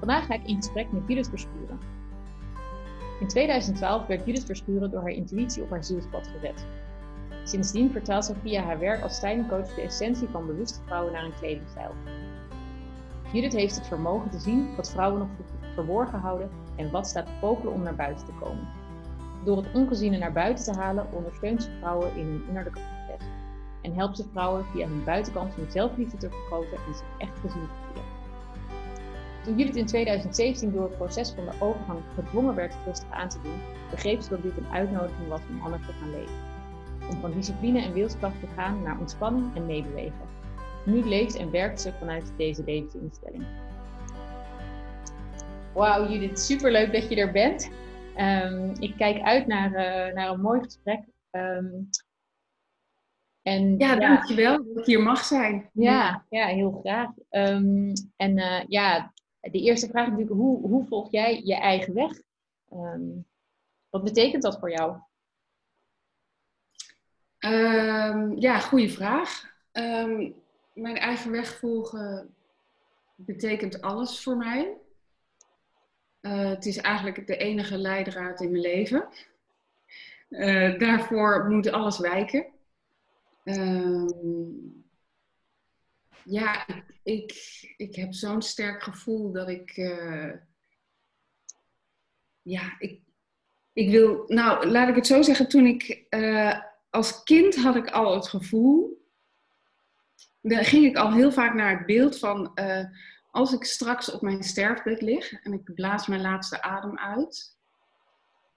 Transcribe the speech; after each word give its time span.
Vandaag 0.00 0.26
ga 0.26 0.34
ik 0.34 0.44
in 0.44 0.56
gesprek 0.56 0.92
met 0.92 1.02
Judith 1.06 1.28
Verschuren. 1.28 1.78
In 3.20 3.28
2012 3.28 4.06
werd 4.06 4.26
Judith 4.26 4.44
Verschuren 4.44 4.90
door 4.90 5.00
haar 5.00 5.10
intuïtie 5.10 5.62
op 5.62 5.70
haar 5.70 5.84
zielspad 5.84 6.26
gezet. 6.26 6.66
Sindsdien 7.44 7.90
vertaalt 7.90 8.24
ze 8.24 8.34
via 8.42 8.62
haar 8.62 8.78
werk 8.78 9.02
als 9.02 9.14
stylingcoach 9.14 9.74
de 9.74 9.80
essentie 9.80 10.28
van 10.28 10.46
bewuste 10.46 10.80
vrouwen 10.86 11.12
naar 11.12 11.24
een 11.24 11.34
kledingstijl. 11.38 11.94
Judith 13.32 13.52
heeft 13.52 13.74
het 13.74 13.86
vermogen 13.86 14.30
te 14.30 14.38
zien 14.38 14.76
wat 14.76 14.90
vrouwen 14.90 15.18
nog 15.18 15.28
verborgen 15.74 16.18
houden 16.18 16.50
en 16.76 16.90
wat 16.90 17.06
staat 17.06 17.26
te 17.26 17.32
popelen 17.40 17.72
om 17.72 17.82
naar 17.82 17.94
buiten 17.94 18.26
te 18.26 18.32
komen. 18.40 18.68
Door 19.44 19.56
het 19.56 19.72
ongeziene 19.74 20.18
naar 20.18 20.32
buiten 20.32 20.64
te 20.64 20.80
halen 20.80 21.12
ondersteunt 21.12 21.62
ze 21.62 21.70
vrouwen 21.78 22.16
in 22.16 22.26
hun 22.26 22.44
innerlijke 22.48 22.80
proces 22.80 23.26
en 23.82 23.94
helpt 23.94 24.16
ze 24.16 24.24
vrouwen 24.32 24.64
via 24.64 24.88
hun 24.88 25.04
buitenkant 25.04 25.54
hun 25.54 25.70
zelfliefde 25.70 26.16
te 26.16 26.30
vergroten 26.30 26.78
en 26.86 26.94
zich 26.94 27.06
echt 27.18 27.38
gezien 27.38 27.62
te 27.62 27.74
voelen. 27.86 28.19
Toen 29.44 29.56
Judith 29.56 29.76
in 29.76 29.86
2017 29.86 30.72
door 30.72 30.82
het 30.82 30.96
proces 30.96 31.30
van 31.30 31.44
de 31.44 31.52
overgang 31.58 32.00
gedwongen 32.14 32.54
werd 32.54 32.74
rustig 32.86 33.10
aan 33.10 33.28
te 33.28 33.40
doen, 33.42 33.60
begreep 33.90 34.20
ze 34.20 34.28
dat 34.28 34.42
dit 34.42 34.56
een 34.56 34.72
uitnodiging 34.72 35.28
was 35.28 35.40
om 35.48 35.60
anders 35.60 35.86
te 35.86 35.92
gaan 35.92 36.10
leven. 36.10 36.34
Om 37.10 37.20
van 37.20 37.32
discipline 37.32 37.82
en 37.82 37.92
wilskracht 37.92 38.40
te 38.40 38.46
gaan 38.46 38.82
naar 38.82 38.98
ontspanning 38.98 39.56
en 39.56 39.66
meebewegen. 39.66 40.28
Nu 40.84 41.04
leeft 41.04 41.36
en 41.36 41.50
werkt 41.50 41.80
ze 41.80 41.92
vanuit 41.92 42.32
deze 42.36 42.64
levensinstelling. 42.64 43.44
Wauw 45.74 46.08
Judith, 46.08 46.40
superleuk 46.40 46.92
dat 46.92 47.08
je 47.08 47.16
er 47.16 47.32
bent. 47.32 47.70
Um, 48.16 48.72
ik 48.78 48.96
kijk 48.96 49.22
uit 49.22 49.46
naar, 49.46 49.70
uh, 49.70 50.14
naar 50.14 50.30
een 50.30 50.40
mooi 50.40 50.62
gesprek. 50.62 51.00
Um, 51.30 51.88
en, 53.42 53.78
ja, 53.78 53.92
ja, 53.92 53.98
dankjewel 53.98 54.64
dat 54.64 54.78
ik 54.78 54.84
hier 54.84 55.02
mag 55.02 55.24
zijn. 55.24 55.70
Ja, 55.72 56.24
ja 56.28 56.46
heel 56.46 56.80
graag. 56.84 57.10
Um, 57.30 57.92
en 58.16 58.38
uh, 58.38 58.64
ja, 58.66 59.12
de 59.40 59.60
eerste 59.60 59.88
vraag 59.88 60.04
is 60.04 60.10
natuurlijk, 60.10 60.40
hoe, 60.40 60.68
hoe 60.68 60.86
volg 60.86 61.10
jij 61.10 61.40
je 61.44 61.54
eigen 61.54 61.94
weg? 61.94 62.20
Um, 62.72 63.26
wat 63.88 64.04
betekent 64.04 64.42
dat 64.42 64.58
voor 64.58 64.70
jou? 64.70 64.96
Um, 67.38 68.40
ja, 68.40 68.58
goede 68.58 68.88
vraag. 68.88 69.54
Um, 69.72 70.34
mijn 70.72 70.96
eigen 70.96 71.30
weg 71.30 71.58
volgen 71.58 72.34
betekent 73.14 73.80
alles 73.80 74.22
voor 74.22 74.36
mij. 74.36 74.76
Uh, 76.20 76.48
het 76.48 76.66
is 76.66 76.76
eigenlijk 76.76 77.26
de 77.26 77.36
enige 77.36 77.76
leidraad 77.76 78.40
in 78.40 78.50
mijn 78.50 78.62
leven. 78.62 79.08
Uh, 80.28 80.78
daarvoor 80.78 81.48
moet 81.48 81.70
alles 81.70 81.98
wijken. 81.98 82.46
Ja, 86.24 86.66
ik, 87.02 87.32
ik 87.76 87.94
heb 87.94 88.14
zo'n 88.14 88.42
sterk 88.42 88.82
gevoel 88.82 89.32
dat 89.32 89.48
ik. 89.48 89.76
Uh, 89.76 90.32
ja, 92.42 92.76
ik, 92.78 93.00
ik 93.72 93.90
wil. 93.90 94.24
Nou, 94.26 94.66
laat 94.66 94.88
ik 94.88 94.94
het 94.94 95.06
zo 95.06 95.22
zeggen. 95.22 95.48
Toen 95.48 95.66
ik. 95.66 96.06
Uh, 96.10 96.60
als 96.90 97.22
kind 97.22 97.56
had 97.56 97.76
ik 97.76 97.90
al 97.90 98.14
het 98.14 98.28
gevoel. 98.28 98.98
Dan 100.42 100.64
ging 100.64 100.84
ik 100.84 100.96
al 100.96 101.12
heel 101.12 101.32
vaak 101.32 101.54
naar 101.54 101.76
het 101.76 101.86
beeld 101.86 102.18
van. 102.18 102.52
Uh, 102.54 102.84
als 103.30 103.52
ik 103.52 103.64
straks 103.64 104.10
op 104.10 104.22
mijn 104.22 104.42
sterfbed 104.42 105.00
lig 105.00 105.32
en 105.32 105.52
ik 105.52 105.74
blaas 105.74 106.06
mijn 106.06 106.20
laatste 106.20 106.62
adem 106.62 106.98
uit. 106.98 107.58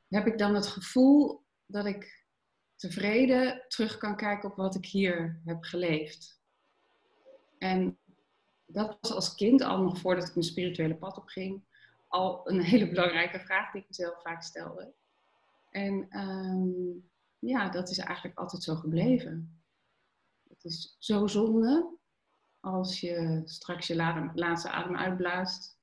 Heb 0.10 0.28
ik 0.28 0.38
dan 0.38 0.56
het 0.56 0.68
gevoel 0.68 1.44
dat 1.66 1.86
ik 1.86 2.26
tevreden 2.76 3.66
terug 3.68 3.98
kan 3.98 4.16
kijken 4.16 4.50
op 4.50 4.56
wat 4.56 4.76
ik 4.76 4.86
hier 4.86 5.42
heb 5.46 5.64
geleefd. 5.64 6.43
En 7.64 7.98
dat 8.66 8.98
was 9.02 9.12
als 9.12 9.36
kind, 9.36 9.62
al 9.62 9.82
nog 9.82 9.98
voordat 9.98 10.28
ik 10.28 10.34
mijn 10.34 10.46
spirituele 10.46 10.96
pad 10.96 11.18
opging, 11.18 11.64
al 12.08 12.50
een 12.50 12.62
hele 12.72 12.90
belangrijke 12.90 13.40
vraag 13.40 13.72
die 13.72 13.82
ik 13.82 13.88
mezelf 13.88 14.22
vaak 14.22 14.44
stelde. 14.44 14.94
En 15.70 16.20
um, 16.20 17.10
ja, 17.40 17.70
dat 17.70 17.90
is 17.90 17.98
eigenlijk 17.98 18.38
altijd 18.38 18.64
zo 18.64 18.76
gebleven. 18.76 19.62
Het 20.50 20.64
is 20.64 20.96
zo 21.00 21.28
zonde 21.28 21.98
als 22.60 23.00
je 23.00 23.42
straks 23.46 23.88
je 23.88 23.96
laatste 24.34 24.70
adem 24.70 24.96
uitblaast 24.96 25.78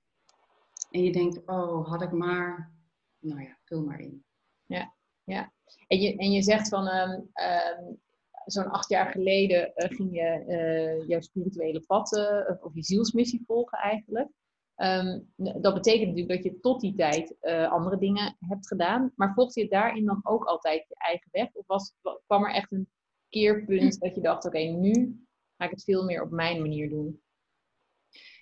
en 0.90 1.02
je 1.02 1.12
denkt, 1.12 1.46
oh, 1.46 1.88
had 1.88 2.02
ik 2.02 2.12
maar, 2.12 2.72
nou 3.18 3.42
ja, 3.42 3.58
vul 3.64 3.84
maar 3.84 4.00
in. 4.00 4.24
Ja, 4.66 4.94
ja. 5.24 5.52
En 5.86 6.00
je, 6.00 6.16
en 6.16 6.32
je 6.32 6.42
zegt 6.42 6.68
van, 6.68 6.88
um, 6.88 7.10
um, 7.10 8.00
zo'n 8.44 8.70
acht 8.70 8.88
jaar 8.88 9.10
geleden 9.10 9.72
uh, 9.76 9.88
ging 9.88 10.14
je 10.14 10.44
uh, 10.48 11.08
jouw 11.08 11.20
spirituele 11.20 11.80
pad 11.80 12.16
uh, 12.16 12.64
of 12.64 12.74
je 12.74 12.82
zielsmissie 12.82 13.42
volgen 13.46 13.78
eigenlijk. 13.78 14.28
Um, 14.76 15.32
dat 15.34 15.74
betekent 15.74 16.08
natuurlijk 16.08 16.42
dat 16.42 16.52
je 16.52 16.60
tot 16.60 16.80
die 16.80 16.94
tijd 16.94 17.36
andere 17.70 17.98
dingen 17.98 18.36
hebt 18.38 18.66
gedaan. 18.66 19.12
Maar 19.16 19.34
volgde 19.34 19.60
je 19.60 19.68
daarin 19.68 20.04
dan 20.04 20.20
ook 20.22 20.44
altijd 20.44 20.84
je 20.88 20.94
eigen 20.94 21.28
weg? 21.32 21.48
Of 21.52 21.66
was, 21.66 21.94
kwam 22.26 22.44
er 22.44 22.52
echt 22.54 22.72
een 22.72 22.88
keerpunt 23.28 24.00
dat 24.00 24.14
je 24.14 24.20
dacht, 24.20 24.44
oké, 24.44 24.58
okay, 24.58 24.70
nu 24.70 25.26
ga 25.56 25.64
ik 25.64 25.70
het 25.70 25.84
veel 25.84 26.04
meer 26.04 26.22
op 26.22 26.30
mijn 26.30 26.60
manier 26.60 26.88
doen? 26.88 27.20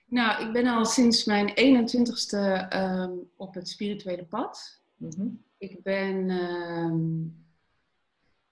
Nou, 0.06 0.46
ik 0.46 0.52
ben 0.52 0.66
al 0.66 0.84
sinds 0.84 1.24
mijn 1.24 1.48
21ste 1.50 2.74
um, 2.76 3.30
op 3.36 3.54
het 3.54 3.68
spirituele 3.68 4.24
pad. 4.24 4.82
Mm 4.96 5.10
-hmm. 5.16 5.44
Ik 5.58 5.82
ben 5.82 6.30
um, 6.30 7.37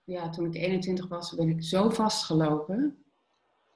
ja, 0.07 0.29
toen 0.29 0.47
ik 0.47 0.55
21 0.55 1.09
was, 1.09 1.35
ben 1.35 1.49
ik 1.49 1.63
zo 1.63 1.91
vastgelopen. 1.91 3.05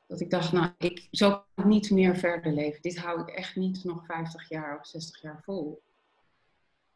Dat 0.06 0.20
ik 0.20 0.30
dacht, 0.30 0.52
nou, 0.52 0.70
ik, 0.78 1.08
ik 1.10 1.64
niet 1.64 1.90
meer 1.90 2.16
verder 2.16 2.52
leven. 2.52 2.82
Dit 2.82 2.98
hou 2.98 3.20
ik 3.20 3.28
echt 3.28 3.56
niet 3.56 3.84
nog 3.84 4.04
50 4.06 4.48
jaar 4.48 4.78
of 4.78 4.86
60 4.86 5.20
jaar 5.22 5.42
vol. 5.42 5.82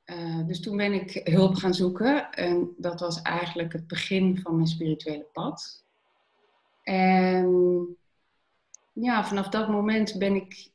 Uh, 0.07 0.47
dus 0.47 0.61
toen 0.61 0.77
ben 0.77 0.93
ik 0.93 1.21
hulp 1.25 1.55
gaan 1.55 1.75
zoeken. 1.75 2.33
En 2.33 2.75
dat 2.77 3.01
was 3.01 3.23
eigenlijk 3.23 3.73
het 3.73 3.87
begin 3.87 4.39
van 4.39 4.55
mijn 4.55 4.69
spirituele 4.69 5.27
pad. 5.33 5.85
En 6.83 7.87
ja, 8.93 9.25
vanaf 9.27 9.49
dat 9.49 9.69
moment 9.69 10.19
ben 10.19 10.35
ik 10.35 10.71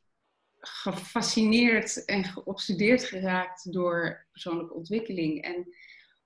gefascineerd 0.60 2.04
en 2.04 2.24
geobsedeerd 2.24 3.04
geraakt 3.04 3.72
door 3.72 4.26
persoonlijke 4.30 4.74
ontwikkeling. 4.74 5.42
En 5.42 5.74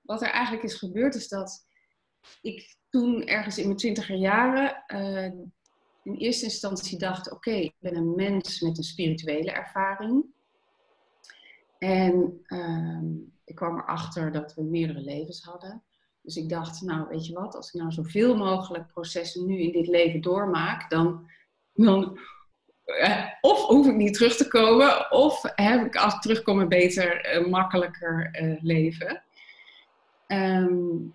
wat 0.00 0.22
er 0.22 0.30
eigenlijk 0.30 0.64
is 0.64 0.74
gebeurd, 0.74 1.14
is 1.14 1.28
dat 1.28 1.66
ik 2.42 2.76
toen 2.90 3.26
ergens 3.26 3.58
in 3.58 3.66
mijn 3.66 3.76
twintiger 3.76 4.16
jaren 4.16 4.84
uh, 4.86 5.32
in 6.02 6.14
eerste 6.14 6.44
instantie 6.44 6.98
dacht: 6.98 7.30
oké, 7.32 7.50
ik 7.50 7.74
ben 7.78 7.96
een 7.96 8.14
mens 8.14 8.60
met 8.60 8.78
een 8.78 8.84
spirituele 8.84 9.50
ervaring. 9.50 10.24
En 11.78 12.44
uh, 12.46 13.02
ik 13.44 13.54
kwam 13.54 13.78
erachter 13.78 14.32
dat 14.32 14.54
we 14.54 14.62
meerdere 14.62 15.00
levens 15.00 15.42
hadden. 15.42 15.82
Dus 16.22 16.36
ik 16.36 16.48
dacht, 16.48 16.82
nou 16.82 17.08
weet 17.08 17.26
je 17.26 17.32
wat, 17.32 17.54
als 17.54 17.68
ik 17.68 17.80
nou 17.80 17.92
zoveel 17.92 18.36
mogelijk 18.36 18.86
processen 18.86 19.46
nu 19.46 19.58
in 19.58 19.72
dit 19.72 19.86
leven 19.86 20.20
doormaak, 20.20 20.90
dan, 20.90 21.28
dan 21.74 22.18
uh, 22.86 23.26
of 23.40 23.66
hoef 23.66 23.86
ik 23.86 23.94
niet 23.94 24.14
terug 24.14 24.36
te 24.36 24.48
komen, 24.48 25.12
of 25.12 25.42
heb 25.42 25.86
ik 25.86 25.96
als 25.96 26.14
ik 26.14 26.20
terugkom 26.20 26.60
een 26.60 26.68
beter, 26.68 27.40
uh, 27.40 27.46
makkelijker 27.46 28.30
leven. 28.62 29.22
Um, 30.26 31.14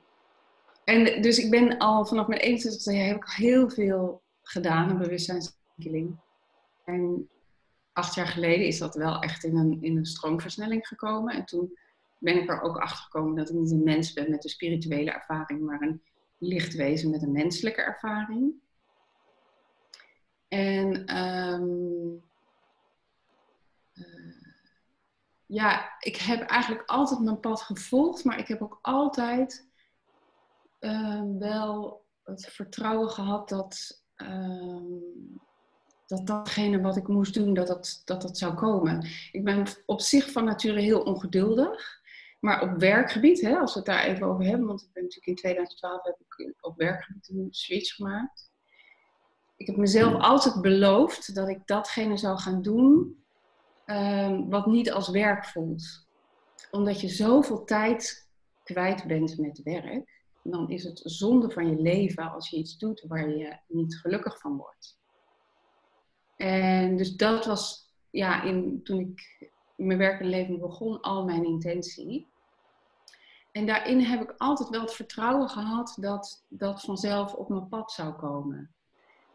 en 0.89 1.21
dus 1.21 1.37
ik 1.37 1.51
ben 1.51 1.77
al 1.77 2.05
vanaf 2.05 2.27
mijn 2.27 2.41
21 2.41 2.93
jaar 2.93 3.07
heb 3.07 3.15
ik 3.15 3.25
al 3.25 3.33
heel 3.33 3.69
veel 3.69 4.21
gedaan, 4.41 4.89
een 4.89 4.97
bewustzijnsontwikkeling. 4.97 6.19
En 6.85 7.29
acht 7.93 8.15
jaar 8.15 8.27
geleden 8.27 8.65
is 8.65 8.77
dat 8.77 8.95
wel 8.95 9.21
echt 9.21 9.43
in 9.43 9.57
een, 9.57 9.77
in 9.81 9.97
een 9.97 10.05
stroomversnelling 10.05 10.87
gekomen. 10.87 11.33
En 11.33 11.45
toen 11.45 11.77
ben 12.17 12.41
ik 12.41 12.49
er 12.49 12.61
ook 12.61 12.77
achter 12.77 13.03
gekomen 13.03 13.35
dat 13.35 13.49
ik 13.49 13.55
niet 13.55 13.71
een 13.71 13.83
mens 13.83 14.13
ben 14.13 14.29
met 14.29 14.43
een 14.43 14.49
spirituele 14.49 15.11
ervaring, 15.11 15.61
maar 15.61 15.81
een 15.81 16.01
lichtwezen 16.37 17.09
met 17.09 17.21
een 17.21 17.31
menselijke 17.31 17.81
ervaring. 17.81 18.53
En 20.47 21.17
um, 21.17 22.23
uh, 23.93 24.35
ja, 25.45 25.97
ik 25.99 26.15
heb 26.15 26.41
eigenlijk 26.41 26.89
altijd 26.89 27.19
mijn 27.19 27.39
pad 27.39 27.61
gevolgd, 27.61 28.23
maar 28.23 28.39
ik 28.39 28.47
heb 28.47 28.61
ook 28.61 28.79
altijd 28.81 29.68
uh, 30.79 31.21
wel 31.39 32.05
het 32.23 32.45
vertrouwen 32.45 33.09
gehad 33.09 33.49
dat, 33.49 34.03
uh, 34.17 34.81
dat 36.05 36.27
datgene 36.27 36.81
wat 36.81 36.97
ik 36.97 37.07
moest 37.07 37.33
doen, 37.33 37.53
dat 37.53 37.67
dat, 37.67 38.01
dat 38.05 38.21
dat 38.21 38.37
zou 38.37 38.53
komen. 38.53 39.07
Ik 39.31 39.43
ben 39.43 39.65
op 39.85 40.01
zich 40.01 40.31
van 40.31 40.45
nature 40.45 40.79
heel 40.79 41.01
ongeduldig. 41.01 41.97
Maar 42.39 42.61
op 42.61 42.79
werkgebied, 42.79 43.41
hè, 43.41 43.57
als 43.57 43.73
we 43.73 43.79
het 43.79 43.87
daar 43.87 44.03
even 44.03 44.27
over 44.27 44.45
hebben, 44.45 44.67
want 44.67 44.81
ik 44.81 44.89
ben 44.93 45.03
natuurlijk 45.03 45.27
in 45.27 45.35
2012 45.35 46.03
heb 46.03 46.19
ik 46.19 46.55
op 46.61 46.77
werkgebied 46.77 47.29
een 47.29 47.47
switch 47.49 47.95
gemaakt. 47.95 48.51
Ik 49.57 49.67
heb 49.67 49.75
mezelf 49.75 50.21
altijd 50.21 50.61
beloofd 50.61 51.35
dat 51.35 51.47
ik 51.47 51.67
datgene 51.67 52.17
zou 52.17 52.39
gaan 52.39 52.61
doen 52.61 53.23
um, 53.85 54.49
wat 54.49 54.65
niet 54.65 54.91
als 54.91 55.09
werk 55.09 55.45
voelt. 55.45 56.07
Omdat 56.71 57.01
je 57.01 57.07
zoveel 57.07 57.63
tijd 57.63 58.29
kwijt 58.63 59.07
bent 59.07 59.37
met 59.37 59.61
werk, 59.63 60.18
dan 60.43 60.69
is 60.69 60.83
het 60.83 61.01
zonde 61.03 61.49
van 61.49 61.69
je 61.69 61.81
leven 61.81 62.31
als 62.31 62.49
je 62.49 62.57
iets 62.57 62.77
doet 62.77 63.03
waar 63.07 63.29
je 63.29 63.57
niet 63.67 63.97
gelukkig 63.97 64.39
van 64.39 64.57
wordt. 64.57 64.97
En 66.35 66.97
dus 66.97 67.15
dat 67.15 67.45
was, 67.45 67.91
ja, 68.09 68.43
in, 68.43 68.83
toen 68.83 68.99
ik 68.99 69.49
mijn 69.75 69.97
werkende 69.97 70.31
leven 70.31 70.59
begon, 70.59 71.01
al 71.01 71.25
mijn 71.25 71.45
intentie. 71.45 72.27
En 73.51 73.65
daarin 73.65 73.99
heb 73.99 74.21
ik 74.21 74.33
altijd 74.37 74.69
wel 74.69 74.81
het 74.81 74.93
vertrouwen 74.93 75.49
gehad 75.49 75.97
dat 75.99 76.45
dat 76.47 76.81
vanzelf 76.81 77.33
op 77.33 77.49
mijn 77.49 77.67
pad 77.67 77.91
zou 77.91 78.13
komen. 78.13 78.73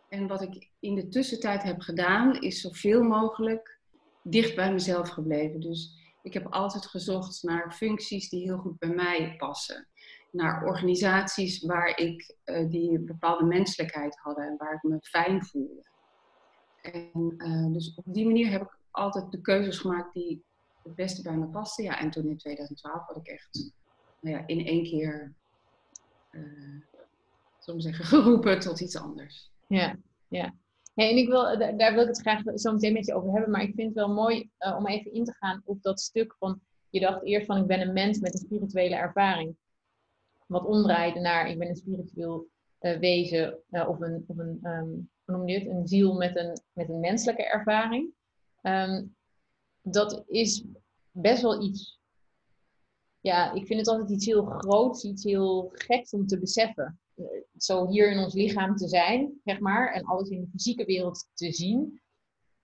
En 0.08 0.26
wat 0.26 0.42
ik 0.42 0.70
in 0.80 0.94
de 0.94 1.08
tussentijd 1.08 1.62
heb 1.62 1.80
gedaan, 1.80 2.40
is 2.40 2.60
zoveel 2.60 3.02
mogelijk 3.02 3.78
dicht 4.22 4.54
bij 4.54 4.72
mezelf 4.72 5.08
gebleven. 5.08 5.60
Dus 5.60 5.94
ik 6.22 6.32
heb 6.32 6.46
altijd 6.52 6.86
gezocht 6.86 7.42
naar 7.42 7.72
functies 7.72 8.28
die 8.28 8.42
heel 8.42 8.58
goed 8.58 8.78
bij 8.78 8.88
mij 8.88 9.34
passen. 9.36 9.88
Naar 10.34 10.64
organisaties 10.64 11.62
waar 11.62 11.98
ik, 11.98 12.36
uh, 12.44 12.70
die 12.70 12.90
een 12.90 13.06
bepaalde 13.06 13.44
menselijkheid 13.44 14.18
hadden 14.18 14.46
en 14.46 14.56
waar 14.56 14.74
ik 14.74 14.82
me 14.82 14.98
fijn 15.00 15.44
voelde. 15.44 15.84
En 16.82 17.34
uh, 17.36 17.72
dus 17.72 17.94
op 17.94 18.04
die 18.06 18.26
manier 18.26 18.50
heb 18.50 18.62
ik 18.62 18.78
altijd 18.90 19.30
de 19.30 19.40
keuzes 19.40 19.78
gemaakt 19.78 20.14
die 20.14 20.44
het 20.82 20.94
beste 20.94 21.22
bij 21.22 21.36
me 21.36 21.46
pasten. 21.46 21.84
Ja, 21.84 21.98
en 21.98 22.10
toen 22.10 22.28
in 22.28 22.36
2012 22.36 23.06
had 23.06 23.16
ik 23.16 23.26
echt 23.26 23.72
nou 24.20 24.36
ja, 24.36 24.46
in 24.46 24.66
één 24.66 24.84
keer, 24.84 25.34
uh, 26.30 26.82
zeggen, 27.58 28.04
geroepen 28.14 28.60
tot 28.60 28.80
iets 28.80 28.96
anders. 28.96 29.50
Ja, 29.66 29.96
ja. 30.28 30.54
En 30.94 31.16
ik 31.16 31.28
wil, 31.28 31.58
daar 31.58 31.92
wil 31.92 32.02
ik 32.02 32.08
het 32.08 32.20
graag 32.20 32.42
zo 32.54 32.72
meteen 32.72 32.92
met 32.92 33.06
je 33.06 33.14
over 33.14 33.32
hebben, 33.32 33.50
maar 33.50 33.62
ik 33.62 33.74
vind 33.74 33.86
het 33.86 33.96
wel 34.06 34.14
mooi 34.14 34.50
om 34.58 34.86
even 34.86 35.12
in 35.12 35.24
te 35.24 35.34
gaan 35.34 35.62
op 35.64 35.82
dat 35.82 36.00
stuk 36.00 36.34
van, 36.38 36.60
je 36.90 37.00
dacht 37.00 37.24
eerst 37.24 37.46
van 37.46 37.56
ik 37.56 37.66
ben 37.66 37.80
een 37.80 37.92
mens 37.92 38.18
met 38.18 38.32
een 38.32 38.46
spirituele 38.46 38.94
ervaring. 38.94 39.56
Wat 40.46 40.64
omdraaide 40.64 41.20
naar 41.20 41.50
ik 41.50 41.58
ben 41.58 41.68
een 41.68 41.76
spiritueel 41.76 42.48
uh, 42.80 42.98
wezen 42.98 43.58
of 43.70 44.00
een, 44.00 44.24
of 44.26 44.38
een 44.38 44.58
um, 44.62 45.10
hoe 45.24 45.36
noem 45.36 45.48
je 45.48 45.58
het, 45.58 45.68
een 45.68 45.86
ziel 45.86 46.14
met 46.14 46.36
een, 46.36 46.60
met 46.72 46.88
een 46.88 47.00
menselijke 47.00 47.44
ervaring. 47.44 48.12
Um, 48.62 49.16
dat 49.82 50.24
is 50.26 50.64
best 51.10 51.42
wel 51.42 51.62
iets 51.62 51.98
ja, 53.24 53.52
ik 53.52 53.66
vind 53.66 53.80
het 53.80 53.88
altijd 53.88 54.10
iets 54.10 54.26
heel 54.26 54.44
groots, 54.44 55.04
iets 55.04 55.24
heel 55.24 55.70
geks 55.72 56.12
om 56.12 56.26
te 56.26 56.38
beseffen. 56.38 57.00
Eh, 57.14 57.24
zo 57.56 57.88
hier 57.88 58.10
in 58.10 58.18
ons 58.18 58.34
lichaam 58.34 58.76
te 58.76 58.88
zijn, 58.88 59.40
zeg 59.44 59.60
maar, 59.60 59.92
en 59.92 60.04
alles 60.04 60.28
in 60.28 60.40
de 60.40 60.48
fysieke 60.50 60.84
wereld 60.84 61.28
te 61.34 61.52
zien. 61.52 62.00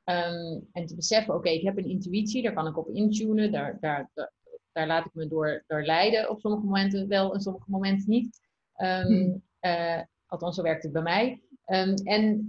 Um, 0.04 0.68
en 0.72 0.86
te 0.86 0.94
beseffen, 0.94 1.34
oké, 1.34 1.48
ik 1.48 1.62
heb 1.62 1.76
een 1.76 1.88
intuïtie, 1.88 2.42
daar 2.42 2.52
kan 2.52 2.66
ik 2.66 2.78
op 2.78 2.88
intunen, 2.88 3.52
daar, 3.52 3.78
daar, 3.80 4.10
laat 4.72 5.06
ik 5.06 5.14
me 5.14 5.28
door, 5.28 5.64
door 5.66 5.82
leiden 5.82 6.30
op 6.30 6.40
sommige 6.40 6.64
momenten 6.64 7.08
wel 7.08 7.34
en 7.34 7.40
sommige 7.40 7.70
momenten 7.70 8.10
niet. 8.10 8.40
Um, 8.76 9.42
uh, 9.60 10.00
althans, 10.26 10.56
zo 10.56 10.62
werkt 10.62 10.82
het 10.82 10.92
bij 10.92 11.02
mij. 11.02 11.40
Um, 11.66 11.94
en 11.94 12.46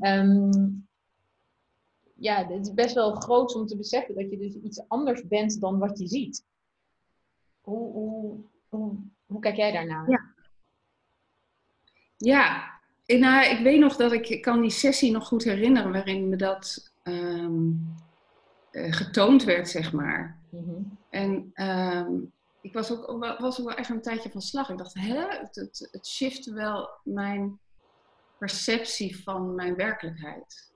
ja, 2.15 2.47
het 2.47 2.68
is 2.68 2.73
best 2.73 2.95
wel 2.95 3.15
groot 3.15 3.56
om 3.56 3.65
te 3.65 3.77
beseffen 3.77 4.15
dat 4.15 4.29
je 4.29 4.38
dus 4.38 4.53
iets 4.53 4.83
anders 4.88 5.27
bent 5.27 5.59
dan 5.59 5.79
wat 5.79 6.00
je 6.00 6.07
ziet. 6.07 6.45
Hoe, 7.62 7.91
hoe, 7.91 8.39
hoe, 8.69 8.95
hoe 9.25 9.39
kijk 9.39 9.56
jij 9.56 9.71
daarnaar? 9.71 10.09
Ja, 10.09 10.33
ja. 12.18 12.69
Nou, 13.06 13.45
ik 13.45 13.59
weet 13.63 13.79
nog 13.79 13.95
dat 13.95 14.12
ik, 14.12 14.29
ik 14.29 14.41
kan 14.41 14.62
die 14.62 14.69
sessie 14.69 15.12
nog 15.12 15.27
goed 15.27 15.44
herinneren 15.44 15.91
waarin 15.91 16.29
me 16.29 16.35
dat 16.35 16.94
um, 17.03 17.95
getoond 18.71 19.44
werd, 19.44 19.69
zeg 19.69 19.94
maar. 19.94 20.39
Mm 20.50 21.00
En 21.12 21.52
um, 21.56 22.31
ik 22.62 22.74
was 22.74 22.92
ook, 22.92 23.38
was 23.40 23.60
ook 23.60 23.68
wel 23.68 23.78
echt 23.78 23.90
een 23.90 24.02
tijdje 24.02 24.31
van 24.31 24.42
slag. 24.42 24.69
Ik 24.69 24.78
dacht, 24.78 24.94
hè, 24.94 25.25
het, 25.28 25.88
het, 25.92 26.08
shifte 26.08 26.54
wel 26.54 26.90
mijn 27.04 27.60
perceptie 28.38 29.24
van 29.24 29.56
mijn 29.56 29.75
werkelijkheid. 29.75 30.72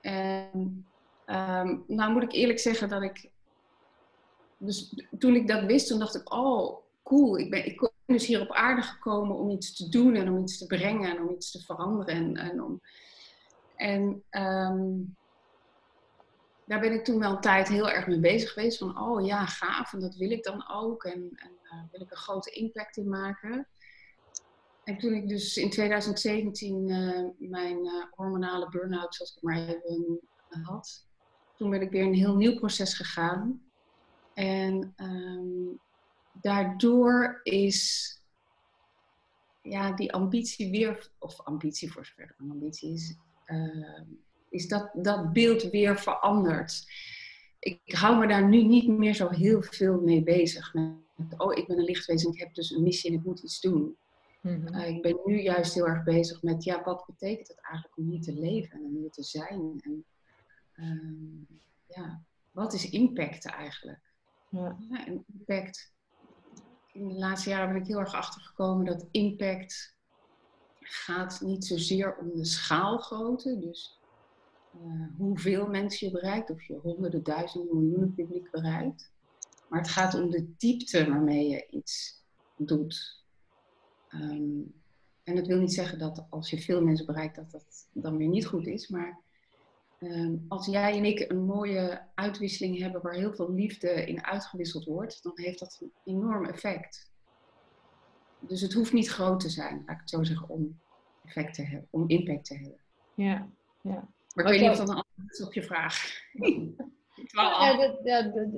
En 0.00 0.86
um, 1.26 1.84
nou 1.86 2.12
moet 2.12 2.22
ik 2.22 2.32
eerlijk 2.32 2.58
zeggen 2.58 2.88
dat 2.88 3.02
ik 3.02 3.30
dus 4.56 4.94
toen 5.18 5.34
ik 5.34 5.48
dat 5.48 5.64
wist, 5.64 5.88
toen 5.88 5.98
dacht 5.98 6.14
ik, 6.14 6.32
oh, 6.32 6.78
cool. 7.02 7.38
Ik 7.38 7.50
ben, 7.50 7.66
ik 7.66 7.80
ben 7.80 7.90
dus 8.06 8.26
hier 8.26 8.40
op 8.40 8.52
aarde 8.52 8.82
gekomen 8.82 9.36
om 9.36 9.50
iets 9.50 9.76
te 9.76 9.88
doen 9.88 10.14
en 10.14 10.28
om 10.28 10.42
iets 10.42 10.58
te 10.58 10.66
brengen 10.66 11.10
en 11.10 11.22
om 11.22 11.34
iets 11.34 11.50
te 11.50 11.62
veranderen. 11.62 12.14
En, 12.14 12.36
en, 12.36 12.62
om, 12.62 12.80
en 13.76 14.22
um, 14.30 15.16
daar 16.66 16.80
ben 16.80 16.92
ik 16.92 17.04
toen 17.04 17.18
wel 17.18 17.30
een 17.30 17.40
tijd 17.40 17.68
heel 17.68 17.90
erg 17.90 18.06
mee 18.06 18.20
bezig 18.20 18.52
geweest. 18.52 18.78
Van, 18.78 19.00
oh 19.00 19.26
ja, 19.26 19.46
gaaf. 19.46 19.92
En 19.92 20.00
dat 20.00 20.14
wil 20.14 20.30
ik 20.30 20.44
dan 20.44 20.70
ook. 20.70 21.04
En, 21.04 21.30
en 21.34 21.50
uh, 21.64 21.82
wil 21.90 22.00
ik 22.00 22.10
een 22.10 22.16
grote 22.16 22.50
impact 22.50 22.96
in 22.96 23.08
maken. 23.08 23.68
En 24.84 24.98
toen 24.98 25.12
ik 25.12 25.28
dus 25.28 25.56
in 25.56 25.70
2017 25.70 26.88
uh, 26.88 27.50
mijn 27.50 27.84
uh, 27.84 28.04
hormonale 28.10 28.68
burn-out, 28.68 29.14
zoals 29.14 29.36
ik 29.36 29.42
maar 29.42 29.68
even 29.68 30.20
had, 30.62 31.06
toen 31.56 31.70
ben 31.70 31.80
ik 31.80 31.90
weer 31.90 32.04
een 32.04 32.14
heel 32.14 32.36
nieuw 32.36 32.54
proces 32.54 32.94
gegaan. 32.94 33.62
En 34.34 34.94
um, 34.96 35.80
daardoor 36.32 37.40
is 37.42 38.08
ja, 39.62 39.92
die 39.92 40.12
ambitie 40.12 40.70
weer, 40.70 41.10
of 41.18 41.40
ambitie 41.40 41.92
voor 41.92 42.06
zover 42.06 42.34
een 42.38 42.50
ambitie 42.50 42.92
is, 42.92 43.16
uh, 43.46 44.00
is 44.54 44.68
dat, 44.68 44.90
dat 44.92 45.32
beeld 45.32 45.62
weer 45.62 45.98
veranderd. 45.98 46.84
Ik 47.58 47.80
hou 47.94 48.18
me 48.18 48.26
daar 48.26 48.48
nu 48.48 48.62
niet 48.62 48.88
meer 48.88 49.14
zo 49.14 49.28
heel 49.28 49.62
veel 49.62 50.00
mee 50.00 50.22
bezig. 50.22 50.74
Met, 50.74 50.94
oh, 51.36 51.56
ik 51.56 51.66
ben 51.66 51.78
een 51.78 51.84
lichtwezen, 51.84 52.32
ik 52.32 52.38
heb 52.38 52.54
dus 52.54 52.70
een 52.70 52.82
missie 52.82 53.10
en 53.10 53.16
ik 53.16 53.24
moet 53.24 53.42
iets 53.42 53.60
doen. 53.60 53.96
Mm 54.40 54.66
-hmm. 54.66 54.74
uh, 54.74 54.88
ik 54.88 55.02
ben 55.02 55.20
nu 55.24 55.40
juist 55.40 55.74
heel 55.74 55.86
erg 55.86 56.04
bezig 56.04 56.42
met, 56.42 56.64
ja, 56.64 56.82
wat 56.82 57.04
betekent 57.06 57.48
het 57.48 57.60
eigenlijk 57.60 57.96
om 57.96 58.08
hier 58.08 58.20
te 58.20 58.32
leven 58.32 58.84
en 58.84 58.96
hier 59.00 59.10
te 59.10 59.22
zijn? 59.22 59.80
En 59.80 60.04
uh, 60.74 61.58
ja, 61.86 62.22
wat 62.50 62.72
is 62.72 62.90
impact 62.90 63.46
eigenlijk? 63.46 64.00
Ja. 64.48 64.76
en 65.06 65.24
impact. 65.32 65.92
In 66.92 67.08
de 67.08 67.14
laatste 67.14 67.50
jaren 67.50 67.72
ben 67.72 67.82
ik 67.82 67.88
heel 67.88 67.98
erg 67.98 68.14
achtergekomen 68.14 68.84
dat 68.84 69.06
impact 69.10 69.96
gaat 70.80 71.40
niet 71.40 71.64
zozeer 71.64 72.16
om 72.16 72.36
de 72.36 72.44
schaalgrootte. 72.44 73.58
Dus 73.58 73.98
uh, 74.82 75.06
hoeveel 75.16 75.66
mensen 75.66 76.06
je 76.06 76.12
bereikt, 76.12 76.50
of 76.50 76.62
je 76.62 76.78
honderden, 76.82 77.22
duizenden, 77.22 77.78
miljoenen 77.78 78.14
publiek 78.14 78.50
bereikt. 78.50 79.12
Maar 79.68 79.80
het 79.80 79.90
gaat 79.90 80.14
om 80.14 80.30
de 80.30 80.54
diepte 80.56 81.08
waarmee 81.08 81.48
je 81.48 81.66
iets 81.70 82.22
doet. 82.56 83.24
Um, 84.14 84.74
en 85.22 85.36
dat 85.36 85.46
wil 85.46 85.58
niet 85.58 85.74
zeggen 85.74 85.98
dat 85.98 86.26
als 86.30 86.50
je 86.50 86.60
veel 86.60 86.82
mensen 86.82 87.06
bereikt, 87.06 87.36
dat 87.36 87.50
dat 87.50 87.88
dan 87.92 88.16
weer 88.16 88.28
niet 88.28 88.46
goed 88.46 88.66
is. 88.66 88.88
Maar 88.88 89.24
Ehm, 90.04 90.36
als 90.48 90.66
jij 90.66 90.96
en 90.96 91.04
ik 91.04 91.30
een 91.30 91.44
mooie 91.44 92.02
uitwisseling 92.14 92.78
hebben 92.78 93.02
waar 93.02 93.14
heel 93.14 93.34
veel 93.34 93.52
liefde 93.52 94.06
in 94.06 94.24
uitgewisseld 94.24 94.84
wordt, 94.84 95.22
dan 95.22 95.32
heeft 95.34 95.58
dat 95.58 95.78
een 95.80 95.92
enorm 96.04 96.44
effect. 96.44 97.12
Dus 98.38 98.60
het 98.60 98.72
hoeft 98.72 98.92
niet 98.92 99.08
groot 99.08 99.40
te 99.40 99.48
zijn, 99.48 99.82
laat 99.86 99.94
ik 99.94 100.00
het 100.00 100.10
zo 100.10 100.22
zeggen, 100.22 100.48
om 100.48 100.80
effect 101.24 101.54
te 101.54 101.62
hebben, 101.62 101.88
om 101.90 102.08
impact 102.08 102.44
te 102.44 102.54
hebben. 102.54 102.80
Ja, 103.14 103.48
ja. 103.80 104.08
Maar 104.34 104.44
ik 104.44 104.50
weet 104.50 104.60
niet 104.60 104.70
of 104.70 104.76
dat 104.76 104.88
een 104.88 104.94
antwoord 104.94 105.30
is 105.30 105.42
op 105.46 105.52
je 105.52 105.62
vraag. 105.62 105.94
ja, 107.32 107.76
dat, 107.76 108.00
ja, 108.02 108.22
dat, 108.22 108.48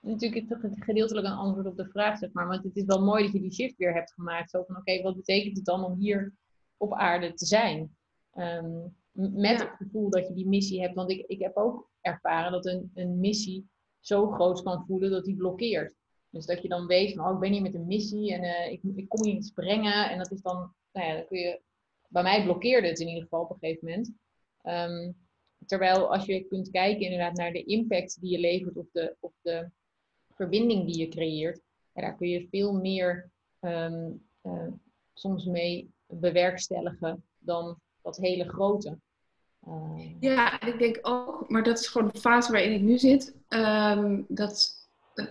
natuurlijk 0.00 0.50
is 0.50 0.70
het 0.70 0.84
gedeeltelijk 0.84 1.26
een 1.26 1.32
antwoord 1.32 1.66
op 1.66 1.76
de 1.76 1.88
vraag, 1.88 2.18
zeg 2.18 2.32
maar. 2.32 2.46
Want 2.46 2.64
het 2.64 2.76
is 2.76 2.84
wel 2.84 3.04
mooi 3.04 3.22
dat 3.22 3.32
je 3.32 3.40
die 3.40 3.52
shift 3.52 3.76
weer 3.76 3.94
hebt 3.94 4.12
gemaakt. 4.12 4.50
Zo 4.50 4.64
van, 4.66 4.76
oké, 4.76 5.02
wat 5.02 5.16
betekent 5.16 5.56
het 5.56 5.66
dan 5.66 5.84
om 5.84 5.98
hier 5.98 6.34
op 6.76 6.94
aarde 6.94 7.34
te 7.34 7.46
zijn? 7.46 7.96
Um, 8.34 8.96
met 9.16 9.60
het 9.60 9.70
gevoel 9.76 10.10
dat 10.10 10.28
je 10.28 10.34
die 10.34 10.48
missie 10.48 10.80
hebt. 10.80 10.94
Want 10.94 11.10
ik, 11.10 11.26
ik 11.26 11.40
heb 11.40 11.56
ook 11.56 11.90
ervaren 12.00 12.52
dat 12.52 12.66
een, 12.66 12.90
een 12.94 13.20
missie 13.20 13.68
zo 14.00 14.30
groot 14.30 14.62
kan 14.62 14.84
voelen 14.86 15.10
dat 15.10 15.24
die 15.24 15.36
blokkeert. 15.36 15.94
Dus 16.30 16.46
dat 16.46 16.62
je 16.62 16.68
dan 16.68 16.86
weet 16.86 17.14
van, 17.14 17.26
oh, 17.26 17.34
ik 17.34 17.40
ben 17.40 17.52
hier 17.52 17.62
met 17.62 17.74
een 17.74 17.86
missie 17.86 18.34
en 18.34 18.42
uh, 18.42 18.72
ik, 18.72 18.80
ik 18.94 19.08
kom 19.08 19.24
hier 19.24 19.34
iets 19.34 19.50
brengen. 19.50 20.10
En 20.10 20.18
dat 20.18 20.30
is 20.30 20.42
dan, 20.42 20.74
nou 20.92 21.06
ja, 21.06 21.14
dan 21.14 21.26
kun 21.26 21.38
je... 21.38 21.60
Bij 22.08 22.22
mij 22.22 22.44
blokkeerde 22.44 22.88
het 22.88 23.00
in 23.00 23.08
ieder 23.08 23.22
geval 23.22 23.42
op 23.42 23.50
een 23.50 23.56
gegeven 23.58 23.88
moment. 23.88 24.12
Um, 24.68 25.16
terwijl 25.66 26.12
als 26.12 26.24
je 26.24 26.44
kunt 26.44 26.70
kijken 26.70 27.00
inderdaad 27.00 27.36
naar 27.36 27.52
de 27.52 27.64
impact 27.64 28.20
die 28.20 28.30
je 28.30 28.38
levert 28.38 28.76
of 28.76 28.86
de, 28.92 29.16
of 29.20 29.32
de 29.42 29.70
verbinding 30.34 30.86
die 30.86 30.98
je 30.98 31.08
creëert, 31.08 31.60
daar 31.92 32.16
kun 32.16 32.28
je 32.28 32.48
veel 32.50 32.72
meer 32.72 33.30
um, 33.60 34.26
uh, 34.42 34.66
soms 35.14 35.44
mee 35.44 35.90
bewerkstelligen 36.06 37.24
dan 37.38 37.80
dat 38.02 38.16
hele 38.16 38.48
grote. 38.48 38.98
Uh... 39.68 40.12
Ja, 40.20 40.60
ik 40.60 40.78
denk 40.78 40.98
ook, 41.02 41.48
maar 41.48 41.62
dat 41.62 41.78
is 41.78 41.86
gewoon 41.86 42.10
de 42.12 42.20
fase 42.20 42.52
waarin 42.52 42.72
ik 42.72 42.80
nu 42.80 42.98
zit. 42.98 43.34
Dat, 44.28 44.74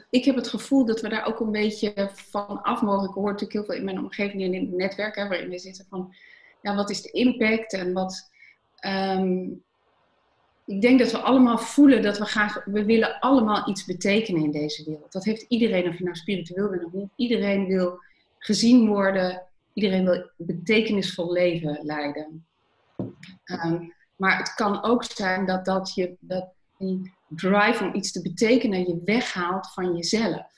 ik 0.09 0.25
heb 0.25 0.35
het 0.35 0.47
gevoel 0.47 0.85
dat 0.85 1.01
we 1.01 1.09
daar 1.09 1.25
ook 1.25 1.39
een 1.39 1.51
beetje 1.51 2.09
van 2.13 2.61
af 2.61 2.81
mogen. 2.81 3.09
Ik 3.09 3.15
hoor 3.15 3.25
natuurlijk 3.25 3.53
heel 3.53 3.63
veel 3.63 3.75
in 3.75 3.85
mijn 3.85 3.99
omgeving 3.99 4.43
en 4.43 4.53
in 4.53 4.65
het 4.65 4.75
netwerk 4.75 5.15
hè, 5.15 5.27
waarin 5.27 5.49
we 5.49 5.59
zitten 5.59 5.85
van, 5.89 6.13
ja, 6.61 6.75
wat 6.75 6.89
is 6.89 7.01
de 7.01 7.11
impact 7.11 7.73
en 7.73 7.93
wat. 7.93 8.33
Um, 8.81 9.63
ik 10.65 10.81
denk 10.81 10.99
dat 10.99 11.11
we 11.11 11.17
allemaal 11.17 11.57
voelen 11.57 12.01
dat 12.01 12.17
we 12.17 12.25
graag, 12.25 12.65
we 12.65 12.85
willen 12.85 13.19
allemaal 13.19 13.69
iets 13.69 13.85
betekenen 13.85 14.43
in 14.43 14.51
deze 14.51 14.83
wereld. 14.83 15.11
Dat 15.11 15.23
heeft 15.23 15.45
iedereen, 15.47 15.87
of 15.87 15.97
je 15.97 16.03
nou 16.03 16.15
spiritueel 16.15 16.69
bent 16.69 16.83
of 16.83 16.91
niet. 16.91 17.09
Iedereen 17.15 17.65
wil 17.65 17.99
gezien 18.37 18.87
worden, 18.87 19.43
iedereen 19.73 20.05
wil 20.05 20.29
betekenisvol 20.37 21.31
leven 21.31 21.79
leiden. 21.81 22.45
Um, 23.45 23.93
maar 24.15 24.37
het 24.37 24.53
kan 24.53 24.83
ook 24.83 25.03
zijn 25.03 25.45
dat, 25.45 25.65
dat, 25.65 25.93
je, 25.93 26.15
dat 26.19 26.47
die 26.77 27.13
drive 27.27 27.83
om 27.83 27.95
iets 27.95 28.11
te 28.11 28.21
betekenen 28.21 28.87
je 28.87 29.01
weghaalt 29.05 29.73
van 29.73 29.95
jezelf. 29.95 30.53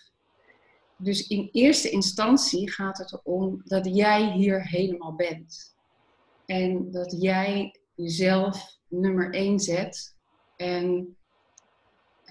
Dus 0.97 1.27
in 1.27 1.50
eerste 1.51 1.89
instantie 1.89 2.71
gaat 2.71 2.97
het 2.97 3.13
erom 3.13 3.62
dat 3.65 3.95
jij 3.95 4.31
hier 4.31 4.67
helemaal 4.67 5.15
bent. 5.15 5.75
En 6.45 6.91
dat 6.91 7.15
jij 7.19 7.76
jezelf 7.97 8.79
nummer 8.87 9.33
één 9.33 9.59
zet 9.59 10.15
en 10.55 11.17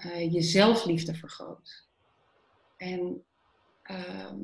uh, 0.05 0.33
je 0.33 0.41
zelfliefde 0.41 1.13
vergroot. 1.15 1.87
En 2.77 3.23
ehm, 3.81 4.37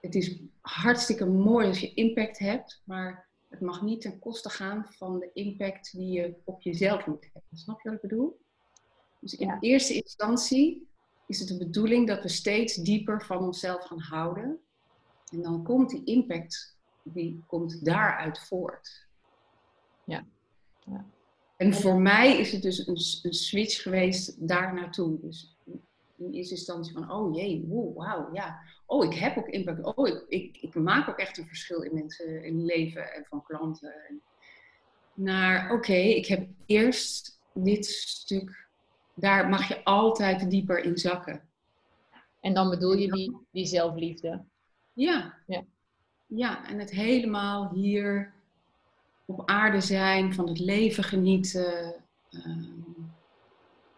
het 0.00 0.14
is 0.14 0.40
hartstikke 0.60 1.26
mooi 1.26 1.66
als 1.66 1.80
je 1.80 1.94
impact 1.94 2.38
hebt, 2.38 2.82
maar 2.84 3.28
het 3.48 3.60
mag 3.60 3.82
niet 3.82 4.00
ten 4.00 4.18
koste 4.18 4.50
gaan 4.50 4.86
van 4.88 5.18
de 5.18 5.30
impact 5.32 5.92
die 5.92 6.12
je 6.12 6.36
op 6.44 6.62
jezelf 6.62 7.06
moet 7.06 7.24
hebben. 7.32 7.58
Snap 7.58 7.80
je 7.80 7.88
wat 7.88 8.02
ik 8.02 8.08
bedoel? 8.08 8.40
Dus 9.20 9.34
in 9.34 9.56
eerste 9.60 9.94
instantie 9.94 10.88
is 11.26 11.38
het 11.38 11.48
de 11.48 11.56
bedoeling 11.56 12.06
dat 12.06 12.22
we 12.22 12.28
steeds 12.28 12.74
dieper 12.74 13.24
van 13.24 13.38
onszelf 13.38 13.84
gaan 13.84 14.00
houden. 14.00 14.60
En 15.32 15.42
dan 15.42 15.64
komt 15.64 15.90
die 15.90 16.04
impact, 16.04 16.78
die 17.02 17.44
komt 17.46 17.84
daaruit 17.84 18.38
voort. 18.38 19.08
Ja. 20.10 20.24
ja. 20.86 21.04
En 21.56 21.74
voor 21.74 22.00
mij 22.00 22.38
is 22.38 22.52
het 22.52 22.62
dus 22.62 22.86
een, 22.86 23.28
een 23.28 23.34
switch 23.34 23.82
geweest 23.82 24.48
daar 24.48 24.74
naartoe. 24.74 25.20
Dus 25.20 25.56
in 26.16 26.32
eerste 26.32 26.54
instantie 26.54 26.92
van, 26.92 27.12
oh 27.12 27.34
jee, 27.34 27.64
wow, 27.68 27.96
wauw, 27.96 28.28
ja. 28.32 28.60
Oh, 28.86 29.04
ik 29.04 29.18
heb 29.18 29.36
ook 29.36 29.48
impact. 29.48 29.96
Oh, 29.96 30.08
ik, 30.08 30.24
ik, 30.28 30.56
ik 30.60 30.74
maak 30.74 31.08
ook 31.08 31.18
echt 31.18 31.38
een 31.38 31.46
verschil 31.46 31.82
in 31.82 31.94
mensen, 31.94 32.44
in 32.44 32.64
leven 32.64 33.12
en 33.12 33.24
van 33.24 33.42
klanten. 33.42 34.20
Naar, 35.14 35.72
oké, 35.72 35.92
ik 35.92 36.26
heb 36.26 36.48
eerst 36.66 37.40
dit 37.54 37.86
stuk, 37.86 38.68
daar 39.14 39.48
mag 39.48 39.68
je 39.68 39.84
altijd 39.84 40.50
dieper 40.50 40.84
in 40.84 40.98
zakken. 40.98 41.48
En 42.40 42.54
dan 42.54 42.70
bedoel 42.70 42.94
je 42.94 43.12
die, 43.12 43.36
die 43.50 43.66
zelfliefde? 43.66 44.44
Ja. 44.92 45.34
ja. 45.46 45.64
Ja, 46.26 46.68
en 46.68 46.78
het 46.78 46.90
helemaal 46.90 47.70
hier 47.74 48.32
op 49.30 49.48
aarde 49.48 49.80
zijn, 49.80 50.34
van 50.34 50.48
het 50.48 50.58
leven 50.58 51.04
genieten, 51.04 51.94
uh, 52.30 52.56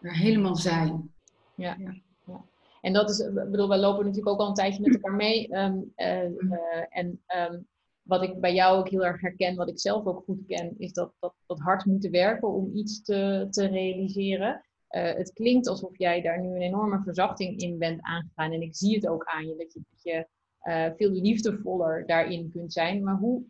er 0.01 0.17
helemaal 0.17 0.55
zijn. 0.55 1.13
Ja. 1.55 1.77
ja. 1.79 2.01
En 2.81 2.93
dat 2.93 3.09
is, 3.09 3.19
ik 3.19 3.33
bedoel, 3.33 3.67
wij 3.67 3.77
lopen 3.77 4.05
natuurlijk 4.05 4.33
ook 4.33 4.39
al 4.39 4.47
een 4.47 4.53
tijdje 4.53 4.81
met 4.81 4.93
elkaar 4.93 5.15
mee. 5.15 5.55
Um, 5.55 5.93
uh, 5.95 6.97
en 6.97 7.21
um, 7.51 7.67
wat 8.01 8.23
ik 8.23 8.39
bij 8.39 8.53
jou 8.53 8.77
ook 8.77 8.89
heel 8.89 9.05
erg 9.05 9.21
herken, 9.21 9.55
wat 9.55 9.69
ik 9.69 9.79
zelf 9.79 10.05
ook 10.05 10.23
goed 10.23 10.45
ken, 10.47 10.75
is 10.77 10.93
dat, 10.93 11.13
dat, 11.19 11.33
dat 11.45 11.59
hard 11.59 11.85
moeten 11.85 12.11
werken 12.11 12.47
om 12.47 12.71
iets 12.73 13.01
te, 13.01 13.47
te 13.49 13.65
realiseren. 13.65 14.65
Uh, 14.89 15.13
het 15.13 15.33
klinkt 15.33 15.67
alsof 15.67 15.97
jij 15.97 16.21
daar 16.21 16.41
nu 16.41 16.47
een 16.47 16.61
enorme 16.61 17.01
verzachting 17.03 17.59
in 17.59 17.77
bent 17.77 18.01
aangegaan. 18.01 18.51
En 18.51 18.61
ik 18.61 18.75
zie 18.75 18.95
het 18.95 19.07
ook 19.07 19.23
aan 19.23 19.47
je, 19.47 19.55
dat 19.55 19.73
je, 19.73 19.81
dat 19.89 20.03
je 20.03 20.27
veel 20.97 21.11
liefdevoller 21.11 22.05
daarin 22.05 22.49
kunt 22.51 22.73
zijn. 22.73 23.03
Maar 23.03 23.17
hoe, 23.17 23.43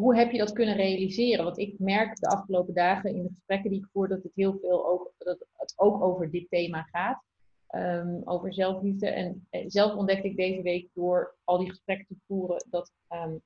hoe 0.00 0.16
heb 0.16 0.30
je 0.30 0.38
dat 0.38 0.52
kunnen 0.52 0.76
realiseren? 0.76 1.44
Want 1.44 1.58
ik 1.58 1.78
merk 1.78 2.20
de 2.20 2.28
afgelopen 2.28 2.74
dagen 2.74 3.14
in 3.14 3.22
de 3.22 3.28
gesprekken 3.28 3.70
die 3.70 3.78
ik 3.78 3.88
voer 3.92 4.08
dat 4.08 4.22
het 4.22 4.32
heel 4.34 4.58
veel 4.60 4.88
ook, 4.88 5.12
dat 5.18 5.46
het 5.52 5.72
ook 5.76 6.02
over 6.02 6.30
dit 6.30 6.46
thema 6.48 6.82
gaat. 6.82 7.22
Um, 7.74 8.22
over 8.24 8.54
zelfliefde. 8.54 9.08
En 9.08 9.46
eh, 9.50 9.64
zelf 9.66 9.94
ontdekte 9.94 10.28
ik 10.28 10.36
deze 10.36 10.62
week 10.62 10.88
door 10.94 11.34
al 11.44 11.58
die 11.58 11.68
gesprekken 11.68 12.06
te 12.06 12.14
voeren 12.26 12.66
dat 12.70 12.92
um, 13.12 13.42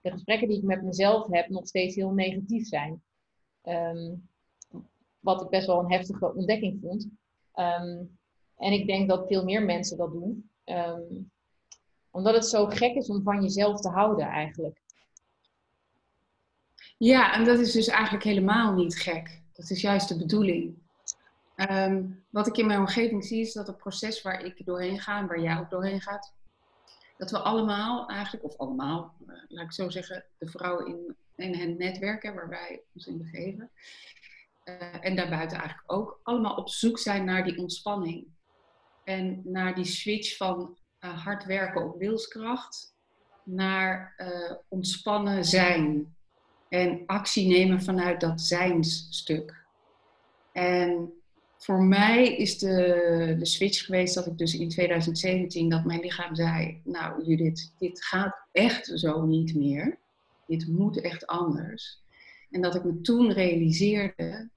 de 0.00 0.10
gesprekken 0.10 0.48
die 0.48 0.58
ik 0.58 0.64
met 0.64 0.82
mezelf 0.82 1.26
heb 1.30 1.48
nog 1.48 1.66
steeds 1.66 1.94
heel 1.94 2.10
negatief 2.10 2.66
zijn. 2.66 3.02
Um, 3.62 4.28
wat 5.18 5.42
ik 5.42 5.48
best 5.48 5.66
wel 5.66 5.78
een 5.78 5.92
heftige 5.92 6.34
ontdekking 6.34 6.78
vond. 6.82 7.08
en 8.56 8.72
ik 8.72 8.86
denk 8.86 9.08
dat 9.08 9.26
veel 9.26 9.44
meer 9.44 9.64
mensen 9.64 9.96
dat 9.96 10.12
doen. 10.12 10.50
omdat 12.10 12.34
het 12.34 12.46
zo 12.46 12.66
gek 12.66 12.94
is 12.94 13.08
om 13.08 13.22
van 13.22 13.42
jezelf 13.42 13.80
te 13.80 13.88
houden 13.88 14.26
eigenlijk. 14.26 14.84
Ja, 16.98 17.34
en 17.34 17.44
dat 17.44 17.58
is 17.58 17.72
dus 17.72 17.86
eigenlijk 17.86 18.24
helemaal 18.24 18.72
niet 18.72 18.98
gek. 18.98 19.40
Dat 19.52 19.70
is 19.70 19.80
juist 19.80 20.08
de 20.08 20.16
bedoeling. 20.16 20.74
Um, 21.70 22.24
wat 22.30 22.46
ik 22.46 22.56
in 22.56 22.66
mijn 22.66 22.78
omgeving 22.78 23.24
zie 23.24 23.40
is 23.40 23.52
dat 23.52 23.66
het 23.66 23.76
proces 23.76 24.22
waar 24.22 24.44
ik 24.44 24.66
doorheen 24.66 25.00
ga 25.00 25.18
en 25.18 25.26
waar 25.26 25.40
jij 25.40 25.58
ook 25.58 25.70
doorheen 25.70 26.00
gaat, 26.00 26.34
dat 27.16 27.30
we 27.30 27.38
allemaal 27.38 28.08
eigenlijk, 28.08 28.44
of 28.44 28.56
allemaal, 28.56 29.14
uh, 29.26 29.34
laat 29.48 29.64
ik 29.64 29.72
zo 29.72 29.90
zeggen, 29.90 30.24
de 30.38 30.46
vrouwen 30.46 30.86
in, 30.86 31.16
in 31.36 31.54
het 31.54 31.78
netwerk 31.78 32.22
waar 32.22 32.48
wij 32.48 32.82
ons 32.94 33.06
in 33.06 33.18
begeven, 33.18 33.70
uh, 34.64 35.04
en 35.04 35.16
daarbuiten 35.16 35.58
eigenlijk 35.58 35.92
ook, 35.92 36.20
allemaal 36.22 36.54
op 36.54 36.68
zoek 36.68 36.98
zijn 36.98 37.24
naar 37.24 37.44
die 37.44 37.58
ontspanning. 37.58 38.26
En 39.04 39.40
naar 39.44 39.74
die 39.74 39.84
switch 39.84 40.36
van 40.36 40.76
uh, 41.00 41.24
hard 41.24 41.44
werken 41.44 41.84
op 41.84 41.98
wilskracht 41.98 42.94
naar 43.42 44.14
ontspannen 44.68 45.44
zijn. 45.44 46.15
En 46.68 47.02
actie 47.06 47.48
nemen 47.48 47.82
vanuit 47.82 48.20
dat 48.20 48.40
zijnsstuk. 48.40 49.64
En 50.52 51.12
voor 51.56 51.82
mij 51.82 52.36
is 52.36 52.58
de, 52.58 53.34
de 53.38 53.46
switch 53.46 53.84
geweest 53.84 54.14
dat 54.14 54.26
ik 54.26 54.38
dus 54.38 54.54
in 54.54 54.68
2017 54.68 55.68
dat 55.68 55.84
mijn 55.84 56.00
lichaam 56.00 56.34
zei, 56.34 56.80
nou 56.84 57.24
Judith, 57.24 57.72
dit 57.78 58.04
gaat 58.04 58.36
echt 58.52 58.86
zo 58.94 59.26
niet 59.26 59.54
meer. 59.54 59.98
Dit 60.46 60.66
moet 60.66 61.00
echt 61.00 61.26
anders. 61.26 62.02
En 62.50 62.60
dat 62.60 62.74
ik 62.74 62.84
me 62.84 63.00
toen 63.00 63.32
realiseerde 63.32 64.48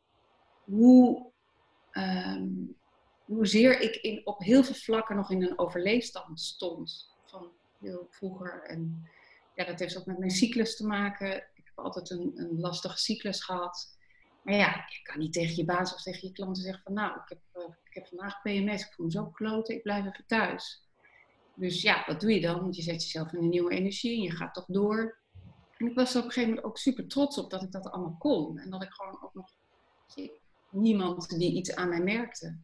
hoe, 0.64 1.32
um, 1.92 2.76
hoezeer 3.26 3.80
ik 3.82 3.96
in, 3.96 4.22
op 4.24 4.40
heel 4.40 4.64
veel 4.64 4.76
vlakken 4.76 5.16
nog 5.16 5.32
in 5.32 5.44
een 5.44 5.60
overleefstand 5.60 6.40
stond. 6.40 7.16
Van 7.26 7.52
heel 7.82 8.08
vroeger. 8.10 8.64
En 8.64 9.08
ja, 9.56 9.66
dat 9.66 9.80
heeft 9.80 9.98
ook 9.98 10.06
met 10.06 10.18
mijn 10.18 10.32
cyclus 10.32 10.76
te 10.76 10.86
maken. 10.86 11.44
Altijd 11.84 12.10
een, 12.10 12.32
een 12.36 12.60
lastige 12.60 12.98
cyclus 12.98 13.44
gehad. 13.44 13.98
Maar 14.42 14.56
ja, 14.56 14.86
je 14.90 15.02
kan 15.04 15.20
niet 15.20 15.34
tegen 15.34 15.56
je 15.56 15.66
baas 15.66 15.94
of 15.94 16.02
tegen 16.02 16.28
je 16.28 16.34
klanten 16.34 16.64
zeggen 16.64 16.84
van 16.84 16.94
nou, 16.94 17.16
ik 17.16 17.30
heb, 17.30 17.40
uh, 17.54 17.74
ik 17.84 17.94
heb 17.94 18.08
vandaag 18.08 18.42
PMS, 18.42 18.82
ik 18.82 18.94
voel 18.94 19.06
me 19.06 19.12
zo 19.12 19.26
kloten, 19.26 19.76
ik 19.76 19.84
blijf 19.84 20.06
even 20.06 20.26
thuis. 20.28 20.88
Dus 21.56 21.82
ja, 21.82 22.04
wat 22.08 22.22
doe 22.22 22.34
je 22.34 22.42
dan? 22.42 22.62
Want 22.62 22.76
je 22.76 22.82
zet 22.82 23.04
jezelf 23.04 23.34
in 23.34 23.40
een 23.40 23.50
nieuwe 23.50 23.72
energie 23.72 24.18
en 24.18 24.24
je 24.24 24.32
gaat 24.32 24.54
toch 24.54 24.66
door. 24.68 25.18
En 25.78 25.88
ik 25.88 25.96
was 25.96 26.14
er 26.14 26.20
op 26.20 26.26
een 26.26 26.32
gegeven 26.32 26.50
moment 26.50 26.68
ook 26.68 26.78
super 26.78 27.08
trots 27.08 27.38
op 27.38 27.50
dat 27.50 27.64
ik 27.64 27.72
dat 27.72 27.90
allemaal 27.92 28.16
kon. 28.20 28.58
En 28.58 28.70
dat 28.70 28.84
ik 28.84 28.92
gewoon 28.92 29.24
ook 29.24 29.34
nog 29.34 29.50
niemand 30.70 31.40
die 31.40 31.54
iets 31.54 31.76
aan 31.76 31.90
mij 31.90 32.02
merkte. 32.02 32.58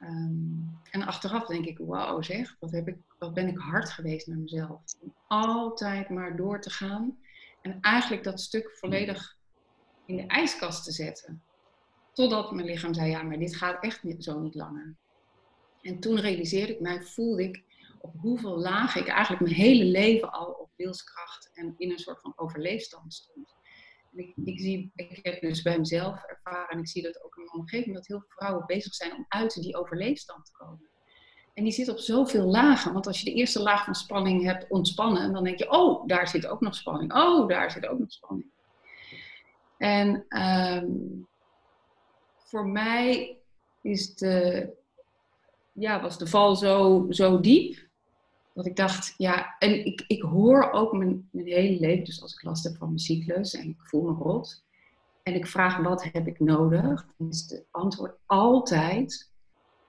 Um, 0.00 0.78
en 0.90 1.02
achteraf 1.02 1.46
denk 1.46 1.64
ik, 1.64 1.78
wauw 1.78 2.22
zeg, 2.22 2.56
wat, 2.60 2.70
heb 2.70 2.88
ik, 2.88 2.96
wat 3.18 3.34
ben 3.34 3.48
ik 3.48 3.58
hard 3.58 3.90
geweest 3.90 4.26
naar 4.26 4.38
mezelf. 4.38 4.80
Om 5.00 5.14
altijd 5.26 6.08
maar 6.08 6.36
door 6.36 6.60
te 6.60 6.70
gaan. 6.70 7.18
En 7.66 7.80
eigenlijk 7.80 8.24
dat 8.24 8.40
stuk 8.40 8.70
volledig 8.76 9.36
in 10.04 10.16
de 10.16 10.26
ijskast 10.26 10.84
te 10.84 10.92
zetten. 10.92 11.42
Totdat 12.12 12.52
mijn 12.52 12.66
lichaam 12.66 12.94
zei, 12.94 13.10
ja, 13.10 13.22
maar 13.22 13.38
dit 13.38 13.56
gaat 13.56 13.82
echt 13.82 14.02
niet, 14.02 14.24
zo 14.24 14.40
niet 14.40 14.54
langer. 14.54 14.96
En 15.82 16.00
toen 16.00 16.20
realiseerde 16.20 16.72
ik 16.72 16.80
mij, 16.80 17.02
voelde 17.02 17.42
ik 17.42 17.62
op 18.00 18.14
hoeveel 18.18 18.58
lagen 18.58 19.00
ik 19.00 19.08
eigenlijk 19.08 19.42
mijn 19.42 19.54
hele 19.54 19.84
leven 19.84 20.32
al 20.32 20.52
op 20.52 20.70
wilskracht 20.76 21.50
en 21.52 21.74
in 21.78 21.90
een 21.90 21.98
soort 21.98 22.20
van 22.20 22.32
overleefstand 22.36 23.14
stond. 23.14 23.54
En 24.12 24.18
ik, 24.18 24.32
ik, 24.44 24.60
zie, 24.60 24.92
ik 24.94 25.18
heb 25.22 25.40
dus 25.40 25.62
bij 25.62 25.78
mezelf 25.78 26.22
ervaren 26.22 26.68
en 26.68 26.78
ik 26.78 26.88
zie 26.88 27.02
dat 27.02 27.22
ook 27.22 27.36
in 27.36 27.44
mijn 27.44 27.56
omgeving, 27.56 27.94
dat 27.94 28.06
heel 28.06 28.20
veel 28.20 28.36
vrouwen 28.36 28.66
bezig 28.66 28.94
zijn 28.94 29.12
om 29.12 29.24
uit 29.28 29.54
die 29.54 29.76
overleefstand 29.76 30.44
te 30.44 30.52
komen. 30.52 30.88
En 31.56 31.64
die 31.64 31.72
zit 31.72 31.88
op 31.88 31.98
zoveel 31.98 32.44
lagen. 32.44 32.92
Want 32.92 33.06
als 33.06 33.18
je 33.20 33.24
de 33.24 33.36
eerste 33.36 33.62
laag 33.62 33.84
van 33.84 33.94
spanning 33.94 34.44
hebt 34.44 34.66
ontspannen, 34.68 35.32
dan 35.32 35.44
denk 35.44 35.58
je, 35.58 35.70
oh, 35.70 36.06
daar 36.06 36.28
zit 36.28 36.46
ook 36.46 36.60
nog 36.60 36.74
spanning. 36.74 37.14
Oh, 37.14 37.48
daar 37.48 37.70
zit 37.70 37.86
ook 37.86 37.98
nog 37.98 38.12
spanning. 38.12 38.50
En 39.78 40.24
um, 40.28 41.26
voor 42.36 42.66
mij 42.66 43.36
is 43.80 44.14
de, 44.14 44.68
ja, 45.72 46.00
was 46.00 46.18
de 46.18 46.26
val 46.26 46.56
zo, 46.56 47.06
zo 47.08 47.40
diep. 47.40 47.84
Dat 48.52 48.66
ik 48.66 48.76
dacht, 48.76 49.14
ja, 49.16 49.56
en 49.58 49.86
ik, 49.86 50.04
ik 50.06 50.22
hoor 50.22 50.70
ook 50.70 50.92
mijn, 50.92 51.28
mijn 51.30 51.46
hele 51.46 51.80
leven, 51.80 52.04
dus 52.04 52.22
als 52.22 52.34
ik 52.34 52.42
last 52.42 52.64
heb 52.64 52.76
van 52.76 52.88
mijn 52.88 52.98
cyclus 52.98 53.54
en 53.54 53.68
ik 53.68 53.80
voel 53.80 54.02
me 54.02 54.12
rot, 54.12 54.64
en 55.22 55.34
ik 55.34 55.46
vraag 55.46 55.76
wat 55.76 56.08
heb 56.12 56.26
ik 56.26 56.40
nodig, 56.40 57.06
dan 57.18 57.28
is 57.28 57.40
het 57.48 57.64
antwoord 57.70 58.16
altijd 58.26 59.30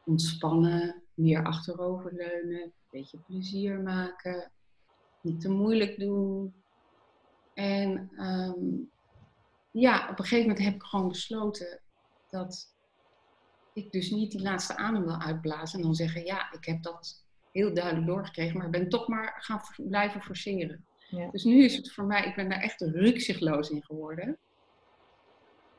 ontspannen, 0.06 1.04
meer 1.18 1.44
achteroverleunen, 1.44 2.62
een 2.62 2.74
beetje 2.90 3.18
plezier 3.18 3.80
maken, 3.80 4.52
niet 5.22 5.42
te 5.42 5.50
moeilijk 5.50 6.00
doen. 6.00 6.54
En 7.54 8.10
ehm, 8.16 8.76
ja, 9.72 10.10
op 10.10 10.20
een 10.20 10.26
gegeven 10.26 10.48
moment 10.48 10.66
heb 10.66 10.76
ik 10.76 10.84
gewoon 10.84 11.08
besloten 11.08 11.80
dat 12.30 12.76
ik 13.74 13.92
dus 13.92 14.12
niet 14.12 14.32
die 14.32 14.42
laatste 14.42 14.76
adem 14.78 15.04
wil 15.06 15.20
uitblazen 15.20 15.80
en 15.80 15.86
dan 15.86 15.96
zeggen, 15.96 16.26
ja, 16.26 16.52
ik 16.52 16.66
heb 16.66 16.84
dat 16.84 17.26
heel 17.52 17.74
duidelijk 17.74 18.08
doorgekregen, 18.08 18.58
maar 18.58 18.70
ben 18.70 18.90
toch 18.90 19.08
maar 19.08 19.36
gaan 19.40 19.62
blijven 19.78 20.22
forceren. 20.22 20.86
Ja. 21.10 21.32
Dus 21.32 21.44
nu 21.44 21.64
is 21.64 21.76
het 21.76 21.92
voor 21.92 22.06
mij, 22.06 22.26
ik 22.26 22.36
ben 22.36 22.50
daar 22.50 22.62
echt 22.62 22.82
rukzichtloos 22.82 23.70
in 23.70 23.84
geworden. 23.84 24.38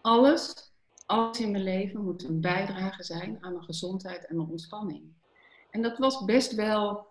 Alles, 0.01 0.73
alles 1.07 1.41
in 1.41 1.51
mijn 1.51 1.63
leven 1.63 2.05
moet 2.05 2.25
een 2.25 2.41
bijdrage 2.41 3.03
zijn 3.03 3.37
aan 3.41 3.53
mijn 3.53 3.65
gezondheid 3.65 4.27
en 4.27 4.37
mijn 4.37 4.49
ontspanning. 4.49 5.17
En 5.71 5.83
dat 5.83 5.99
was 5.99 6.25
best 6.25 6.55
wel 6.55 7.07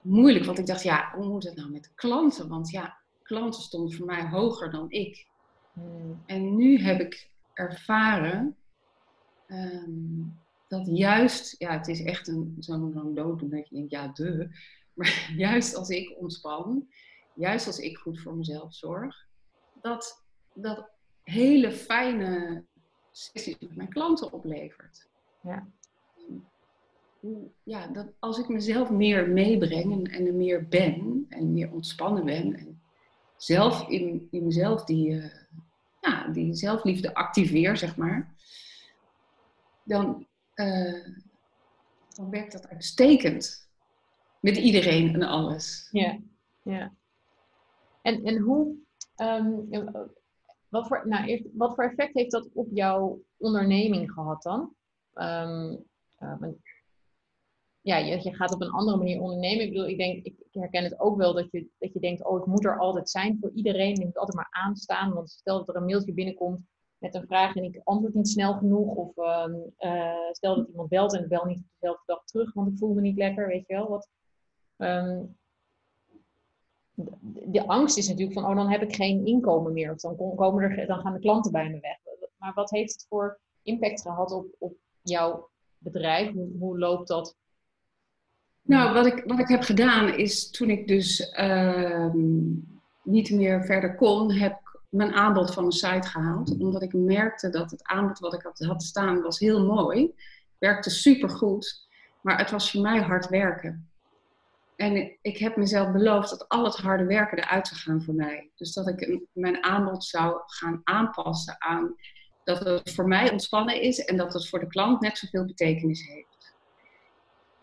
moeilijk, 0.00 0.44
want 0.44 0.58
ik 0.58 0.66
dacht, 0.66 0.82
ja, 0.82 1.12
hoe 1.14 1.26
moet 1.26 1.44
het 1.44 1.56
nou 1.56 1.70
met 1.70 1.92
klanten? 1.94 2.48
Want 2.48 2.70
ja, 2.70 2.96
klanten 3.22 3.62
stonden 3.62 3.96
voor 3.96 4.06
mij 4.06 4.28
hoger 4.28 4.70
dan 4.70 4.90
ik. 4.90 5.26
Hmm. 5.72 6.22
En 6.26 6.56
nu 6.56 6.78
heb 6.78 7.00
ik 7.00 7.30
ervaren 7.52 8.56
ehm, 9.46 10.22
dat 10.68 10.86
juist, 10.86 11.54
ja, 11.58 11.72
het 11.72 11.88
is 11.88 12.02
echt 12.02 12.28
een, 12.28 12.56
zo'n 12.58 12.92
zo 12.92 13.12
dood, 13.12 13.40
dat 13.40 13.68
je 13.68 13.74
denkt, 13.74 13.90
ja, 13.90 14.08
de. 14.08 14.48
Maar 14.94 15.32
juist 15.36 15.74
als 15.74 15.88
ik 15.88 16.16
ontspan, 16.18 16.88
juist 17.34 17.66
als 17.66 17.78
ik 17.78 17.96
goed 17.96 18.20
voor 18.20 18.36
mezelf 18.36 18.74
zorg, 18.74 19.26
dat 19.80 20.24
dat 20.54 20.90
hele 21.22 21.72
fijne 21.72 22.64
sessies 23.10 23.58
met 23.58 23.76
mijn 23.76 23.88
klanten 23.88 24.32
oplevert. 24.32 25.08
Ja. 25.42 25.66
Ja, 27.62 27.86
dat 27.86 28.06
als 28.18 28.38
ik 28.38 28.48
mezelf 28.48 28.90
meer 28.90 29.28
meebreng 29.28 29.92
en, 29.92 30.04
en 30.12 30.26
er 30.26 30.34
meer 30.34 30.68
ben 30.68 31.26
en 31.28 31.52
meer 31.52 31.72
ontspannen 31.72 32.24
ben 32.24 32.54
en 32.54 32.80
zelf 33.36 33.88
in, 33.88 34.28
in 34.30 34.44
mezelf 34.44 34.84
die, 34.84 35.10
uh, 35.10 35.30
ja, 36.00 36.28
die 36.28 36.54
zelfliefde 36.54 37.14
activeer, 37.14 37.76
zeg 37.76 37.96
maar, 37.96 38.34
dan, 39.82 40.26
uh, 40.54 41.06
dan 42.08 42.30
werkt 42.30 42.52
dat 42.52 42.68
uitstekend. 42.68 43.64
Met 44.40 44.56
iedereen 44.56 45.14
en 45.14 45.22
alles. 45.22 45.88
Ja, 45.90 46.18
ja. 46.62 46.94
En, 48.02 48.24
en 48.24 48.38
hoe, 48.38 48.74
um, 49.16 49.68
wat, 50.68 50.86
voor, 50.86 51.08
nou, 51.08 51.50
wat 51.52 51.74
voor 51.74 51.84
effect 51.84 52.14
heeft 52.14 52.30
dat 52.30 52.48
op 52.52 52.68
jouw 52.72 53.22
onderneming 53.36 54.12
gehad 54.12 54.42
dan? 54.42 54.74
Um, 55.14 55.84
uh, 56.18 56.48
ja, 57.86 57.96
je, 57.96 58.22
je, 58.22 58.34
gaat 58.34 58.54
op 58.54 58.60
een 58.60 58.70
andere 58.70 58.96
manier 58.96 59.20
ondernemen. 59.20 59.64
Ik 59.64 59.72
bedoel, 59.72 59.88
ik 59.88 59.98
denk, 59.98 60.24
ik, 60.24 60.34
herken 60.50 60.84
het 60.84 61.00
ook 61.00 61.16
wel 61.16 61.34
dat 61.34 61.50
je, 61.50 61.66
dat 61.78 61.92
je 61.92 62.00
denkt, 62.00 62.24
oh, 62.24 62.38
ik 62.38 62.46
moet 62.46 62.64
er 62.64 62.78
altijd 62.78 63.10
zijn 63.10 63.38
voor 63.40 63.50
iedereen. 63.54 63.94
Ik 63.94 64.04
moet 64.04 64.18
altijd 64.18 64.36
maar 64.36 64.48
aanstaan. 64.50 65.12
Want 65.12 65.30
stel 65.30 65.58
dat 65.58 65.68
er 65.68 65.76
een 65.76 65.84
mailtje 65.84 66.12
binnenkomt 66.12 66.60
met 66.98 67.14
een 67.14 67.26
vraag 67.26 67.56
en 67.56 67.64
ik 67.64 67.80
antwoord 67.84 68.14
niet 68.14 68.28
snel 68.28 68.54
genoeg. 68.54 68.94
Of 68.94 69.16
uh, 69.16 70.30
stel 70.30 70.56
dat 70.56 70.68
iemand 70.68 70.88
belt 70.88 71.16
en 71.16 71.28
bel 71.28 71.44
niet 71.44 71.58
op 71.58 71.64
dezelfde 71.78 72.02
dag 72.06 72.24
terug, 72.24 72.52
want 72.52 72.68
ik 72.68 72.78
voel 72.78 72.94
me 72.94 73.00
niet 73.00 73.16
lekker, 73.16 73.46
weet 73.46 73.66
je 73.66 73.74
wel. 73.74 73.88
Wat, 73.88 74.08
um, 74.76 75.36
de 77.30 77.66
angst 77.66 77.98
is 77.98 78.08
natuurlijk 78.08 78.38
van, 78.38 78.50
oh, 78.50 78.56
dan 78.56 78.70
heb 78.70 78.82
ik 78.82 78.94
geen 78.94 79.26
inkomen 79.26 79.72
meer. 79.72 79.92
Of 79.92 80.00
dan, 80.00 80.16
komen 80.16 80.62
er, 80.62 80.86
dan 80.86 81.00
gaan 81.00 81.12
de 81.12 81.20
klanten 81.20 81.52
bij 81.52 81.70
me 81.70 81.80
weg. 81.80 81.98
Maar 82.36 82.54
wat 82.54 82.70
heeft 82.70 82.92
het 82.92 83.06
voor 83.08 83.40
impact 83.62 84.02
gehad 84.02 84.32
op, 84.32 84.46
op 84.58 84.74
jouw 85.02 85.48
bedrijf? 85.78 86.32
Hoe, 86.32 86.50
hoe 86.58 86.78
loopt 86.78 87.08
dat? 87.08 87.36
Nou, 88.66 88.94
wat 88.94 89.06
ik, 89.06 89.22
wat 89.26 89.38
ik 89.38 89.48
heb 89.48 89.62
gedaan 89.62 90.14
is 90.14 90.50
toen 90.50 90.70
ik 90.70 90.88
dus 90.88 91.30
ehm, 91.30 92.18
niet 93.02 93.30
meer 93.30 93.64
verder 93.64 93.94
kon, 93.94 94.32
heb 94.32 94.52
ik 94.52 94.80
mijn 94.88 95.14
aanbod 95.14 95.52
van 95.52 95.62
mijn 95.62 95.74
site 95.74 96.08
gehaald. 96.08 96.58
Omdat 96.58 96.82
ik 96.82 96.92
merkte 96.92 97.50
dat 97.50 97.70
het 97.70 97.84
aanbod 97.84 98.18
wat 98.18 98.34
ik 98.34 98.42
had, 98.42 98.58
had 98.58 98.82
staan 98.82 99.22
was 99.22 99.38
heel 99.38 99.66
mooi. 99.66 100.14
Werkte 100.58 100.90
supergoed. 100.90 101.88
Maar 102.20 102.38
het 102.38 102.50
was 102.50 102.70
voor 102.70 102.80
mij 102.80 103.00
hard 103.00 103.28
werken. 103.28 103.90
En 104.76 105.16
ik 105.22 105.38
heb 105.38 105.56
mezelf 105.56 105.92
beloofd 105.92 106.30
dat 106.30 106.48
al 106.48 106.64
het 106.64 106.76
harde 106.76 107.04
werken 107.04 107.38
eruit 107.38 107.68
zou 107.68 107.80
gaan 107.80 108.02
voor 108.02 108.14
mij. 108.14 108.50
Dus 108.54 108.72
dat 108.72 108.88
ik 108.88 109.20
mijn 109.32 109.64
aanbod 109.64 110.04
zou 110.04 110.40
gaan 110.46 110.80
aanpassen 110.84 111.56
aan 111.58 111.94
dat 112.44 112.64
het 112.64 112.94
voor 112.94 113.08
mij 113.08 113.30
ontspannen 113.30 113.82
is 113.82 114.04
en 114.04 114.16
dat 114.16 114.32
het 114.32 114.48
voor 114.48 114.60
de 114.60 114.66
klant 114.66 115.00
net 115.00 115.18
zoveel 115.18 115.44
betekenis 115.44 116.06
heeft. 116.06 116.35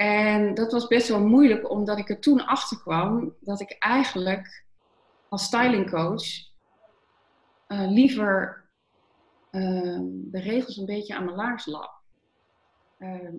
En 0.03 0.53
dat 0.53 0.71
was 0.71 0.87
best 0.87 1.07
wel 1.07 1.27
moeilijk, 1.27 1.69
omdat 1.69 1.97
ik 1.97 2.09
er 2.09 2.19
toen 2.19 2.45
achter 2.45 2.79
kwam 2.79 3.35
dat 3.39 3.61
ik 3.61 3.75
eigenlijk 3.79 4.65
als 5.29 5.43
stylingcoach 5.43 6.25
uh, 7.67 7.91
liever 7.91 8.63
uh, 9.51 9.99
de 10.03 10.39
regels 10.39 10.77
een 10.77 10.85
beetje 10.85 11.15
aan 11.15 11.25
mijn 11.25 11.37
laars 11.37 11.65
lap. 11.65 12.01
Uh, 12.99 13.33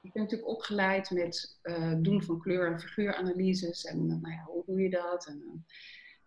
ik 0.00 0.12
ben 0.12 0.22
natuurlijk 0.22 0.50
opgeleid 0.50 1.10
met 1.10 1.58
uh, 1.62 1.94
doen 1.96 2.22
van 2.22 2.40
kleur- 2.40 2.72
en 2.72 2.80
figuuranalyses. 2.80 3.84
En 3.84 3.98
uh, 3.98 4.06
nou 4.06 4.32
ja, 4.34 4.44
hoe 4.44 4.62
doe 4.66 4.80
je 4.80 4.90
dat? 4.90 5.26
En, 5.26 5.66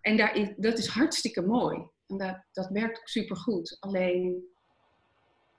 en 0.01 0.17
daar 0.17 0.53
dat 0.57 0.77
is 0.77 0.87
hartstikke 0.87 1.41
mooi. 1.41 1.87
En 2.07 2.17
dat, 2.17 2.43
dat 2.51 2.69
werkt 2.69 2.99
ook 2.99 3.07
supergoed. 3.07 3.77
Alleen, 3.79 4.43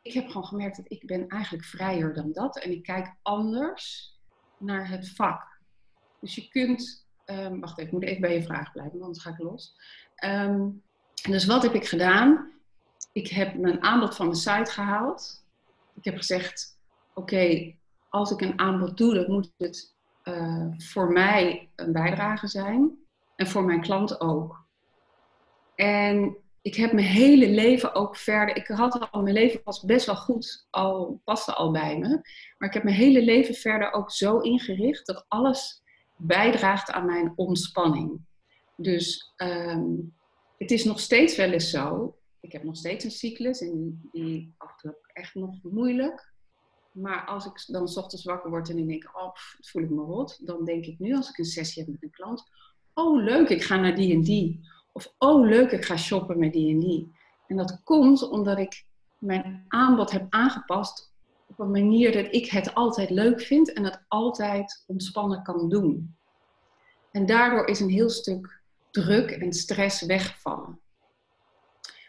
ik 0.08 0.14
heb 0.14 0.26
gewoon 0.26 0.46
gemerkt 0.46 0.76
dat 0.76 0.90
ik 0.90 1.06
ben 1.06 1.28
eigenlijk 1.28 1.64
vrijer 1.64 2.14
dan 2.14 2.32
dat. 2.32 2.58
En 2.58 2.70
ik 2.70 2.82
kijk 2.82 3.14
anders 3.22 4.14
naar 4.56 4.88
het 4.88 5.14
vak. 5.14 5.60
Dus 6.20 6.34
je 6.34 6.48
kunt... 6.48 7.06
Um, 7.26 7.60
wacht 7.60 7.78
even, 7.78 7.86
ik 7.86 7.92
moet 7.92 8.02
even 8.02 8.20
bij 8.20 8.34
je 8.34 8.42
vraag 8.42 8.72
blijven, 8.72 9.02
anders 9.02 9.22
ga 9.22 9.30
ik 9.30 9.38
los. 9.38 9.76
Um, 10.24 10.82
dus 11.28 11.46
wat 11.46 11.62
heb 11.62 11.74
ik 11.74 11.86
gedaan? 11.86 12.52
Ik 13.12 13.28
heb 13.28 13.54
mijn 13.54 13.82
aanbod 13.82 14.16
van 14.16 14.26
mijn 14.26 14.38
site 14.38 14.70
gehaald. 14.70 15.44
Ik 15.94 16.04
heb 16.04 16.16
gezegd, 16.16 16.78
oké, 17.14 17.74
als 18.08 18.30
ik 18.30 18.40
een 18.40 18.58
aanbod 18.58 18.96
doe, 18.96 19.14
dan 19.14 19.30
moet 19.30 19.52
het 19.56 19.94
uh, 20.24 20.66
voor 20.76 21.12
mij 21.12 21.70
een 21.76 21.92
bijdrage 21.92 22.46
zijn. 22.46 22.98
En 23.36 23.46
voor 23.46 23.64
mijn 23.64 23.80
klant 23.80 24.20
ook. 24.20 24.64
En 25.74 26.36
ik 26.68 26.74
heb 26.74 26.92
mijn 26.92 27.06
hele 27.06 27.48
leven 27.48 27.94
ook 27.94 28.16
verder. 28.16 28.56
Ik 28.56 28.66
had 28.66 29.10
al, 29.10 29.22
mijn 29.22 29.34
leven 29.34 29.60
was 29.64 29.82
best 29.82 30.06
wel 30.06 30.16
goed, 30.16 30.66
al 30.70 31.20
paste 31.24 31.54
al 31.54 31.70
bij 31.70 31.98
me. 31.98 32.08
Maar 32.58 32.68
ik 32.68 32.74
heb 32.74 32.82
mijn 32.82 32.96
hele 32.96 33.22
leven 33.22 33.54
verder 33.54 33.92
ook 33.92 34.10
zo 34.10 34.38
ingericht 34.38 35.06
dat 35.06 35.24
alles 35.28 35.82
bijdraagt 36.16 36.90
aan 36.90 37.06
mijn 37.06 37.32
ontspanning. 37.36 38.20
Dus 38.76 39.34
um, 39.36 40.14
het 40.58 40.70
is 40.70 40.84
nog 40.84 41.00
steeds 41.00 41.36
wel 41.36 41.50
eens 41.50 41.70
zo. 41.70 42.16
Ik 42.40 42.52
heb 42.52 42.62
nog 42.62 42.76
steeds 42.76 43.04
een 43.04 43.10
cyclus 43.10 43.60
en 43.60 44.08
die 44.12 44.54
toe 44.76 44.96
echt 45.12 45.34
nog 45.34 45.62
moeilijk. 45.62 46.32
Maar 46.92 47.26
als 47.26 47.46
ik 47.46 47.64
dan 47.66 47.88
s 47.88 47.96
ochtends 47.96 48.24
wakker 48.24 48.50
word 48.50 48.70
en 48.70 48.78
ik 48.78 48.88
denk, 48.88 49.10
oh, 49.16 49.30
voel 49.60 49.82
ik 49.82 49.90
me 49.90 50.02
rot. 50.02 50.46
Dan 50.46 50.64
denk 50.64 50.84
ik 50.84 50.98
nu 50.98 51.14
als 51.14 51.28
ik 51.28 51.38
een 51.38 51.44
sessie 51.44 51.82
heb 51.82 51.92
met 51.92 52.02
een 52.02 52.10
klant, 52.10 52.44
oh 52.94 53.22
leuk, 53.22 53.48
ik 53.48 53.62
ga 53.62 53.76
naar 53.76 53.94
die 53.94 54.14
en 54.14 54.22
die. 54.22 54.60
Of 54.92 55.14
oh 55.18 55.46
leuk, 55.46 55.70
ik 55.70 55.84
ga 55.84 55.96
shoppen 55.96 56.38
met 56.38 56.52
die 56.52 56.74
en 56.74 56.78
die. 56.78 57.12
En 57.46 57.56
dat 57.56 57.80
komt 57.84 58.28
omdat 58.28 58.58
ik 58.58 58.84
mijn 59.18 59.64
aanbod 59.68 60.10
heb 60.10 60.26
aangepast 60.28 61.12
op 61.46 61.58
een 61.58 61.70
manier 61.70 62.12
dat 62.12 62.34
ik 62.34 62.50
het 62.50 62.74
altijd 62.74 63.10
leuk 63.10 63.40
vind 63.40 63.72
en 63.72 63.84
het 63.84 64.00
altijd 64.08 64.84
ontspannen 64.86 65.42
kan 65.42 65.68
doen. 65.68 66.16
En 67.10 67.26
daardoor 67.26 67.66
is 67.66 67.80
een 67.80 67.90
heel 67.90 68.10
stuk 68.10 68.60
druk 68.90 69.30
en 69.30 69.52
stress 69.52 70.02
weggevallen. 70.02 70.80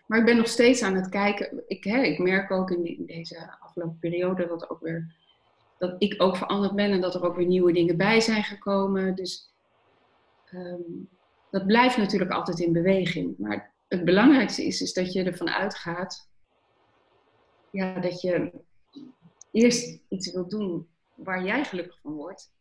Maar 0.05 0.19
ik 0.19 0.25
ben 0.25 0.37
nog 0.37 0.47
steeds 0.47 0.81
aan 0.81 0.95
het 0.95 1.09
kijken. 1.09 1.63
Ik, 1.67 1.83
hè, 1.83 2.01
ik 2.01 2.19
merk 2.19 2.51
ook 2.51 2.71
in, 2.71 3.05
deze 3.05 3.57
afgelopen 3.59 3.97
periode 3.99 4.47
dat, 4.47 4.69
ook 4.69 4.79
weer, 4.79 5.15
dat 5.77 5.95
ik 5.97 6.21
ook 6.21 6.37
veranderd 6.37 6.75
ben 6.75 6.91
en 6.91 7.01
dat 7.01 7.15
er 7.15 7.25
ook 7.25 7.35
weer 7.35 7.47
nieuwe 7.47 7.73
dingen 7.73 7.97
bij 7.97 8.21
zijn 8.21 8.43
gekomen. 8.43 9.15
Dus 9.15 9.53
um, 10.53 11.09
dat 11.51 11.65
blijft 11.65 11.97
natuurlijk 11.97 12.31
altijd 12.31 12.59
in 12.59 12.73
beweging. 12.73 13.37
Maar 13.37 13.71
het 13.87 14.05
belangrijkste 14.05 14.65
is, 14.65 14.81
is 14.81 14.93
dat 14.93 15.13
je 15.13 15.23
ervan 15.23 15.49
uitgaat 15.49 16.29
ja, 17.71 17.99
dat 17.99 18.21
je 18.21 18.51
eerst 19.51 19.99
iets 20.07 20.31
wilt 20.31 20.49
doen 20.49 20.87
waar 21.15 21.45
jij 21.45 21.65
gelukkig 21.65 21.99
van 22.01 22.13
wordt. 22.13 22.51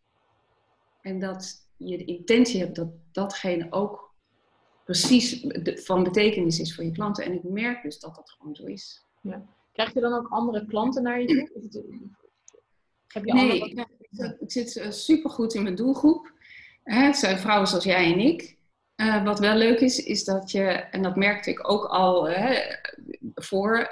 En 1.00 1.18
dat 1.18 1.66
je 1.76 1.96
de 1.96 2.04
intentie 2.04 2.60
hebt 2.60 2.76
dat 2.76 2.88
datgene 3.12 3.66
ook 3.70 4.14
precies 4.84 5.46
van 5.64 6.02
betekenis 6.02 6.60
is 6.60 6.74
voor 6.74 6.84
je 6.84 6.92
klanten. 6.92 7.24
En 7.24 7.32
ik 7.32 7.42
merk 7.42 7.82
dus 7.82 7.98
dat 7.98 8.14
dat 8.14 8.30
gewoon 8.30 8.54
zo 8.54 8.64
is. 8.64 9.04
Ja. 9.20 9.46
Krijg 9.72 9.94
je 9.94 10.00
dan 10.00 10.14
ook 10.14 10.28
andere 10.28 10.66
klanten 10.66 11.02
naar 11.02 11.20
je 11.20 11.26
toe? 11.26 11.92
Heb 13.06 13.24
je 13.24 13.32
nee, 13.32 13.58
ik, 13.58 13.86
ik, 14.40 14.50
zit 14.50 14.76
uh, 14.76 14.90
supergoed 14.90 15.54
in 15.54 15.62
mijn 15.62 15.74
doelgroep. 15.74 16.32
het 16.82 17.16
zijn 17.16 17.38
vrouwen 17.38 17.68
zoals 17.68 17.84
jij 17.84 18.12
en 18.12 18.18
ik. 18.18 18.57
Uh, 19.00 19.24
wat 19.24 19.38
wel 19.38 19.54
leuk 19.54 19.80
is, 19.80 20.04
is 20.04 20.24
dat 20.24 20.50
je, 20.50 20.64
en 20.66 21.02
dat 21.02 21.16
merkte 21.16 21.50
ik 21.50 21.70
ook 21.70 21.84
al, 21.84 22.28
hè, 22.28 22.60
voor, 23.34 23.88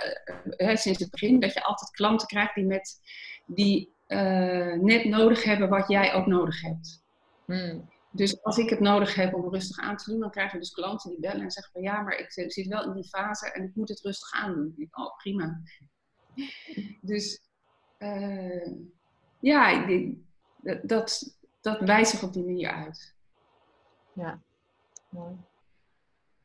uh, 0.57 0.77
sinds 0.77 0.99
het 0.99 1.11
begin, 1.11 1.41
dat 1.41 1.53
je 1.53 1.63
altijd 1.63 1.91
klanten 1.91 2.27
krijgt 2.27 2.55
die, 2.55 2.65
met, 2.65 3.01
die 3.47 3.93
uh, 4.09 4.73
net 4.73 5.05
nodig 5.05 5.45
hebben 5.45 5.69
wat 5.69 5.89
jij 5.89 6.15
ook 6.15 6.27
nodig 6.27 6.61
hebt. 6.61 7.03
Hmm. 7.45 7.91
Dus 8.11 8.43
als 8.43 8.59
ik 8.59 8.71
het 8.71 8.81
nodig 8.81 9.15
heb 9.15 9.35
om 9.35 9.51
rustig 9.51 9.79
aan 9.79 9.97
te 9.97 10.11
doen, 10.11 10.21
dan 10.21 10.31
krijg 10.31 10.53
je 10.53 10.59
dus 10.59 10.73
klanten 10.73 11.11
die 11.11 11.21
bellen 11.21 11.43
en 11.43 11.51
zeggen 11.51 11.73
van 11.73 11.83
ja, 11.83 12.03
maar 12.03 12.19
ik 12.19 12.33
zit 12.33 12.67
wel 12.67 12.85
in 12.85 12.93
die 12.93 13.09
fase 13.09 13.53
en 13.53 13.65
ik 13.65 13.75
moet 13.75 13.89
het 13.89 14.01
rustig 14.01 14.33
aandoen. 14.33 14.75
Ik, 14.77 14.99
oh, 14.99 15.17
prima. 15.17 15.61
Dus 17.01 17.41
uh, 17.99 18.73
ja, 19.41 19.87
dat, 20.83 21.37
dat 21.61 21.81
wijst 21.81 22.11
zich 22.11 22.23
op 22.23 22.33
die 22.33 22.45
manier 22.45 22.71
uit. 22.71 23.15
Ja, 24.13 24.41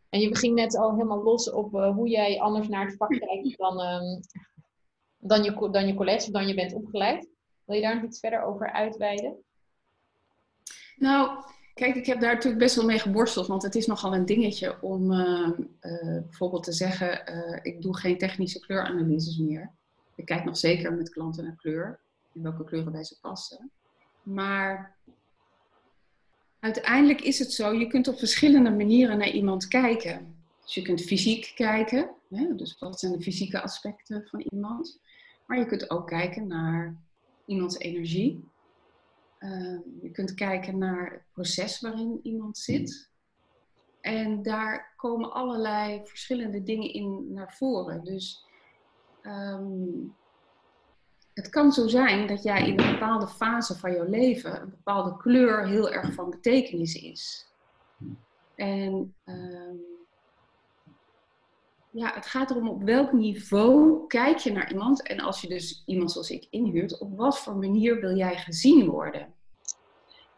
En 0.10 0.20
je 0.20 0.36
ging 0.36 0.56
net 0.56 0.78
al 0.78 0.92
helemaal 0.92 1.24
los 1.24 1.52
op 1.52 1.74
uh, 1.74 1.96
hoe 1.96 2.10
jij 2.10 2.40
anders 2.40 2.68
naar 2.68 2.86
het 2.86 2.96
vak 2.96 3.10
kijkt 3.10 3.58
dan, 3.58 3.80
um, 3.80 4.20
dan, 5.18 5.44
je, 5.44 5.70
dan 5.72 5.88
je 5.88 5.94
colleges 5.94 6.26
of 6.26 6.32
dan 6.32 6.48
je 6.48 6.54
bent 6.54 6.74
opgeleid. 6.74 7.30
Wil 7.66 7.76
je 7.76 7.82
daar 7.82 7.96
nog 7.96 8.04
iets 8.04 8.20
verder 8.20 8.44
over 8.44 8.72
uitweiden? 8.72 9.36
Nou, 10.96 11.44
kijk, 11.74 11.96
ik 11.96 12.06
heb 12.06 12.20
daar 12.20 12.34
natuurlijk 12.34 12.62
best 12.62 12.76
wel 12.76 12.86
mee 12.86 13.00
geborsteld, 13.00 13.48
want 13.48 13.64
het 13.64 13.76
is 13.76 13.86
nogal 13.86 14.14
een 14.14 14.26
dingetje 14.26 14.82
om 14.82 15.12
uh, 15.12 15.50
uh, 15.82 16.22
bijvoorbeeld 16.22 16.64
te 16.64 16.72
zeggen, 16.72 17.26
ik 17.64 17.82
doe 17.82 17.98
geen 17.98 18.18
technische 18.18 18.60
kleuranalyses 18.60 19.38
meer. 19.38 19.72
Ik 20.16 20.26
kijk 20.26 20.44
nog 20.44 20.58
zeker 20.58 20.94
met 20.94 21.10
klanten 21.10 21.44
naar 21.44 21.56
kleur, 21.56 22.00
in 22.34 22.42
welke 22.42 22.64
kleuren 22.64 22.92
bij 22.92 23.04
ze 23.04 23.20
passen. 23.20 23.72
Maar 24.24 24.96
uiteindelijk 26.62 27.21
is 27.21 27.39
het 27.39 27.54
zo, 27.54 27.74
je 27.74 27.88
kunt 27.88 28.08
op 28.08 28.17
verschillende 28.17 28.71
manieren 28.71 29.17
naar 29.17 29.32
iemand 29.32 29.67
kijken. 29.67 30.36
Dus 30.63 30.74
je 30.74 30.82
kunt 30.82 31.02
fysiek 31.02 31.52
kijken, 31.56 32.10
hè, 32.30 32.56
dus 32.56 32.80
wat 32.80 33.00
zijn 33.00 33.12
de 33.12 33.21
fysieke 33.21 33.62
aspecten 33.62 34.28
van 34.28 34.39
iemand. 34.39 35.00
Maar 35.45 35.60
je 35.60 35.65
kunt 35.65 35.89
ook 35.89 36.08
kijken 36.08 36.47
naar 36.47 36.95
iemands 37.45 37.78
energie. 37.78 38.43
Ehm, 39.38 39.80
je 40.02 40.12
kunt 40.12 40.34
kijken 40.34 40.78
naar 40.78 41.12
het 41.12 41.24
proces 41.34 41.80
waarin 41.80 42.19
iemand 42.24 42.58
zit. 42.58 43.10
En 44.02 44.43
daar 44.43 44.93
komen 44.95 45.34
allerlei 45.34 46.02
verschillende 46.04 46.63
dingen 46.63 46.93
in 46.93 47.34
naar 47.34 47.54
voren. 47.54 48.04
Dus 48.04 48.45
ehm, 49.21 49.89
het 51.42 51.50
kan 51.50 51.72
zo 51.72 51.88
zijn 51.88 52.28
dat 52.28 52.44
jij 52.44 52.68
in 52.68 52.80
een 52.80 52.92
bepaalde 52.92 53.28
fase 53.28 53.78
van 53.78 53.92
jouw 53.92 54.10
leven 54.10 54.62
een 54.62 54.70
bepaalde 54.70 55.18
kleur 55.18 55.68
heel 55.68 55.92
erg 55.92 56.14
van 56.14 56.30
betekenis 56.30 56.96
is. 56.96 57.48
En 58.56 59.16
ehm, 59.24 59.76
ja, 61.90 62.14
het 62.14 62.26
gaat 62.26 62.50
erom 62.50 62.70
op 62.70 62.84
welk 62.84 63.12
niveau 63.12 64.08
kijk 64.08 64.38
je 64.38 64.52
naar 64.52 64.72
iemand. 64.72 65.08
En 65.08 65.20
als 65.20 65.42
je 65.42 65.48
dus 65.48 65.84
iemand 65.86 66.12
zoals 66.12 66.30
ik 66.30 66.48
inhuurt, 66.50 67.00
op 67.00 67.18
wat 67.18 67.40
voor 67.40 67.56
manier 67.56 68.00
wil 68.00 68.16
jij 68.16 68.38
gezien 68.38 68.90
worden? 68.90 69.34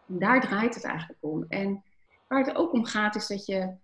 En 0.08 0.20
daar 0.20 0.42
draait 0.42 0.76
het 0.76 0.84
eigenlijk 0.84 1.20
om. 1.24 1.46
En 1.50 1.84
waar 2.28 2.46
het 2.46 2.56
ook 2.56 2.74
om 2.74 2.86
gaat 2.86 3.16
is 3.16 3.28
dat 3.28 3.46
je, 3.46 3.76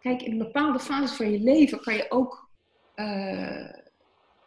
kijk, 0.00 0.22
in 0.22 0.32
een 0.32 0.38
bepaalde 0.38 0.78
fase 0.80 1.14
van 1.14 1.30
je 1.30 1.40
leven 1.40 1.80
kan 1.80 1.94
je 1.94 2.10
ook 2.10 2.48
uh, 2.96 3.72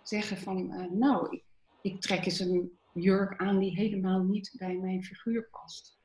zeggen 0.02 0.38
van, 0.38 0.72
uh, 0.72 0.92
nou, 0.92 1.28
ik, 1.30 1.44
ik 1.84 2.02
trek 2.02 2.26
eens 2.26 2.40
een 2.40 2.72
jurk 2.94 3.38
aan 3.38 3.60
die 3.60 3.76
helemaal 3.76 4.24
niet 4.24 4.56
bij 4.58 4.76
mijn 4.76 5.04
figuur 5.04 5.48
past. 5.52 5.98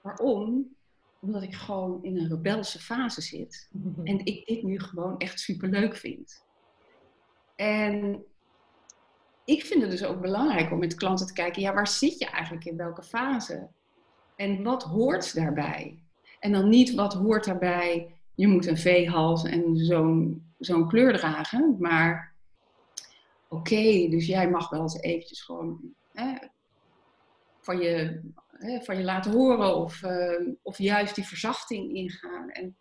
Waarom? 0.00 0.76
Omdat 1.20 1.42
ik 1.42 1.54
gewoon 1.54 2.04
in 2.04 2.18
een 2.18 2.28
rebelse 2.28 2.78
fase 2.78 3.20
zit. 3.20 3.70
En 4.04 4.24
ik 4.24 4.46
dit 4.46 4.62
nu 4.62 4.80
gewoon 4.80 5.18
echt 5.18 5.40
superleuk 5.40 5.96
vind. 5.96 6.44
En 7.56 8.24
ik 9.44 9.64
vind 9.64 9.82
het 9.82 9.90
dus 9.90 10.04
ook 10.04 10.20
belangrijk 10.20 10.70
om 10.72 10.78
met 10.78 10.94
klanten 10.94 11.26
te 11.26 11.32
kijken, 11.32 11.62
ja, 11.62 11.74
waar 11.74 11.88
zit 11.88 12.18
je 12.18 12.26
eigenlijk 12.26 12.64
in 12.64 12.76
welke 12.76 13.02
fase? 13.02 13.68
En 14.36 14.62
wat 14.62 14.82
hoort 14.82 15.34
daarbij? 15.34 16.02
En 16.40 16.52
dan 16.52 16.68
niet 16.68 16.94
wat 16.94 17.14
hoort 17.14 17.44
daarbij, 17.44 18.14
je 18.34 18.46
moet 18.48 18.66
een 18.66 18.78
V-hals 18.78 19.44
en 19.44 19.76
zo'n 19.76 20.50
zo'n 20.58 20.88
kleur 20.88 21.12
dragen, 21.16 21.76
maar 21.78 22.31
oké, 23.52 24.08
dus 24.08 24.26
jij 24.26 24.50
mag 24.50 24.68
wel 24.68 24.80
eens 24.80 25.00
eventjes 25.00 25.42
gewoon 25.42 25.80
hè, 26.12 26.34
van, 27.60 27.78
je, 27.78 28.20
hè, 28.50 28.80
van 28.80 28.96
je 28.96 29.04
laten 29.04 29.32
horen 29.32 29.76
of, 29.76 30.02
uh, 30.02 30.48
of 30.62 30.78
juist 30.78 31.14
die 31.14 31.26
verzachting 31.26 31.94
ingaan. 31.94 32.50
En 32.50 32.76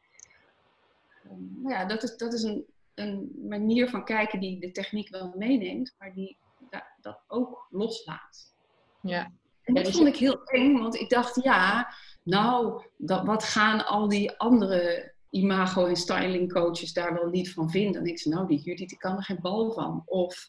um, 1.26 1.58
nou 1.62 1.76
ja, 1.76 1.86
dat 1.86 2.04
is, 2.04 2.18
dat 2.18 2.34
is 2.34 2.44
een, 2.44 2.66
een 2.94 3.32
manier 3.48 3.90
van 3.90 4.06
kijken 4.06 4.40
die 4.40 4.60
de 4.60 4.72
techniek 4.72 5.10
wel 5.10 5.34
meeneemt, 5.38 5.96
maar 5.98 6.14
die 6.14 6.38
da 6.70 6.88
dat 7.02 7.24
ook 7.28 7.68
loslaat. 7.70 8.54
Ja. 9.02 9.32
En 9.64 9.74
dat 9.74 9.86
dus 9.86 9.96
vond 9.96 10.08
ik 10.08 10.16
heel 10.16 10.44
eng, 10.44 10.78
want 10.78 10.96
ik 10.96 11.10
dacht, 11.10 11.44
ja, 11.44 11.94
nou, 12.24 12.84
dat, 12.98 13.26
wat 13.26 13.44
gaan 13.44 13.86
al 13.86 14.08
die 14.08 14.32
andere 14.38 15.11
imago- 15.32 15.86
en 15.86 15.96
styling 15.96 16.54
coaches 16.54 16.94
daar 16.94 17.14
wel 17.14 17.30
niet 17.30 17.54
van 17.54 17.70
vinden. 17.70 18.02
En 18.02 18.08
ik 18.08 18.20
zei, 18.20 18.36
nou, 18.36 18.48
die 18.48 18.62
Judith, 18.62 18.90
die 18.90 18.98
kan 18.98 19.16
er 19.16 19.24
geen 19.24 19.42
bal 19.42 19.72
van. 19.72 20.02
Of 20.06 20.48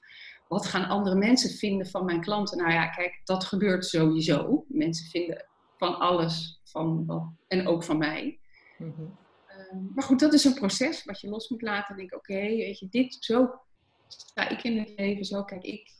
wat 0.48 0.66
gaan 0.66 0.88
andere 0.88 1.16
mensen 1.16 1.50
vinden 1.50 1.86
van 1.86 2.04
mijn 2.04 2.20
klanten? 2.20 2.58
Nou 2.58 2.72
ja, 2.72 2.88
kijk, 2.88 3.20
dat 3.24 3.44
gebeurt 3.44 3.84
sowieso. 3.84 4.64
Mensen 4.68 5.06
vinden 5.06 5.46
van 5.76 5.98
alles 5.98 6.60
van 6.64 7.06
wat, 7.06 7.22
en 7.48 7.66
ook 7.66 7.84
van 7.84 7.98
mij. 7.98 8.38
Mhm. 8.78 9.02
Ehm, 9.46 9.78
maar 9.94 10.04
goed, 10.04 10.20
dat 10.20 10.32
is 10.32 10.44
een 10.44 10.54
proces 10.54 11.04
wat 11.04 11.20
je 11.20 11.28
los 11.28 11.48
moet 11.48 11.62
laten. 11.62 11.90
En 11.90 11.96
denk, 11.96 12.14
oké, 12.14 12.40
weet 12.40 12.78
je, 12.78 12.88
dit, 12.88 13.16
zo 13.20 13.60
sta 14.06 14.48
ik 14.48 14.62
in 14.62 14.78
het 14.78 14.92
leven, 14.96 15.24
zo 15.24 15.44
kijk 15.44 15.64
ik. 15.64 15.92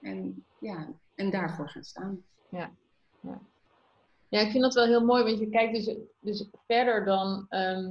En 0.00 0.44
ja, 0.60 0.92
en 1.14 1.30
daarvoor 1.30 1.68
gaan 1.68 1.84
staan. 1.84 2.24
Ja, 2.50 2.70
ja. 3.20 3.40
Ja, 4.34 4.40
ik 4.40 4.50
vind 4.50 4.62
dat 4.62 4.74
wel 4.74 4.86
heel 4.86 5.04
mooi, 5.04 5.24
want 5.24 5.38
je 5.38 5.48
kijkt 5.48 5.74
dus, 5.74 5.96
dus 6.20 6.48
verder 6.66 7.04
dan 7.04 7.46
ehm, 7.48 7.90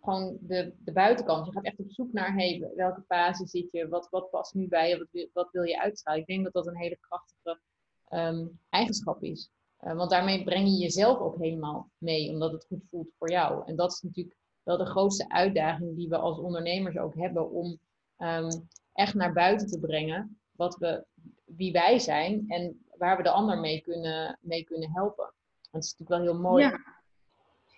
gewoon 0.00 0.38
de, 0.40 0.74
de 0.78 0.92
buitenkant. 0.92 1.46
Je 1.46 1.52
gaat 1.52 1.64
echt 1.64 1.78
op 1.78 1.90
zoek 1.92 2.12
naar 2.12 2.34
hey, 2.34 2.70
welke 2.74 3.02
fase 3.02 3.46
zit 3.46 3.70
je, 3.70 3.88
wat, 3.88 4.08
wat 4.10 4.30
past 4.30 4.54
nu 4.54 4.68
bij 4.68 4.88
je, 4.88 4.98
wat, 4.98 5.28
wat 5.32 5.50
wil 5.52 5.62
je 5.62 5.80
uitstralen. 5.80 6.20
Ik 6.20 6.26
denk 6.26 6.44
dat 6.44 6.52
dat 6.52 6.66
een 6.66 6.76
hele 6.76 6.98
krachtige 7.00 7.60
ehm, 8.08 8.46
eigenschap 8.68 9.22
is. 9.22 9.50
Uh, 9.80 9.94
want 9.96 10.10
daarmee 10.10 10.44
breng 10.44 10.68
je 10.68 10.76
jezelf 10.76 11.18
ook 11.18 11.38
helemaal 11.38 11.90
mee, 11.98 12.30
omdat 12.30 12.52
het 12.52 12.64
goed 12.64 12.84
voelt 12.90 13.12
voor 13.18 13.30
jou. 13.30 13.66
En 13.66 13.76
dat 13.76 13.92
is 13.92 14.00
natuurlijk 14.00 14.36
wel 14.62 14.76
de 14.76 14.86
grootste 14.86 15.28
uitdaging 15.28 15.96
die 15.96 16.08
we 16.08 16.16
als 16.16 16.38
ondernemers 16.38 16.96
ook 16.98 17.14
hebben 17.14 17.50
om 17.50 17.78
ehm, 18.16 18.50
echt 18.92 19.14
naar 19.14 19.32
buiten 19.32 19.66
te 19.66 19.80
brengen 19.80 20.40
wat 20.50 20.76
we, 20.76 21.04
wie 21.44 21.72
wij 21.72 21.98
zijn 21.98 22.44
en 22.48 22.84
waar 22.98 23.16
we 23.16 23.22
de 23.22 23.30
ander 23.30 23.58
mee 23.58 23.80
kunnen, 23.80 24.38
mee 24.40 24.64
kunnen 24.64 24.90
helpen. 24.92 25.32
Dat 25.70 25.84
is 25.84 25.94
natuurlijk 25.98 26.08
wel 26.08 26.32
heel 26.32 26.50
mooi. 26.50 26.64
Ja, 26.64 26.80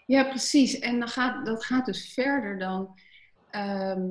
ja 0.06 0.24
precies. 0.24 0.78
En 0.78 0.98
dan 0.98 1.08
gaat, 1.08 1.46
dat 1.46 1.64
gaat 1.64 1.86
dus 1.86 2.12
verder 2.12 2.58
dan. 2.58 2.98
Ehm, 3.50 4.10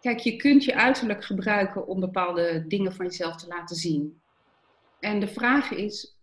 kijk, 0.00 0.18
je 0.18 0.36
kunt 0.36 0.64
je 0.64 0.74
uiterlijk 0.74 1.24
gebruiken 1.24 1.86
om 1.86 2.00
bepaalde 2.00 2.66
dingen 2.66 2.94
van 2.94 3.06
jezelf 3.06 3.36
te 3.36 3.46
laten 3.46 3.76
zien. 3.76 4.20
En 5.00 5.20
de 5.20 5.28
vraag 5.28 5.70
is, 5.70 6.16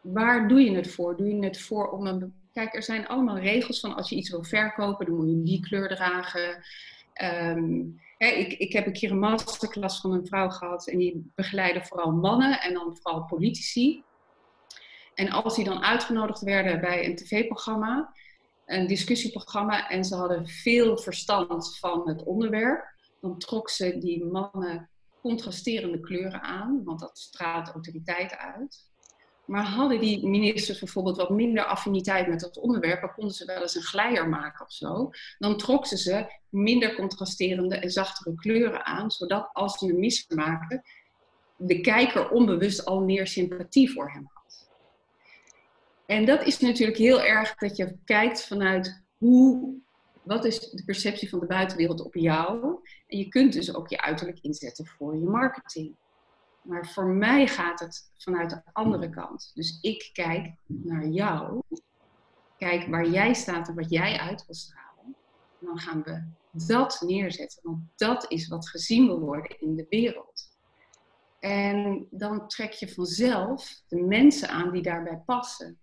waar 0.00 0.48
doe 0.48 0.60
je 0.60 0.76
het 0.76 0.90
voor? 0.90 1.16
Doe 1.16 1.28
je 1.28 1.44
het 1.44 1.60
voor 1.60 1.90
om 1.90 2.06
een. 2.06 2.34
Kijk, 2.52 2.74
er 2.74 2.82
zijn 2.82 3.06
allemaal 3.06 3.38
regels 3.38 3.80
van 3.80 3.94
als 3.94 4.08
je 4.08 4.16
iets 4.16 4.30
wil 4.30 4.44
verkopen, 4.44 5.06
dan 5.06 5.14
moet 5.14 5.28
je 5.28 5.42
die 5.42 5.60
kleur 5.60 5.88
dragen. 5.88 6.64
Ehm, 7.12 7.82
hè, 8.18 8.26
ik, 8.26 8.52
ik 8.52 8.72
heb 8.72 8.86
een 8.86 8.92
keer 8.92 9.10
een 9.10 9.18
masterclass 9.18 10.00
van 10.00 10.12
een 10.12 10.26
vrouw 10.26 10.48
gehad 10.48 10.88
en 10.88 10.98
die 10.98 11.32
begeleiden 11.34 11.84
vooral 11.84 12.12
mannen 12.12 12.60
en 12.60 12.74
dan 12.74 12.96
vooral 13.00 13.24
politici. 13.24 14.02
En 15.14 15.30
als 15.30 15.54
die 15.54 15.64
dan 15.64 15.82
uitgenodigd 15.82 16.40
werden 16.40 16.80
bij 16.80 17.04
een 17.04 17.16
tv-programma, 17.16 18.14
een 18.66 18.86
discussieprogramma, 18.86 19.88
en 19.88 20.04
ze 20.04 20.14
hadden 20.14 20.46
veel 20.46 20.98
verstand 20.98 21.78
van 21.78 22.08
het 22.08 22.22
onderwerp, 22.22 22.84
dan 23.20 23.38
trok 23.38 23.70
ze 23.70 23.98
die 23.98 24.24
mannen 24.24 24.88
contrasterende 25.20 26.00
kleuren 26.00 26.42
aan, 26.42 26.84
want 26.84 27.00
dat 27.00 27.18
straalt 27.18 27.68
autoriteit 27.68 28.36
uit. 28.36 28.92
Maar 29.44 29.64
hadden 29.64 30.00
die 30.00 30.26
ministers 30.26 30.78
bijvoorbeeld 30.78 31.16
wat 31.16 31.30
minder 31.30 31.64
affiniteit 31.64 32.28
met 32.28 32.40
dat 32.40 32.58
onderwerp, 32.58 33.00
dan 33.00 33.12
konden 33.12 33.34
ze 33.34 33.44
wel 33.44 33.60
eens 33.60 33.74
een 33.74 33.82
glijer 33.82 34.28
maken 34.28 34.64
of 34.64 34.72
zo. 34.72 35.10
Dan 35.38 35.56
trok 35.56 35.86
ze 35.86 35.98
ze 35.98 36.26
minder 36.48 36.94
contrasterende 36.94 37.76
en 37.76 37.90
zachtere 37.90 38.34
kleuren 38.34 38.84
aan, 38.84 39.10
zodat 39.10 39.50
als 39.52 39.78
ze 39.78 39.86
een 39.86 39.98
mis 39.98 40.26
maken, 40.28 40.82
de 41.56 41.80
kijker 41.80 42.30
onbewust 42.30 42.84
al 42.84 43.00
meer 43.00 43.26
sympathie 43.26 43.92
voor 43.92 44.10
hem. 44.10 44.30
En 46.06 46.24
dat 46.24 46.42
is 46.42 46.58
natuurlijk 46.58 46.98
heel 46.98 47.20
erg 47.20 47.54
dat 47.54 47.76
je 47.76 47.96
kijkt 48.04 48.46
vanuit 48.46 49.02
hoe, 49.18 49.74
wat 50.22 50.44
is 50.44 50.70
de 50.70 50.84
perceptie 50.84 51.28
van 51.28 51.40
de 51.40 51.46
buitenwereld 51.46 52.00
op 52.00 52.14
jou. 52.14 52.62
En 53.06 53.18
je 53.18 53.28
kunt 53.28 53.52
dus 53.52 53.74
ook 53.74 53.88
je 53.88 54.00
uiterlijk 54.00 54.38
inzetten 54.40 54.86
voor 54.86 55.14
je 55.14 55.24
marketing. 55.24 55.96
Maar 56.62 56.88
voor 56.88 57.06
mij 57.06 57.46
gaat 57.46 57.80
het 57.80 58.10
vanuit 58.16 58.50
de 58.50 58.60
andere 58.72 59.10
kant. 59.10 59.50
Dus 59.54 59.78
ik 59.80 60.10
kijk 60.12 60.54
naar 60.66 61.06
jou. 61.06 61.62
Kijk 62.58 62.86
waar 62.86 63.08
jij 63.08 63.34
staat 63.34 63.68
en 63.68 63.74
wat 63.74 63.90
jij 63.90 64.18
uit 64.18 64.46
wil 64.46 64.54
stralen. 64.54 65.16
En 65.60 65.66
dan 65.66 65.78
gaan 65.78 66.02
we 66.02 66.22
dat 66.66 67.02
neerzetten, 67.06 67.60
want 67.62 67.82
dat 67.96 68.30
is 68.30 68.48
wat 68.48 68.68
gezien 68.68 69.06
wil 69.06 69.20
worden 69.20 69.60
in 69.60 69.76
de 69.76 69.86
wereld. 69.88 70.52
En 71.38 72.06
dan 72.10 72.48
trek 72.48 72.72
je 72.72 72.88
vanzelf 72.88 73.82
de 73.88 74.00
mensen 74.00 74.48
aan 74.48 74.70
die 74.70 74.82
daarbij 74.82 75.22
passen. 75.26 75.78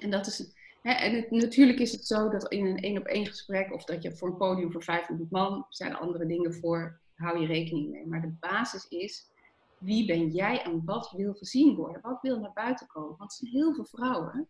En 0.00 0.10
dat 0.10 0.26
is. 0.26 0.52
Hè, 0.82 0.92
en 0.92 1.26
natuurlijk 1.30 1.78
is 1.78 1.92
het 1.92 2.06
zo 2.06 2.28
dat 2.28 2.52
in 2.52 2.66
een 2.66 2.78
één 2.78 2.98
op 2.98 3.06
één 3.06 3.26
gesprek 3.26 3.72
of 3.72 3.84
dat 3.84 4.02
je 4.02 4.16
voor 4.16 4.28
een 4.28 4.36
podium 4.36 4.72
voor 4.72 4.82
500 4.82 5.30
man 5.30 5.66
zijn 5.68 5.90
er 5.90 5.98
andere 5.98 6.26
dingen 6.26 6.54
voor, 6.54 7.00
hou 7.14 7.40
je 7.40 7.46
rekening 7.46 7.90
mee. 7.90 8.06
Maar 8.06 8.20
de 8.20 8.36
basis 8.40 8.88
is 8.88 9.30
wie 9.80 10.06
ben 10.06 10.28
jij 10.28 10.62
en 10.62 10.84
wat 10.84 11.10
wil 11.10 11.34
gezien 11.34 11.74
worden? 11.74 12.02
Wat 12.02 12.18
wil 12.22 12.40
naar 12.40 12.52
buiten 12.52 12.86
komen? 12.86 13.16
Want 13.16 13.30
er 13.30 13.36
zijn 13.36 13.52
heel 13.52 13.74
veel 13.74 13.84
vrouwen. 13.84 14.48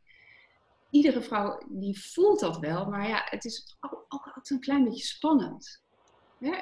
Iedere 0.91 1.23
vrouw 1.23 1.61
die 1.69 2.01
voelt 2.01 2.41
dat 2.41 2.59
wel, 2.59 2.87
maar 2.87 3.09
ja, 3.09 3.23
het 3.25 3.45
is 3.45 3.77
ook, 3.81 4.05
altijd 4.09 4.51
een 4.51 4.61
klein 4.61 4.85
beetje 4.85 5.05
spannend. 5.05 5.83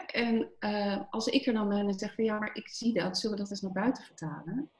En 0.06 0.50
uh, 0.60 1.00
als 1.10 1.26
ik 1.26 1.46
er 1.46 1.52
dan 1.52 1.68
ben 1.68 1.88
en 1.88 1.98
zeg 1.98 2.14
van 2.14 2.24
ja, 2.24 2.38
maar 2.38 2.54
ik 2.54 2.68
zie 2.68 2.94
dat, 2.94 3.18
zullen 3.18 3.36
we 3.36 3.42
dat 3.42 3.50
eens 3.50 3.60
naar 3.60 3.72
buiten 3.72 4.04
vertalen? 4.04 4.70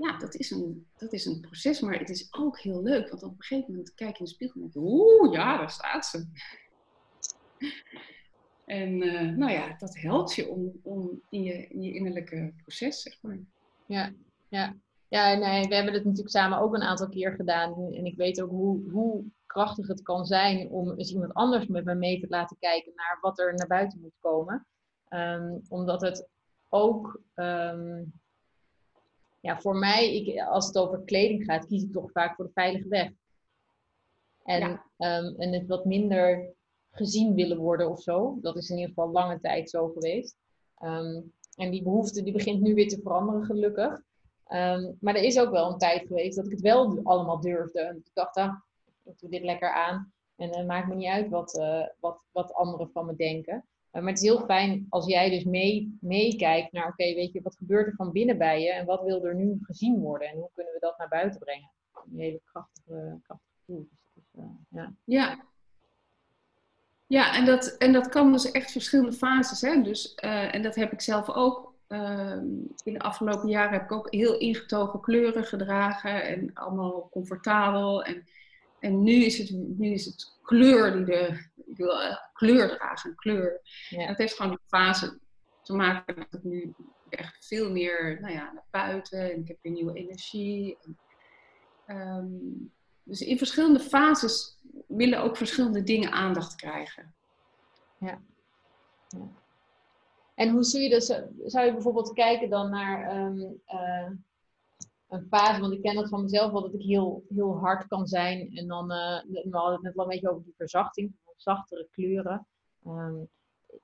Ja, 0.00 0.18
dat 0.18 0.34
is, 0.34 0.50
een, 0.50 0.86
dat 0.96 1.12
is 1.12 1.24
een 1.24 1.40
proces, 1.40 1.80
maar 1.80 1.98
het 1.98 2.08
is 2.08 2.28
ook 2.30 2.60
heel 2.60 2.82
leuk, 2.82 3.08
want 3.08 3.22
op 3.22 3.30
een 3.30 3.44
gegeven 3.44 3.70
moment 3.70 3.94
kijk 3.94 4.12
je 4.12 4.18
in 4.18 4.24
de 4.24 4.30
spiegel 4.30 4.54
en 4.54 4.60
denk 4.60 4.74
je, 4.74 4.80
oeh, 4.80 5.32
ja, 5.32 5.56
daar 5.56 5.70
staat 5.70 6.06
ze. 6.06 6.26
En 8.64 9.02
uh, 9.02 9.36
nou 9.36 9.52
ja, 9.52 9.76
dat 9.78 9.96
helpt 9.96 10.34
je 10.34 10.48
om, 10.48 10.80
om 10.82 11.20
in, 11.28 11.42
je, 11.42 11.66
in 11.66 11.82
je 11.82 11.94
innerlijke 11.94 12.52
proces, 12.62 13.02
zeg 13.02 13.18
maar. 13.22 13.38
Ja, 13.86 14.12
ja. 14.48 14.76
Ja, 15.08 15.34
nee, 15.34 15.68
we 15.68 15.74
hebben 15.74 15.94
het 15.94 16.04
natuurlijk 16.04 16.30
samen 16.30 16.58
ook 16.58 16.74
een 16.74 16.82
aantal 16.82 17.08
keer 17.08 17.32
gedaan. 17.32 17.92
En 17.92 18.04
ik 18.04 18.16
weet 18.16 18.42
ook 18.42 18.50
hoe, 18.50 18.90
hoe 18.90 19.24
krachtig 19.46 19.86
het 19.86 20.02
kan 20.02 20.24
zijn 20.24 20.68
om 20.68 20.94
eens 20.96 21.12
iemand 21.12 21.34
anders 21.34 21.66
met 21.66 21.84
me 21.84 21.94
mee 21.94 22.20
te 22.20 22.26
laten 22.28 22.56
kijken 22.58 22.92
naar 22.94 23.18
wat 23.20 23.38
er 23.38 23.54
naar 23.54 23.66
buiten 23.66 24.00
moet 24.00 24.16
komen. 24.20 24.66
Um, 25.08 25.62
omdat 25.68 26.00
het 26.00 26.28
ook, 26.68 27.20
um, 27.34 28.12
ja, 29.46 29.60
voor 29.60 29.76
mij, 29.76 30.14
ik, 30.14 30.40
als 30.40 30.66
het 30.66 30.78
over 30.78 31.00
kleding 31.04 31.44
gaat, 31.44 31.66
kies 31.66 31.82
ik 31.82 31.92
toch 31.92 32.10
vaak 32.10 32.34
voor 32.34 32.44
de 32.44 32.52
veilige 32.52 32.88
weg. 32.88 33.10
En, 34.44 34.60
ja. 34.96 35.18
um, 35.18 35.34
en 35.38 35.52
het 35.52 35.66
wat 35.66 35.84
minder 35.84 36.54
gezien 36.90 37.34
willen 37.34 37.58
worden 37.58 37.90
of 37.90 38.02
zo. 38.02 38.38
Dat 38.40 38.56
is 38.56 38.70
in 38.70 38.76
ieder 38.76 38.88
geval 38.94 39.10
lange 39.10 39.40
tijd 39.40 39.70
zo 39.70 39.88
geweest. 39.88 40.36
Um, 40.82 41.32
en 41.56 41.70
die 41.70 41.82
behoefte 41.82 42.22
die 42.22 42.32
begint 42.32 42.60
nu 42.60 42.74
weer 42.74 42.88
te 42.88 43.00
veranderen, 43.02 43.44
gelukkig. 43.44 43.92
Um, 44.48 44.96
maar 45.00 45.14
er 45.14 45.22
is 45.22 45.38
ook 45.38 45.50
wel 45.50 45.72
een 45.72 45.78
tijd 45.78 46.06
geweest 46.06 46.36
dat 46.36 46.44
ik 46.44 46.50
het 46.50 46.60
wel 46.60 47.00
allemaal 47.02 47.40
durfde. 47.40 47.80
En 47.80 47.96
ik 47.96 48.10
dacht, 48.12 48.36
ah, 48.36 48.54
ik 49.04 49.18
doe 49.18 49.30
dit 49.30 49.42
lekker 49.42 49.72
aan. 49.72 50.12
En 50.36 50.48
het 50.48 50.58
uh, 50.58 50.66
maakt 50.66 50.88
me 50.88 50.94
niet 50.94 51.08
uit 51.08 51.28
wat, 51.28 51.58
uh, 51.58 51.86
wat, 52.00 52.18
wat 52.32 52.54
anderen 52.54 52.90
van 52.90 53.06
me 53.06 53.16
denken. 53.16 53.64
Uh, 53.96 54.02
maar 54.02 54.12
het 54.12 54.22
is 54.22 54.28
heel 54.28 54.44
fijn 54.44 54.86
als 54.88 55.06
jij 55.06 55.30
dus 55.30 55.44
mee, 55.44 55.98
meekijkt 56.00 56.72
naar, 56.72 56.88
oké, 56.88 57.14
weet 57.14 57.32
je, 57.32 57.42
wat 57.42 57.56
gebeurt 57.56 57.86
er 57.86 57.94
van 57.94 58.12
binnen 58.12 58.38
bij 58.38 58.62
je? 58.62 58.72
En 58.72 58.86
wat 58.86 59.02
wil 59.02 59.24
er 59.24 59.34
nu 59.34 59.58
gezien 59.62 59.98
worden? 59.98 60.28
En 60.28 60.36
hoe 60.36 60.50
kunnen 60.54 60.72
we 60.72 60.78
dat 60.80 60.98
naar 60.98 61.08
buiten 61.08 61.40
brengen? 61.40 61.70
Een 61.92 62.18
hele 62.18 62.40
krachtige, 62.44 63.18
krachtige 63.22 63.52
gevoel. 63.58 63.88
Dus, 63.88 64.24
dus, 64.32 64.44
ja. 64.68 64.92
ja, 65.04 65.44
ja, 67.06 67.34
en 67.34 67.44
dat, 67.44 67.76
en 67.78 67.92
dat 67.92 68.08
kan 68.08 68.32
dus 68.32 68.50
echt 68.50 68.72
verschillende 68.72 69.12
fases. 69.12 69.60
Hè? 69.60 69.82
Dus, 69.82 70.18
uh, 70.24 70.54
en 70.54 70.62
dat 70.62 70.74
heb 70.74 70.92
ik 70.92 71.00
zelf 71.00 71.30
ook. 71.30 71.74
Uh, 71.88 72.36
in 72.84 72.92
de 72.92 72.98
afgelopen 72.98 73.48
jaren 73.48 73.72
heb 73.72 73.82
ik 73.82 73.92
ook 73.92 74.14
heel 74.14 74.38
ingetogen 74.38 75.00
kleuren 75.00 75.44
gedragen 75.44 76.24
en 76.24 76.50
allemaal 76.54 77.08
comfortabel. 77.10 78.04
En, 78.04 78.24
en 78.86 79.02
nu, 79.02 79.24
is 79.24 79.38
het, 79.38 79.50
nu 79.50 79.92
is 79.92 80.04
het 80.04 80.38
kleur 80.42 80.92
die 80.92 81.04
de. 81.04 81.44
Ik 81.66 81.76
wil 81.76 82.00
uh, 82.02 82.16
kleur 82.32 82.68
dragen, 82.68 83.14
kleur. 83.14 83.60
Ja. 83.88 84.06
Dat 84.06 84.18
heeft 84.18 84.34
gewoon 84.34 84.50
die 84.50 84.60
fase 84.66 85.18
te 85.62 85.74
maken 85.74 86.16
dat 86.16 86.32
ik 86.32 86.42
nu 86.42 86.74
echt 87.08 87.46
veel 87.46 87.70
meer 87.70 88.20
nou 88.20 88.32
ja, 88.32 88.52
naar 88.52 88.66
buiten 88.70 89.32
en 89.32 89.40
ik 89.40 89.48
heb 89.48 89.58
weer 89.62 89.72
nieuwe 89.72 89.92
energie. 89.92 90.78
En, 91.86 91.96
um, 91.96 92.72
dus 93.02 93.20
in 93.20 93.38
verschillende 93.38 93.80
fases 93.80 94.58
willen 94.86 95.22
ook 95.22 95.36
verschillende 95.36 95.82
dingen 95.82 96.12
aandacht 96.12 96.54
krijgen. 96.54 97.14
Ja. 97.98 98.20
ja. 99.08 99.28
En 100.34 100.50
hoe 100.50 100.64
zie 100.64 100.82
je 100.82 100.90
dat? 100.90 101.04
Zou 101.44 101.66
je 101.66 101.72
bijvoorbeeld 101.72 102.12
kijken 102.12 102.50
dan 102.50 102.70
naar 102.70 103.16
um, 103.16 103.60
uh, 103.68 104.10
een 105.08 105.26
fase, 105.30 105.60
want 105.60 105.72
ik 105.72 105.82
ken 105.82 105.94
dat 105.94 106.08
van 106.08 106.22
mezelf 106.22 106.52
wel, 106.52 106.62
dat 106.62 106.74
ik 106.74 106.82
heel, 106.82 107.24
heel 107.28 107.58
hard 107.58 107.86
kan 107.86 108.06
zijn. 108.06 108.56
En 108.56 108.66
dan, 108.66 108.92
uh, 108.92 109.22
we 109.24 109.48
hadden 109.50 109.74
het 109.74 109.82
net 109.82 109.94
wel 109.94 110.04
een 110.04 110.10
beetje 110.10 110.30
over 110.30 110.44
die 110.44 110.54
verzachting, 110.56 111.14
zachtere 111.36 111.88
kleuren. 111.90 112.46
Um, 112.86 113.28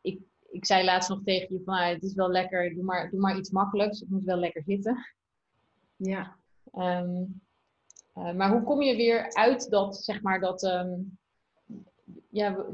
ik, 0.01 0.21
ik 0.51 0.67
zei 0.67 0.85
laatst 0.85 1.09
nog 1.09 1.23
tegen 1.25 1.55
je 1.55 1.63
van, 1.65 1.75
ah, 1.75 1.89
het 1.89 2.03
is 2.03 2.15
wel 2.15 2.31
lekker, 2.31 2.75
doe 2.75 2.85
maar, 2.85 3.11
doe 3.11 3.21
maar 3.21 3.37
iets 3.37 3.51
makkelijks. 3.51 4.01
Het 4.01 4.11
moet 4.11 4.25
wel 4.25 4.37
lekker 4.37 4.63
zitten. 4.63 5.07
Ja. 5.97 6.37
Um, 6.75 7.43
uh, 8.15 8.33
maar 8.33 8.51
hoe 8.51 8.63
kom 8.63 8.83
je 8.83 8.97
weer 8.97 9.35
uit 9.35 9.71
dat, 9.71 9.97
zeg 9.97 10.23
maar, 10.23 10.41
dat, 10.41 10.63
um, 10.63 11.19
ja, 12.29 12.67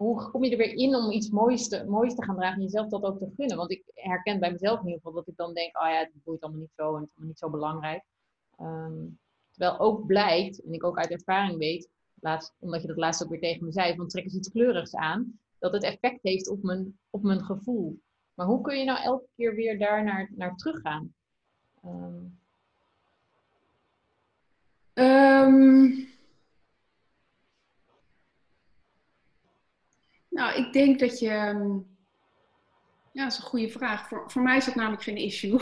hoe 0.00 0.30
kom 0.30 0.44
je 0.44 0.50
er 0.50 0.56
weer 0.56 0.74
in 0.74 0.94
om 0.94 1.10
iets 1.10 1.30
moois 1.30 1.68
te, 1.68 1.76
te 2.16 2.24
gaan 2.24 2.36
dragen 2.36 2.56
en 2.56 2.62
jezelf 2.62 2.88
dat 2.88 3.02
ook 3.02 3.18
te 3.18 3.32
gunnen? 3.36 3.56
Want 3.56 3.70
ik 3.70 3.82
herken 3.94 4.40
bij 4.40 4.52
mezelf 4.52 4.78
in 4.78 4.84
ieder 4.84 5.00
geval 5.00 5.12
dat 5.12 5.28
ik 5.28 5.36
dan 5.36 5.54
denk, 5.54 5.78
oh 5.78 5.88
ja, 5.88 5.98
het 5.98 6.10
boeit 6.24 6.40
allemaal 6.40 6.60
niet 6.60 6.72
zo 6.76 6.96
en 6.96 7.00
het 7.00 7.08
is 7.08 7.16
allemaal 7.16 7.28
niet 7.28 7.38
zo 7.38 7.50
belangrijk. 7.50 8.04
Um, 8.60 9.18
terwijl 9.50 9.78
ook 9.78 10.06
blijkt, 10.06 10.62
en 10.62 10.72
ik 10.72 10.84
ook 10.84 10.98
uit 10.98 11.10
ervaring 11.10 11.58
weet, 11.58 11.88
omdat 12.58 12.82
je 12.82 12.88
dat 12.88 12.96
laatst 12.96 13.22
ook 13.22 13.30
weer 13.30 13.40
tegen 13.40 13.64
me 13.64 13.72
zei, 13.72 13.94
van 13.96 14.08
trek 14.08 14.24
eens 14.24 14.34
iets 14.34 14.50
kleurigs 14.50 14.94
aan, 14.94 15.38
dat 15.58 15.72
het 15.72 15.82
effect 15.82 16.22
heeft 16.22 16.48
op 16.48 16.62
mijn, 16.62 16.98
op 17.10 17.22
mijn 17.22 17.44
gevoel. 17.44 18.00
Maar 18.34 18.46
hoe 18.46 18.60
kun 18.60 18.78
je 18.78 18.84
nou 18.84 19.02
elke 19.02 19.28
keer 19.36 19.54
weer 19.54 19.78
daar 19.78 20.04
naar, 20.04 20.30
naar 20.34 20.56
teruggaan? 20.56 21.14
Um, 21.84 22.38
Um, 24.94 26.09
nou, 30.30 30.64
ik 30.64 30.72
denk 30.72 30.98
dat 30.98 31.18
je. 31.18 31.28
Ehm, 31.28 31.78
ja, 33.12 33.22
dat 33.22 33.32
is 33.32 33.38
een 33.38 33.44
goede 33.44 33.68
vraag. 33.68 34.08
Voor, 34.08 34.30
voor 34.30 34.42
mij 34.42 34.56
is 34.56 34.64
dat 34.64 34.74
namelijk 34.74 35.02
geen 35.02 35.16
issue. 35.16 35.60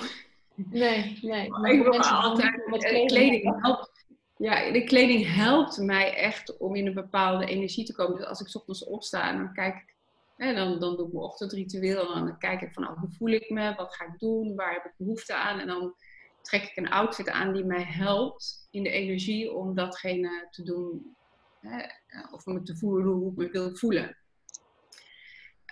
Nee, 0.55 1.19
nee. 1.23 1.49
Maar 1.61 1.71
ik 1.71 1.83
wil 1.83 2.01
altijd 2.01 2.67
met 2.67 2.85
kleding, 2.85 3.09
kleding 3.09 3.63
helpt. 3.63 4.07
Ja, 4.37 4.71
de 4.73 4.85
kleding 4.85 5.35
helpt 5.35 5.79
mij 5.79 6.15
echt 6.15 6.57
om 6.57 6.75
in 6.75 6.87
een 6.87 6.95
bepaalde 6.95 7.47
energie 7.47 7.85
te 7.85 7.95
komen. 7.95 8.17
Dus 8.17 8.27
als 8.27 8.41
ik 8.41 8.55
ochtends 8.55 8.85
opsta 8.85 9.31
en 9.31 9.37
dan 9.37 9.53
kijk 9.53 9.75
ik, 9.75 10.55
dan, 10.55 10.79
dan 10.79 10.97
doe 10.97 11.07
ik 11.07 11.13
mijn 11.13 11.25
ochtendritueel. 11.25 12.15
En 12.15 12.25
dan 12.25 12.39
kijk 12.39 12.61
ik 12.61 12.73
van, 12.73 12.89
oh, 12.89 12.99
hoe 12.99 13.11
voel 13.11 13.29
ik 13.29 13.51
me? 13.51 13.75
Wat 13.75 13.95
ga 13.95 14.05
ik 14.05 14.19
doen? 14.19 14.55
Waar 14.55 14.73
heb 14.73 14.85
ik 14.85 14.93
behoefte 14.97 15.35
aan? 15.35 15.59
En 15.59 15.67
dan 15.67 15.95
trek 16.43 16.63
ik 16.63 16.77
een 16.77 16.91
outfit 16.91 17.29
aan 17.29 17.53
die 17.53 17.65
mij 17.65 17.83
helpt 17.83 18.69
in 18.71 18.83
de 18.83 18.91
energie 18.91 19.53
om 19.53 19.75
datgene 19.75 20.49
te 20.51 20.63
doen, 20.63 21.17
hè, 21.61 21.87
of 22.31 22.47
me 22.47 22.63
te 22.63 22.77
voelen 22.77 23.07
hoe 23.07 23.31
ik 23.31 23.37
me 23.37 23.51
wil 23.51 23.77
voelen. 23.77 24.18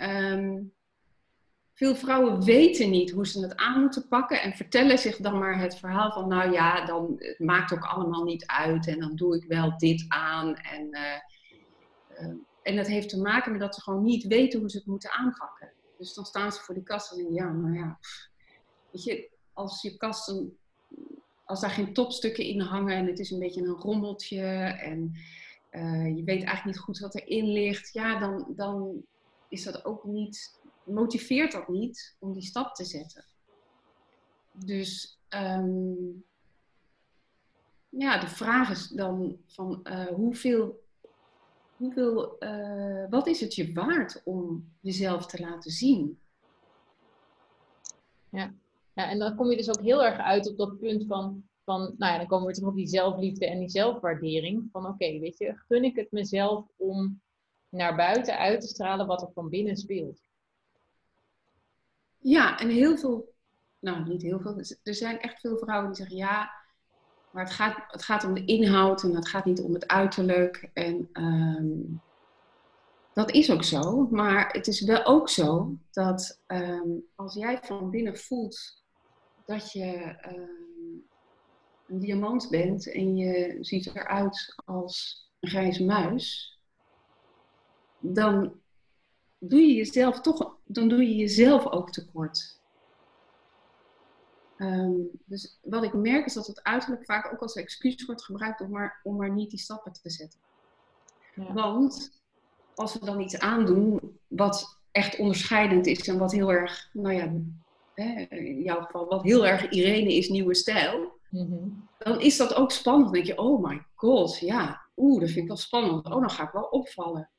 Um, 0.03 0.75
veel 1.75 1.95
vrouwen 1.95 2.45
weten 2.45 2.91
niet 2.91 3.11
hoe 3.11 3.27
ze 3.27 3.41
het 3.41 3.57
aan 3.57 3.81
moeten 3.81 4.09
pakken 4.09 4.43
en 4.43 4.53
vertellen 4.53 4.99
zich 4.99 5.17
dan 5.17 5.39
maar 5.39 5.61
het 5.61 5.77
verhaal 5.77 6.13
van, 6.13 6.29
nou 6.29 6.53
ja, 6.53 6.85
dan, 6.85 7.15
het 7.19 7.39
maakt 7.39 7.73
ook 7.73 7.85
allemaal 7.85 8.25
niet 8.25 8.47
uit 8.47 8.87
en 8.87 9.01
dan 9.01 9.17
doe 9.17 9.37
ik 9.37 9.45
wel 9.45 9.79
dit 9.79 10.05
aan. 10.09 10.57
En, 10.57 10.89
uh, 10.91 11.01
uh, 12.21 12.35
en 12.63 12.77
dat 12.77 12.87
heeft 12.87 13.09
te 13.09 13.21
maken 13.21 13.53
met 13.53 13.61
dat 13.61 13.75
ze 13.75 13.81
gewoon 13.81 14.05
niet 14.05 14.27
weten 14.27 14.61
hoe 14.61 14.71
ze 14.71 14.77
het 14.77 14.87
moeten 14.87 15.11
aanpakken. 15.11 15.73
Dus 15.99 16.15
dan 16.15 16.25
staan 16.25 16.53
ze 16.53 16.61
voor 16.61 16.75
die 16.75 16.85
kast 16.85 17.11
en 17.11 17.17
denken, 17.17 17.35
ja, 17.35 17.53
nou 17.53 17.75
ja, 17.75 17.99
je, 18.91 19.31
als 19.53 19.83
je 19.83 19.97
kasten 19.97 20.59
als 21.45 21.61
daar 21.61 21.71
geen 21.71 21.93
topstukken 21.93 22.45
in 22.45 22.61
hangen 22.61 22.97
en 22.97 23.07
het 23.07 23.19
is 23.19 23.31
een 23.31 23.39
beetje 23.39 23.63
een 23.63 23.81
rommeltje 23.81 24.41
en 24.81 25.13
uh, 25.71 26.17
je 26.17 26.25
weet 26.25 26.45
eigenlijk 26.45 26.65
niet 26.65 26.79
goed 26.79 26.99
wat 26.99 27.15
erin 27.15 27.53
ligt, 27.53 27.93
ja, 27.93 28.19
dan, 28.19 28.53
dan 28.57 29.05
is 29.49 29.63
dat 29.63 29.85
ook 29.85 30.05
niet, 30.05 30.61
motiveert 30.85 31.53
dat 31.53 31.69
niet 31.69 32.17
om 32.19 32.33
die 32.33 32.43
stap 32.43 32.75
te 32.75 32.85
zetten. 32.85 33.25
Dus 34.53 35.19
um, 35.29 36.25
ja, 37.89 38.19
de 38.19 38.29
vraag 38.29 38.71
is 38.71 38.89
dan 38.89 39.37
van 39.47 39.81
uh, 39.85 40.07
hoeveel, 40.07 40.85
hoeveel 41.77 42.37
uh, 42.39 43.05
wat 43.11 43.27
is 43.27 43.41
het 43.41 43.55
je 43.55 43.73
waard 43.73 44.23
om 44.25 44.73
jezelf 44.81 45.27
te 45.27 45.41
laten 45.41 45.71
zien? 45.71 46.19
Ja. 48.31 48.55
Ja, 48.97 49.11
en 49.11 49.19
dan 49.19 49.37
kom 49.37 49.51
je 49.51 49.57
dus 49.57 49.69
ook 49.69 49.81
heel 49.81 50.05
erg 50.05 50.19
uit 50.19 50.51
op 50.51 50.57
dat 50.57 50.79
punt 50.79 51.07
van, 51.07 51.45
van 51.65 51.81
nou 51.81 52.13
ja, 52.13 52.19
dan 52.19 52.27
komen 52.27 52.47
we 52.47 52.53
terug 52.53 52.69
op 52.69 52.77
die 52.77 52.87
zelfliefde 52.87 53.47
en 53.47 53.59
die 53.59 53.69
zelfwaardering. 53.69 54.69
Van 54.73 54.87
oké, 54.87 55.19
weet 55.19 55.39
je, 55.39 55.57
gun 55.57 55.85
ik 55.85 55.97
het 55.97 56.13
mezelf 56.13 56.67
om 56.77 57.21
naar 57.69 57.97
buiten 57.97 58.39
uit 58.39 58.61
te 58.61 58.67
stralen 58.67 59.07
wat 59.07 59.23
er 59.23 59.33
van 59.35 59.49
binnen 59.49 59.77
speelt. 59.77 60.21
Ja, 62.19 62.59
en 62.59 62.69
heel 62.69 62.97
veel, 62.97 63.35
nou 63.79 64.09
niet 64.09 64.23
heel 64.23 64.41
veel, 64.41 64.61
er 64.83 64.95
zijn 64.95 65.21
echt 65.21 65.41
veel 65.41 65.59
vrouwen 65.59 65.87
die 65.87 65.97
zeggen 65.97 66.17
ja, 66.17 66.51
maar 67.31 67.45
het 67.45 67.55
gaat, 67.55 67.85
het 67.87 68.03
gaat 68.03 68.25
om 68.25 68.35
de 68.35 68.45
inhoud 68.45 69.03
en 69.03 69.15
het 69.15 69.29
gaat 69.29 69.45
niet 69.45 69.61
om 69.61 69.75
het 69.75 69.87
uiterlijk. 69.87 70.71
En 70.73 71.09
um, 71.13 72.03
dat 73.13 73.31
is 73.31 73.51
ook 73.51 73.65
zo, 73.65 74.09
maar 74.11 74.53
het 74.53 74.67
is 74.67 74.81
wel 74.81 75.05
ook 75.05 75.29
zo 75.29 75.77
dat 75.91 76.41
ehm, 76.47 76.89
als 77.15 77.35
jij 77.35 77.59
van 77.63 77.91
binnen 77.91 78.17
voelt 78.17 78.85
dat 79.45 79.73
je 79.73 79.93
ehm, 80.21 80.67
een 81.87 81.99
diamant 81.99 82.51
bent 82.51 82.93
en 82.93 83.17
je 83.17 83.57
ziet 83.61 83.87
eruit 83.87 84.55
als 84.65 85.27
een 85.41 85.49
grijze 85.49 85.85
muis, 85.85 86.56
dan 87.99 88.61
doe 89.39 89.61
je 89.61 89.75
jezelf 89.75 90.21
toch, 90.21 90.57
dan 90.65 90.89
doe 90.89 91.09
je 91.09 91.17
jezelf 91.17 91.67
ook 91.67 91.91
tekort. 91.91 92.61
Um, 94.59 95.11
dus 95.25 95.59
wat 95.63 95.83
ik 95.83 95.93
merk 95.93 96.27
is 96.27 96.35
dat 96.35 96.47
het 96.47 96.63
uiterlijk 96.63 97.05
vaak 97.05 97.33
ook 97.33 97.41
als 97.41 97.55
excuus 97.55 98.05
wordt 98.05 98.25
gebruikt 98.25 98.61
om 98.61 98.71
maar, 98.71 99.01
om 99.03 99.17
maar 99.17 99.31
niet 99.31 99.51
die 99.51 99.59
stappen 99.59 99.93
te 99.93 100.11
zetten. 100.11 100.41
Ja. 101.35 101.53
Want 101.53 102.21
als 102.75 102.93
we 102.93 103.05
dan 103.05 103.21
iets 103.21 103.39
aandoen 103.39 104.19
wat 104.27 104.79
echt 104.91 105.19
onderscheidend 105.19 105.87
is 105.87 106.09
en 106.09 106.19
wat 106.19 106.33
heel 106.33 106.53
erg, 106.53 106.91
nou 106.93 107.15
ja, 107.15 107.33
hè, 107.95 108.37
in 108.37 108.63
jouw 108.63 108.81
geval, 108.81 109.07
wat 109.07 109.23
heel 109.23 109.47
erg 109.47 109.69
Irene 109.69 110.15
is, 110.15 110.29
nieuwe 110.29 110.55
stijl, 110.55 111.13
mhm. 111.31 111.69
dan 111.99 112.21
is 112.21 112.37
dat 112.37 112.55
ook 112.55 112.71
spannend. 112.71 113.05
Dan 113.05 113.15
denk 113.15 113.27
je, 113.27 113.39
oh 113.39 113.69
my 113.69 113.83
god, 113.95 114.39
ja, 114.39 114.89
oeh, 114.97 115.21
dat 115.21 115.29
vind 115.29 115.41
ik 115.41 115.49
wel 115.49 115.57
spannend. 115.57 116.07
Oh, 116.07 116.21
dan 116.21 116.31
ga 116.31 116.43
ik 116.43 116.53
wel 116.53 116.63
opvallen. 116.63 117.31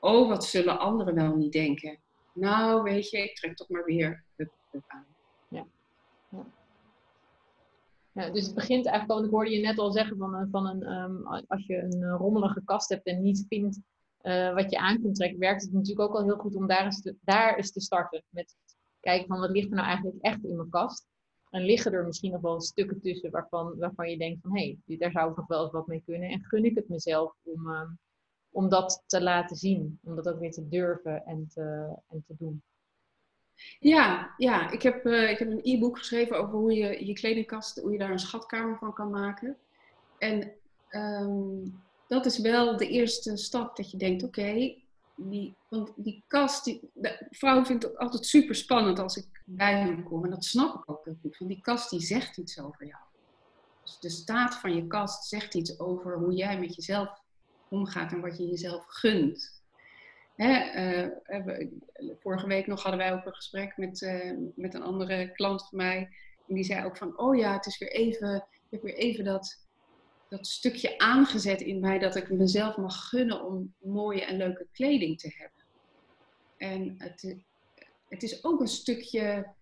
Oh, 0.00 0.28
wat 0.28 0.44
zullen 0.44 0.78
anderen 0.78 1.14
wel 1.14 1.36
niet 1.36 1.52
denken? 1.52 1.98
Nou, 2.32 2.82
weet 2.82 3.10
je, 3.10 3.18
ik 3.18 3.36
trek 3.36 3.56
toch 3.56 3.68
maar 3.68 3.84
weer 3.84 4.24
hup, 4.36 4.52
hup 4.70 4.84
aan. 4.86 5.06
Ja. 5.48 5.66
ja. 8.12 8.30
Dus 8.30 8.46
het 8.46 8.54
begint 8.54 8.86
eigenlijk 8.86 9.18
al, 9.18 9.24
ik 9.24 9.30
hoorde 9.30 9.50
je 9.50 9.60
net 9.60 9.78
al 9.78 9.92
zeggen, 9.92 10.16
van, 10.16 10.48
van 10.50 10.66
een, 10.66 10.92
um, 10.92 11.26
als 11.26 11.66
je 11.66 11.82
een 11.82 12.10
rommelige 12.10 12.62
kast 12.64 12.88
hebt 12.88 13.06
en 13.06 13.22
niet 13.22 13.44
vindt 13.48 13.80
uh, 14.26 14.54
wat 14.54 14.70
je 14.70 14.78
aan 14.78 15.00
kunt 15.00 15.14
trekken, 15.14 15.38
werkt 15.38 15.62
het 15.62 15.72
natuurlijk 15.72 16.08
ook 16.08 16.16
al 16.16 16.24
heel 16.24 16.36
goed 16.36 16.54
om 16.54 16.66
daar 16.66 16.84
eens 16.84 17.02
te, 17.02 17.16
daar 17.20 17.56
eens 17.56 17.72
te 17.72 17.80
starten. 17.80 18.22
Met 18.28 18.56
kijken 19.00 19.26
van 19.26 19.40
wat 19.40 19.50
ligt 19.50 19.68
er 19.68 19.74
nou 19.74 19.86
eigenlijk 19.86 20.16
echt 20.20 20.44
in 20.44 20.56
mijn 20.56 20.68
kast. 20.68 21.06
En 21.50 21.62
liggen 21.62 21.92
er 21.92 22.06
misschien 22.06 22.32
nog 22.32 22.40
wel 22.40 22.60
stukken 22.60 23.00
tussen 23.00 23.30
waarvan, 23.30 23.78
waarvan 23.78 24.10
je 24.10 24.18
denkt 24.18 24.40
van 24.42 24.56
hé, 24.56 24.76
hey, 24.86 24.96
daar 24.96 25.10
zou 25.10 25.30
ik 25.30 25.36
nog 25.36 25.46
wel 25.46 25.62
eens 25.62 25.72
wat 25.72 25.86
mee 25.86 26.02
kunnen. 26.06 26.28
En 26.28 26.44
gun 26.44 26.64
ik 26.64 26.74
het 26.74 26.88
mezelf 26.88 27.34
om, 27.42 27.68
uh, 27.68 27.80
om 28.56 28.68
dat 28.68 29.02
te 29.06 29.22
laten 29.22 29.56
zien. 29.56 29.98
Om 30.04 30.16
dat 30.16 30.28
ook 30.28 30.40
weer 30.40 30.50
te 30.50 30.68
durven 30.68 31.26
en 31.26 31.48
te, 31.54 31.94
en 32.08 32.24
te 32.26 32.34
doen. 32.38 32.62
Ja, 33.78 34.34
ja. 34.36 34.70
Ik, 34.70 34.82
heb, 34.82 35.06
uh, 35.06 35.30
ik 35.30 35.38
heb 35.38 35.50
een 35.50 35.60
e-book 35.62 35.98
geschreven 35.98 36.38
over 36.38 36.58
hoe 36.58 36.72
je 36.72 37.06
je 37.06 37.12
kledingkast, 37.12 37.80
hoe 37.80 37.92
je 37.92 37.98
daar 37.98 38.10
een 38.10 38.18
schatkamer 38.18 38.78
van 38.78 38.92
kan 38.92 39.10
maken. 39.10 39.56
En 40.18 40.52
um, 40.90 41.82
dat 42.08 42.26
is 42.26 42.38
wel 42.38 42.76
de 42.76 42.88
eerste 42.88 43.36
stap 43.36 43.76
dat 43.76 43.90
je 43.90 43.96
denkt, 43.96 44.22
oké, 44.22 44.74
die, 45.16 45.56
die 45.96 46.24
kast, 46.26 46.64
die, 46.64 46.90
de 46.92 47.26
vrouw 47.30 47.64
vindt 47.64 47.82
het 47.82 47.98
altijd 47.98 48.26
super 48.26 48.54
spannend 48.54 48.98
als 48.98 49.16
ik 49.16 49.42
bij 49.44 49.78
hem 49.78 50.02
kom. 50.02 50.24
En 50.24 50.30
dat 50.30 50.44
snap 50.44 50.74
ik 50.74 50.90
ook 50.90 51.04
heel 51.04 51.18
goed. 51.22 51.38
Want 51.38 51.50
die 51.50 51.60
kast 51.60 51.90
die 51.90 52.00
zegt 52.00 52.36
iets 52.36 52.60
over 52.60 52.86
jou. 52.86 53.02
Dus 53.82 53.98
de 53.98 54.10
staat 54.10 54.54
van 54.54 54.74
je 54.74 54.86
kast 54.86 55.28
zegt 55.28 55.54
iets 55.54 55.78
over 55.78 56.18
hoe 56.18 56.32
jij 56.32 56.60
met 56.60 56.74
jezelf 56.74 57.24
omgaat 57.68 58.12
en 58.12 58.20
wat 58.20 58.36
je 58.38 58.46
jezelf 58.46 58.84
gunt. 58.86 59.62
Hè, 60.36 61.10
uh, 61.28 61.66
vorige 62.20 62.46
week 62.46 62.66
nog 62.66 62.82
hadden 62.82 63.00
wij 63.00 63.12
ook 63.12 63.26
een 63.26 63.34
gesprek 63.34 63.76
met, 63.76 64.00
uh, 64.00 64.32
met 64.54 64.74
een 64.74 64.82
andere 64.82 65.32
klant 65.32 65.68
van 65.68 65.78
mij. 65.78 65.98
En 66.48 66.54
die 66.54 66.64
zei 66.64 66.84
ook 66.84 66.96
van, 66.96 67.18
oh 67.18 67.36
ja, 67.36 67.52
het 67.52 67.66
is 67.66 67.78
weer 67.78 67.92
even, 67.92 68.34
ik 68.36 68.70
heb 68.70 68.82
weer 68.82 68.96
even 68.96 69.24
dat 69.24 69.64
dat 70.28 70.46
stukje 70.46 70.98
aangezet 70.98 71.60
in 71.60 71.80
mij 71.80 71.98
dat 71.98 72.16
ik 72.16 72.30
mezelf 72.30 72.76
mag 72.76 73.08
gunnen 73.08 73.44
om 73.44 73.74
mooie 73.78 74.24
en 74.24 74.36
leuke 74.36 74.66
kleding 74.72 75.18
te 75.18 75.32
hebben. 75.36 75.64
En 76.56 76.94
het, 76.98 77.36
het 78.08 78.22
is 78.22 78.44
ook 78.44 78.60
een 78.60 78.68
stukje 78.68 79.54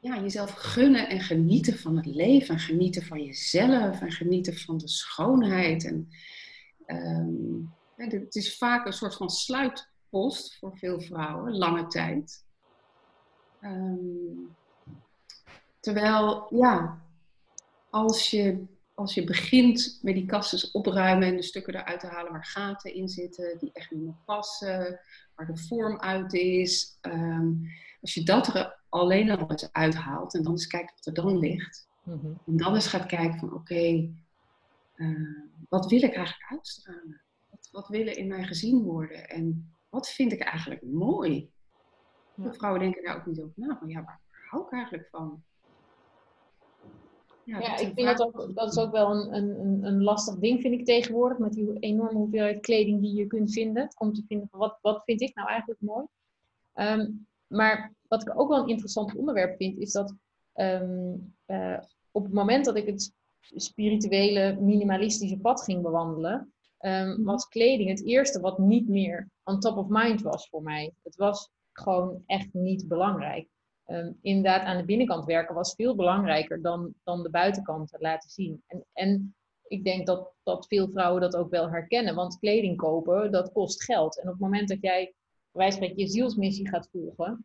ja, 0.00 0.20
jezelf 0.20 0.50
gunnen 0.50 1.08
en 1.08 1.20
genieten 1.20 1.78
van 1.78 1.96
het 1.96 2.06
leven. 2.06 2.54
En 2.54 2.60
genieten 2.60 3.02
van 3.02 3.24
jezelf 3.24 4.00
en 4.00 4.12
genieten 4.12 4.56
van 4.56 4.78
de 4.78 4.88
schoonheid. 4.88 5.84
En, 5.84 6.08
um, 6.86 7.74
het 7.96 8.34
is 8.34 8.58
vaak 8.58 8.86
een 8.86 8.92
soort 8.92 9.14
van 9.14 9.30
sluitpost 9.30 10.58
voor 10.58 10.76
veel 10.78 11.00
vrouwen, 11.00 11.56
lange 11.56 11.86
tijd. 11.86 12.44
Um, 13.60 14.56
terwijl, 15.80 16.46
ja, 16.50 17.00
als 17.90 18.30
je 18.30 18.66
als 18.96 19.14
je 19.14 19.24
begint 19.24 19.98
met 20.02 20.14
die 20.14 20.26
kasten 20.26 20.68
opruimen 20.72 21.28
en 21.28 21.36
de 21.36 21.42
stukken 21.42 21.74
eruit 21.74 22.00
te 22.00 22.06
halen 22.06 22.32
waar 22.32 22.44
gaten 22.44 22.94
in 22.94 23.08
zitten, 23.08 23.58
die 23.58 23.70
echt 23.72 23.90
niet 23.90 24.02
meer 24.02 24.16
passen, 24.24 25.00
waar 25.34 25.46
de 25.46 25.56
vorm 25.56 26.00
uit 26.00 26.32
is. 26.32 26.98
Ehm, 27.00 27.52
als 28.00 28.14
je 28.14 28.22
dat 28.22 28.54
er 28.54 28.80
alleen 28.88 29.30
al 29.30 29.50
eens 29.50 29.72
uithaalt 29.72 30.34
en 30.34 30.42
dan 30.42 30.52
eens 30.52 30.66
kijkt 30.66 30.94
wat 30.94 31.06
er 31.06 31.22
dan 31.22 31.38
ligt. 31.38 31.88
Mhm. 32.02 32.26
En 32.46 32.56
dan 32.56 32.74
eens 32.74 32.86
gaat 32.86 33.06
kijken 33.06 33.38
van 33.38 33.52
oké, 33.52 34.10
eh, 34.96 35.42
wat 35.68 35.86
wil 35.86 36.02
ik 36.02 36.14
eigenlijk 36.14 36.50
uitstralen? 36.50 37.22
Wat, 37.50 37.68
wat 37.72 37.88
willen 37.88 38.16
in 38.16 38.28
mij 38.28 38.44
gezien 38.44 38.82
worden? 38.82 39.28
En 39.28 39.74
wat 39.88 40.08
vind 40.08 40.32
ik 40.32 40.40
eigenlijk 40.40 40.82
mooi? 40.82 41.50
Ja. 42.34 42.52
Vrouwen 42.52 42.80
denken 42.80 43.02
daar 43.02 43.16
ook 43.16 43.26
niet 43.26 43.40
over 43.40 43.52
na. 43.54 43.78
Van 43.78 43.88
ja, 43.88 44.04
waar 44.04 44.20
hou 44.50 44.64
ik 44.64 44.72
eigenlijk 44.72 45.08
van? 45.10 45.42
Ja, 47.44 47.76
ik 47.76 47.94
vind 47.94 48.16
dat 48.16 48.20
ook, 48.20 48.54
dat 48.54 48.72
is 48.72 48.78
ook 48.78 48.92
wel 48.92 49.10
een, 49.10 49.34
een, 49.34 49.84
een 49.84 50.02
lastig 50.02 50.38
ding, 50.38 50.60
vind 50.60 50.74
ik 50.74 50.84
tegenwoordig, 50.84 51.38
met 51.38 51.52
die 51.52 51.78
enorme 51.78 52.18
hoeveelheid 52.18 52.60
kleding 52.60 53.00
die 53.00 53.14
je 53.14 53.26
kunt 53.26 53.52
vinden. 53.52 53.88
Om 53.98 54.12
te 54.12 54.24
vinden 54.28 54.48
van 54.48 54.58
wat, 54.58 54.78
wat 54.80 55.02
vind 55.04 55.20
ik 55.20 55.34
nou 55.34 55.48
eigenlijk 55.48 55.80
mooi. 55.80 56.06
Um, 56.74 57.26
maar 57.46 57.94
wat 58.08 58.22
ik 58.22 58.40
ook 58.40 58.48
wel 58.48 58.62
een 58.62 58.68
interessant 58.68 59.14
onderwerp 59.14 59.56
vind, 59.56 59.78
is 59.78 59.92
dat 59.92 60.14
um, 60.54 61.34
uh, 61.46 61.78
op 62.10 62.24
het 62.24 62.32
moment 62.32 62.64
dat 62.64 62.76
ik 62.76 62.86
het 62.86 63.12
spirituele, 63.54 64.56
minimalistische 64.60 65.38
pad 65.38 65.62
ging 65.62 65.82
bewandelen, 65.82 66.52
um, 66.80 67.24
was 67.24 67.48
kleding 67.48 67.88
het 67.88 68.04
eerste 68.04 68.40
wat 68.40 68.58
niet 68.58 68.88
meer 68.88 69.30
on 69.44 69.60
top 69.60 69.76
of 69.76 69.86
mind 69.88 70.22
was 70.22 70.48
voor 70.48 70.62
mij. 70.62 70.92
Het 71.02 71.16
was 71.16 71.50
gewoon 71.72 72.22
echt 72.26 72.48
niet 72.52 72.88
belangrijk 72.88 73.48
um, 73.86 74.18
inderdaad 74.22 74.62
aan 74.62 74.76
de 74.76 74.84
binnenkant 74.84 75.24
werken 75.24 75.54
was 75.54 75.74
veel 75.74 75.94
belangrijker 75.94 76.62
dan, 76.62 76.94
dan 77.04 77.22
de 77.22 77.30
buitenkant 77.30 77.96
laten 77.98 78.30
zien. 78.30 78.62
En, 78.66 78.84
en 78.92 79.34
ik 79.68 79.84
denk 79.84 80.06
dat, 80.06 80.32
dat 80.42 80.66
veel 80.66 80.88
vrouwen 80.88 81.20
dat 81.20 81.36
ook 81.36 81.50
wel 81.50 81.70
herkennen, 81.70 82.14
want 82.14 82.38
kleding 82.38 82.76
kopen, 82.76 83.32
dat 83.32 83.52
kost 83.52 83.84
geld. 83.84 84.20
En 84.20 84.26
op 84.26 84.32
het 84.32 84.40
moment 84.40 84.68
dat 84.68 84.80
jij, 84.80 85.14
wij 85.50 85.70
spreken, 85.70 85.98
je 85.98 86.06
zielsmissie 86.06 86.68
gaat 86.68 86.88
volgen, 86.92 87.44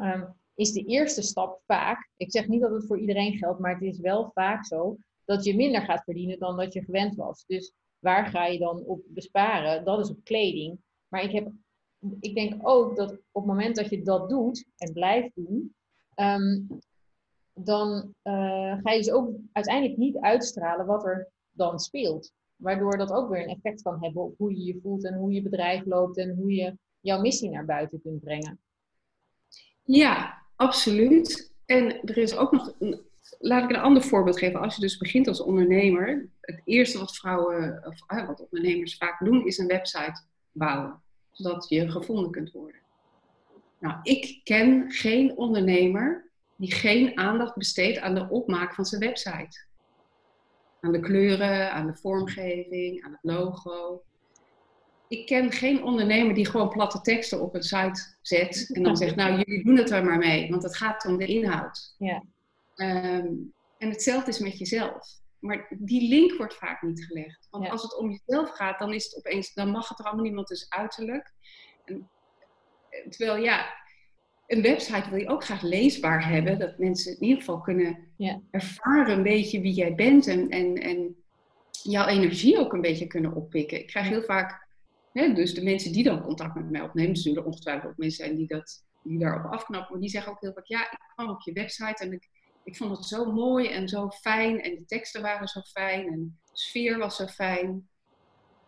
um, 0.00 0.34
is 0.54 0.72
de 0.72 0.84
eerste 0.84 1.22
stap 1.22 1.62
vaak, 1.66 2.10
ik 2.16 2.32
zeg 2.32 2.48
niet 2.48 2.60
dat 2.60 2.70
het 2.70 2.86
voor 2.86 2.98
iedereen 2.98 3.36
geldt, 3.36 3.60
maar 3.60 3.74
het 3.74 3.82
is 3.82 3.98
wel 3.98 4.30
vaak 4.34 4.66
zo, 4.66 4.96
dat 5.26 5.44
je 5.44 5.56
minder 5.56 5.82
gaat 5.82 6.04
verdienen 6.04 6.38
dan 6.38 6.56
dat 6.56 6.72
je 6.72 6.84
gewend 6.84 7.14
was. 7.14 7.44
Dus 7.46 7.72
waar 7.98 8.26
ga 8.26 8.46
je 8.46 8.58
dan 8.58 8.82
op 8.84 9.02
besparen? 9.06 9.84
Dat 9.84 9.98
is 9.98 10.10
op 10.10 10.24
kleding. 10.24 10.78
Maar 11.08 11.22
ik 11.22 11.30
heb 11.30 11.52
ik 12.20 12.34
denk 12.34 12.68
ook 12.68 12.96
dat 12.96 13.10
op 13.12 13.42
het 13.42 13.44
moment 13.44 13.76
dat 13.76 13.90
je 13.90 14.02
dat 14.02 14.28
doet 14.28 14.66
en 14.76 14.92
blijft 14.92 15.30
doen, 15.34 15.74
ehm, 16.14 16.60
dan 17.52 18.14
uh, 18.22 18.78
ga 18.82 18.90
je 18.90 18.98
dus 18.98 19.10
ook 19.10 19.30
uiteindelijk 19.52 19.96
niet 19.98 20.16
uitstralen 20.16 20.86
wat 20.86 21.04
er 21.04 21.30
dan 21.50 21.78
speelt. 21.78 22.32
Waardoor 22.56 22.98
dat 22.98 23.12
ook 23.12 23.28
weer 23.28 23.42
een 23.42 23.54
effect 23.56 23.82
kan 23.82 24.04
hebben 24.04 24.22
op 24.22 24.38
hoe 24.38 24.56
je 24.56 24.64
je 24.64 24.80
voelt 24.82 25.04
en 25.04 25.14
hoe 25.14 25.32
je 25.32 25.42
bedrijf 25.42 25.84
loopt 25.84 26.16
en 26.16 26.34
hoe 26.36 26.52
je 26.52 26.78
jouw 27.00 27.20
missie 27.20 27.50
naar 27.50 27.64
buiten 27.64 28.00
kunt 28.02 28.20
brengen. 28.20 28.60
Ja, 29.82 30.42
absoluut. 30.56 31.54
En 31.66 32.00
er 32.02 32.16
is 32.16 32.36
ook 32.36 32.52
nog, 32.52 32.74
een, 32.78 33.00
laat 33.38 33.70
ik 33.70 33.76
een 33.76 33.82
ander 33.82 34.02
voorbeeld 34.02 34.38
geven. 34.38 34.60
Als 34.60 34.74
je 34.74 34.80
dus 34.80 34.98
begint 34.98 35.28
als 35.28 35.42
ondernemer, 35.42 36.28
het 36.40 36.60
eerste 36.64 36.98
wat 36.98 37.16
vrouwen, 37.16 37.82
of 37.86 38.18
uh, 38.18 38.26
wat 38.26 38.48
ondernemers 38.50 38.96
vaak 38.96 39.24
doen, 39.24 39.46
is 39.46 39.58
een 39.58 39.66
website 39.66 40.22
bouwen 40.52 41.04
zodat 41.36 41.66
je 41.68 41.90
gevonden 41.90 42.30
kunt 42.30 42.52
worden. 42.52 42.80
Nou, 43.78 43.96
ik 44.02 44.40
ken 44.44 44.90
geen 44.90 45.36
ondernemer 45.36 46.30
die 46.56 46.72
geen 46.72 47.18
aandacht 47.18 47.56
besteedt 47.56 47.98
aan 47.98 48.14
de 48.14 48.28
opmaak 48.28 48.74
van 48.74 48.84
zijn 48.84 49.00
website. 49.00 49.64
Aan 50.80 50.92
de 50.92 51.00
kleuren, 51.00 51.72
aan 51.72 51.86
de 51.86 51.94
vormgeving, 51.94 53.04
aan 53.04 53.10
het 53.10 53.20
logo. 53.22 54.02
Ik 55.08 55.26
ken 55.26 55.52
geen 55.52 55.82
ondernemer 55.82 56.34
die 56.34 56.46
gewoon 56.46 56.68
platte 56.68 57.00
teksten 57.00 57.40
op 57.40 57.54
een 57.54 57.62
site 57.62 58.16
zet 58.22 58.70
en 58.72 58.82
dan 58.82 58.96
zegt, 58.96 59.16
nou 59.16 59.30
jullie 59.36 59.64
doen 59.64 59.76
het 59.76 59.90
er 59.90 60.04
maar 60.04 60.18
mee, 60.18 60.50
want 60.50 60.62
het 60.62 60.76
gaat 60.76 61.06
om 61.06 61.16
de 61.16 61.26
inhoud. 61.26 61.94
Ja. 61.98 62.22
Um, 62.76 63.54
en 63.78 63.88
hetzelfde 63.88 64.30
is 64.30 64.38
met 64.38 64.58
jezelf. 64.58 65.06
Maar 65.38 65.66
die 65.78 66.08
link 66.08 66.36
wordt 66.36 66.54
vaak 66.54 66.82
niet 66.82 67.04
gelegd. 67.04 67.46
Want 67.50 67.68
als 67.68 67.82
het 67.82 67.96
om 67.96 68.10
jezelf 68.10 68.50
gaat, 68.50 68.78
dan 68.78 68.92
is 68.92 69.04
het 69.04 69.16
opeens, 69.16 69.54
dan 69.54 69.70
mag 69.70 69.88
het 69.88 69.98
er 69.98 70.04
allemaal 70.04 70.24
niemand 70.24 70.48
dus 70.48 70.68
uiterlijk. 70.68 71.32
En, 71.84 72.10
eh, 72.90 73.08
terwijl 73.08 73.42
ja, 73.42 73.74
een 74.46 74.62
website 74.62 75.10
wil 75.10 75.18
je 75.18 75.28
ook 75.28 75.44
graag 75.44 75.62
leesbaar 75.62 76.28
hebben. 76.28 76.58
Dat 76.58 76.78
mensen 76.78 77.12
in 77.12 77.22
ieder 77.22 77.38
geval 77.38 77.60
kunnen 77.60 78.12
ja. 78.16 78.40
ervaren 78.50 79.16
een 79.16 79.22
beetje 79.22 79.60
wie 79.60 79.74
jij 79.74 79.94
bent 79.94 80.26
en, 80.26 80.48
en, 80.48 80.74
en 80.74 81.16
jouw 81.82 82.06
energie 82.06 82.58
ook 82.58 82.72
een 82.72 82.80
beetje 82.80 83.06
kunnen 83.06 83.34
oppikken. 83.34 83.78
Ik 83.78 83.86
krijg 83.86 84.08
heel 84.08 84.22
vaak 84.22 84.66
dus 85.24 85.54
de 85.54 85.62
mensen 85.62 85.92
die 85.92 86.04
dan 86.04 86.22
contact 86.22 86.54
met 86.54 86.70
mij 86.70 86.80
opnemen, 86.80 87.10
er 87.10 87.16
zullen 87.16 87.44
ongetwijfeld 87.44 87.90
ook 87.90 87.96
mensen 87.96 88.24
zijn 88.24 88.36
die, 88.36 88.46
dat, 88.46 88.84
die 89.02 89.18
daarop 89.18 89.52
afknappen, 89.52 89.92
maar 89.92 90.00
die 90.00 90.10
zeggen 90.10 90.32
ook 90.32 90.40
heel 90.40 90.52
vaak, 90.52 90.66
ja, 90.66 90.92
ik 90.92 90.98
kwam 91.14 91.28
op 91.28 91.42
je 91.42 91.52
website 91.52 92.04
en 92.04 92.12
ik, 92.12 92.28
ik 92.66 92.76
vond 92.76 92.96
het 92.96 93.06
zo 93.06 93.32
mooi 93.32 93.68
en 93.68 93.88
zo 93.88 94.10
fijn 94.10 94.60
en 94.60 94.74
de 94.74 94.84
teksten 94.84 95.22
waren 95.22 95.48
zo 95.48 95.60
fijn 95.60 96.06
en 96.06 96.38
de 96.44 96.58
sfeer 96.58 96.98
was 96.98 97.16
zo 97.16 97.26
fijn. 97.26 97.88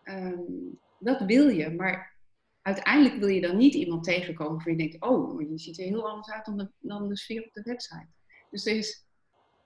Ehm, 0.03 0.41
dat 0.99 1.21
wil 1.21 1.47
je, 1.47 1.69
maar 1.69 2.17
uiteindelijk 2.61 3.15
wil 3.15 3.27
je 3.27 3.41
dan 3.41 3.57
niet 3.57 3.73
iemand 3.73 4.03
tegenkomen 4.03 4.53
waarvan 4.53 4.71
je 4.71 4.77
denkt, 4.77 5.01
oh, 5.01 5.41
je 5.41 5.59
ziet 5.59 5.79
er 5.79 5.85
heel 5.85 6.09
anders 6.09 6.29
uit 6.29 6.45
dan 6.45 6.57
de, 6.57 6.71
dan 6.79 7.07
de 7.07 7.17
sfeer 7.17 7.43
op 7.43 7.53
de 7.53 7.61
website. 7.61 8.07
Dus, 8.49 8.65
er 8.65 8.75
is, 8.75 9.05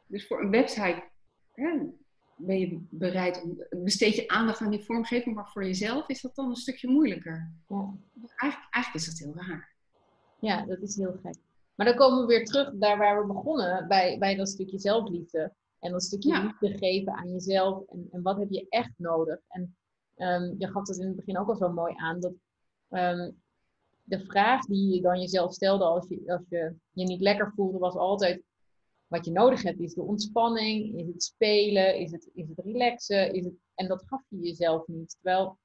dus 0.07 0.27
voor 0.27 0.41
een 0.41 0.51
website 0.51 1.09
hè, 1.51 1.79
ben 2.35 2.59
je 2.59 2.85
bereid 2.89 3.41
om, 3.41 3.83
besteed 3.83 4.15
je 4.15 4.27
aandacht 4.27 4.61
aan 4.61 4.71
die 4.71 4.85
vormgeving, 4.85 5.35
maar 5.35 5.51
voor 5.51 5.65
jezelf 5.65 6.07
is 6.07 6.21
dat 6.21 6.35
dan 6.35 6.49
een 6.49 6.55
stukje 6.55 6.89
moeilijker. 6.89 7.51
Ja. 7.67 7.93
Eigenlijk, 8.35 8.73
eigenlijk 8.73 9.05
is 9.05 9.05
dat 9.05 9.17
heel 9.17 9.47
raar. 9.47 9.75
Ja, 10.39 10.65
dat 10.65 10.81
is 10.81 10.95
heel 10.95 11.19
gek. 11.23 11.35
Maar 11.75 11.85
dan 11.85 11.95
komen 11.95 12.19
we 12.19 12.25
weer 12.25 12.45
terug 12.45 12.71
daar 12.73 12.97
waar 12.97 13.21
we 13.21 13.33
begonnen, 13.33 13.87
bij, 13.87 14.17
bij 14.17 14.35
dat 14.35 14.49
stukje 14.49 14.79
zelfliefde. 14.79 15.53
En 15.79 15.91
dat 15.91 16.03
stukje 16.03 16.41
liefde 16.41 16.77
geven 16.77 17.13
aan 17.13 17.31
jezelf. 17.31 17.83
En, 17.87 18.07
en 18.11 18.21
wat 18.21 18.37
heb 18.37 18.49
je 18.49 18.65
echt 18.69 18.93
nodig? 18.97 19.39
En 19.47 19.75
um, 20.17 20.55
je 20.57 20.67
gaf 20.67 20.87
het 20.87 20.97
in 20.97 21.07
het 21.07 21.15
begin 21.15 21.37
ook 21.37 21.49
al 21.49 21.55
zo 21.55 21.71
mooi 21.71 21.93
aan, 21.97 22.19
dat 22.19 22.33
ehm, 22.89 23.31
de 24.03 24.19
vraag 24.19 24.65
die 24.65 24.95
je 24.95 25.01
dan 25.01 25.19
jezelf 25.19 25.53
stelde 25.53 25.83
als 25.83 26.07
je, 26.07 26.23
als 26.25 26.45
je 26.49 26.75
je 26.91 27.03
niet 27.05 27.21
lekker 27.21 27.51
voelde, 27.55 27.77
was 27.77 27.95
altijd 27.95 28.43
wat 29.07 29.25
je 29.25 29.31
nodig 29.31 29.61
hebt. 29.61 29.79
Is 29.79 29.93
de 29.93 30.01
ontspanning, 30.01 30.99
is 30.99 31.07
het 31.07 31.23
spelen, 31.23 31.97
is 31.97 32.11
het, 32.11 32.29
is 32.33 32.47
het 32.47 32.59
relaxen, 32.65 33.33
is 33.33 33.45
het... 33.45 33.53
en 33.75 33.87
dat 33.87 34.03
gaf 34.05 34.21
je 34.29 34.39
jezelf 34.39 34.87
niet. 34.87 35.17
Terwijl 35.21 35.57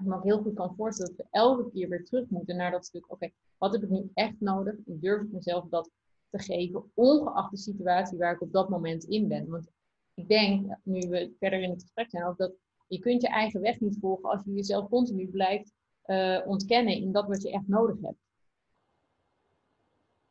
ik 0.00 0.06
me 0.06 0.14
ook 0.14 0.24
heel 0.24 0.42
goed 0.42 0.54
kan 0.54 0.74
voorstellen 0.76 1.16
dat 1.16 1.26
we 1.26 1.38
elke 1.38 1.70
keer 1.70 1.88
weer 1.88 2.04
terug 2.04 2.28
moeten 2.28 2.56
naar 2.56 2.70
dat 2.70 2.86
stuk, 2.86 3.12
oké, 3.12 3.30
wat 3.58 3.72
heb 3.72 3.82
ik 3.82 3.88
nu 3.88 4.10
echt 4.14 4.34
nodig? 4.38 4.74
En 4.74 4.98
durf 5.00 5.22
ik 5.22 5.32
mezelf 5.32 5.68
dat 5.68 5.90
te 6.30 6.38
geven, 6.38 6.90
ongeacht 6.94 7.50
de 7.50 7.56
situatie 7.56 8.18
waar 8.18 8.34
ik 8.34 8.40
op 8.40 8.52
dat 8.52 8.68
moment 8.68 9.04
in 9.04 9.28
ben. 9.28 9.48
Want 9.48 9.68
ik 10.14 10.28
denk, 10.28 10.76
nu 10.82 11.00
we 11.00 11.34
verder 11.38 11.62
in 11.62 11.70
het 11.70 11.82
gesprek 11.82 12.10
zijn, 12.10 12.24
ook 12.24 12.38
dat 12.38 12.52
je 12.88 12.98
kunt 12.98 13.22
je 13.22 13.28
eigen 13.28 13.60
weg 13.60 13.80
niet 13.80 13.98
volgen 14.00 14.30
als 14.30 14.44
je 14.44 14.52
jezelf 14.52 14.88
continu 14.88 15.26
blijft 15.26 15.72
uh, 16.06 16.40
ontkennen 16.46 16.94
in 16.94 17.12
dat 17.12 17.26
wat 17.26 17.42
je 17.42 17.50
echt 17.50 17.68
nodig 17.68 17.96
hebt. 18.02 18.18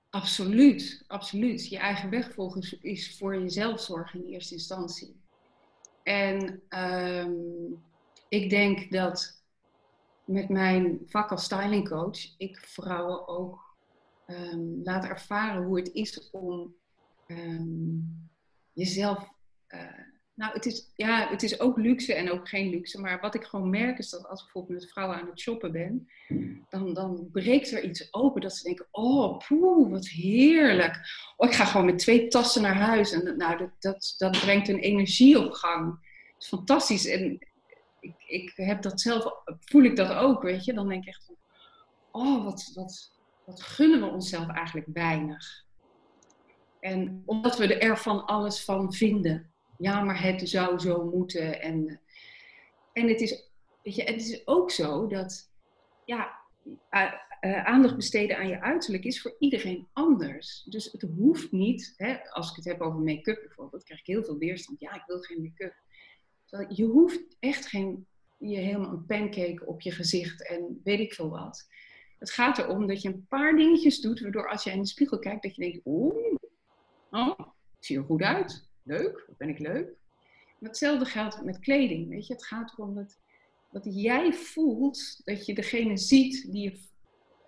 Absoluut, 0.09 1.03
absoluut. 1.07 1.67
Je 1.67 1.78
eigen 1.78 2.09
weg 2.09 2.34
volgen 2.34 2.82
is, 2.82 3.17
voor 3.17 3.39
jezelf 3.39 3.82
zorgen 3.82 4.24
in 4.26 4.34
eerste 4.34 4.53
instantie. 4.53 5.15
En 6.03 6.61
ehm, 6.70 7.34
ik 8.30 8.49
denk 8.49 8.91
dat 8.91 9.38
met 10.30 10.49
mijn 10.49 10.99
vak 11.05 11.32
als 11.32 11.43
stylingcoach 11.43 12.38
ik 12.38 12.57
vrouwen 12.57 13.27
ook 13.27 13.77
um, 14.27 14.80
laat 14.84 15.05
ervaren 15.05 15.63
hoe 15.63 15.77
het 15.77 15.93
is 15.93 16.30
om 16.32 16.75
ehm, 17.27 17.97
jezelf 18.73 19.30
uh, 19.69 20.09
nou, 20.39 20.53
het 20.53 20.65
is, 20.65 20.91
ja, 20.95 21.27
het 21.30 21.43
is 21.43 21.59
ook 21.59 21.77
luxe 21.77 22.13
en 22.13 22.32
ook 22.32 22.49
geen 22.49 22.69
luxe. 22.69 23.01
Maar 23.01 23.19
wat 23.19 23.36
ik 23.36 23.43
gewoon 23.43 23.69
merk 23.69 23.97
is 23.97 24.09
dat 24.09 24.27
als 24.27 24.39
ik 24.39 24.45
bijvoorbeeld 24.45 24.80
met 24.80 24.91
vrouwen 24.91 25.17
aan 25.17 25.27
het 25.27 25.39
shoppen 25.39 25.71
ben, 25.71 26.07
dan, 26.69 26.93
dan 26.93 27.30
breekt 27.32 27.71
er 27.71 27.84
iets 27.84 28.13
open 28.13 28.41
dat 28.41 28.55
ze 28.55 28.63
denken: 28.63 28.88
Oh, 28.91 29.38
poeh, 29.47 29.91
wat 29.91 30.07
heerlijk. 30.07 30.99
Oh, 31.38 31.49
ik 31.49 31.55
ga 31.55 31.65
gewoon 31.65 31.86
met 31.86 31.97
twee 31.99 32.27
tassen 32.27 32.61
naar 32.61 32.75
huis. 32.75 33.11
En 33.11 33.38
nou, 33.38 33.57
dat, 33.57 33.69
dat, 33.80 34.15
dat 34.17 34.39
brengt 34.39 34.67
een 34.67 34.80
energie 34.80 35.39
op 35.45 35.51
gang. 35.51 36.07
Het 36.34 36.43
is 36.43 36.47
fantastisch. 36.47 37.07
En 37.07 37.39
ik, 37.99 38.23
ik 38.27 38.51
heb 38.55 38.81
dat 38.81 39.01
zelf, 39.01 39.33
voel 39.59 39.83
ik 39.83 39.95
dat 39.95 40.11
ook, 40.11 40.41
weet 40.41 40.65
je. 40.65 40.73
Dan 40.73 40.87
denk 40.87 41.01
ik 41.03 41.09
echt 41.09 41.25
van: 41.25 41.35
Oh, 42.11 42.43
wat, 42.43 42.71
wat, 42.75 43.11
wat 43.45 43.61
gunnen 43.61 44.01
we 44.01 44.05
onszelf 44.05 44.47
eigenlijk 44.47 44.87
weinig. 44.93 45.65
En 46.79 47.23
omdat 47.25 47.57
we 47.57 47.77
er 47.77 47.97
van 47.97 48.25
alles 48.25 48.63
van 48.63 48.93
vinden 48.93 49.49
ja, 49.79 50.03
maar 50.03 50.21
het 50.21 50.49
zou 50.49 50.79
zo 50.79 51.05
moeten. 51.05 51.61
En, 51.61 52.01
en 52.93 53.07
het, 53.07 53.21
is, 53.21 53.49
weet 53.83 53.95
je, 53.95 54.03
het 54.03 54.21
is 54.21 54.47
ook 54.47 54.71
zo 54.71 55.07
dat 55.07 55.51
ja, 56.05 56.39
uh, 57.41 57.65
aandacht 57.65 57.95
besteden 57.95 58.37
aan 58.37 58.47
je 58.47 58.61
uiterlijk 58.61 59.03
is 59.03 59.21
voor 59.21 59.35
iedereen 59.39 59.87
anders. 59.93 60.63
Dus 60.63 60.91
het 60.91 61.01
hoeft 61.01 61.51
niet, 61.51 61.93
hè, 61.97 62.29
als 62.29 62.49
ik 62.49 62.55
het 62.55 62.65
heb 62.65 62.81
over 62.81 62.99
make-up 62.99 63.41
bijvoorbeeld, 63.41 63.83
krijg 63.83 63.99
ik 63.99 64.07
heel 64.07 64.23
veel 64.23 64.37
weerstand. 64.37 64.79
Ja, 64.79 64.93
ik 64.93 65.03
wil 65.05 65.19
geen 65.19 65.41
make-up. 65.41 65.75
Je 66.69 66.83
hoeft 66.83 67.35
echt 67.39 67.65
geen, 67.65 68.05
je 68.37 68.57
helemaal 68.57 68.91
een 68.91 69.05
pancake 69.05 69.65
op 69.65 69.81
je 69.81 69.91
gezicht 69.91 70.47
en 70.47 70.81
weet 70.83 70.99
ik 70.99 71.13
veel 71.13 71.29
wat. 71.29 71.67
Het 72.19 72.31
gaat 72.31 72.57
erom 72.57 72.87
dat 72.87 73.01
je 73.01 73.09
een 73.09 73.25
paar 73.27 73.55
dingetjes 73.55 74.01
doet, 74.01 74.19
waardoor 74.19 74.49
als 74.49 74.63
je 74.63 74.71
in 74.71 74.79
de 74.79 74.87
spiegel 74.87 75.19
kijkt, 75.19 75.43
dat 75.43 75.55
je 75.55 75.61
denkt, 75.61 75.81
oeh, 75.85 76.35
oh, 77.11 77.39
ik 77.79 77.85
zie 77.85 77.97
er 77.97 78.03
goed 78.03 78.21
uit 78.21 78.69
leuk, 78.89 79.23
wat 79.27 79.37
ben 79.37 79.49
ik 79.49 79.59
leuk. 79.59 79.89
Hetzelfde 80.59 81.05
geldt 81.05 81.43
met 81.43 81.59
kleding, 81.59 82.09
weet 82.09 82.27
je. 82.27 82.33
Het 82.33 82.45
gaat 82.45 82.71
erom 82.71 82.95
dat, 82.95 83.17
dat 83.71 83.83
jij 83.85 84.33
voelt 84.33 85.21
dat 85.25 85.45
je 85.45 85.53
degene 85.53 85.97
ziet 85.97 86.51
die 86.51 86.63
je, 86.63 86.79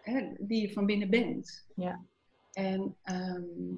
hè, 0.01 0.33
die 0.39 0.61
je 0.61 0.73
van 0.73 0.85
binnen 0.85 1.09
bent. 1.09 1.65
Ja. 1.75 2.05
En 2.53 2.95
ehm, 3.03 3.75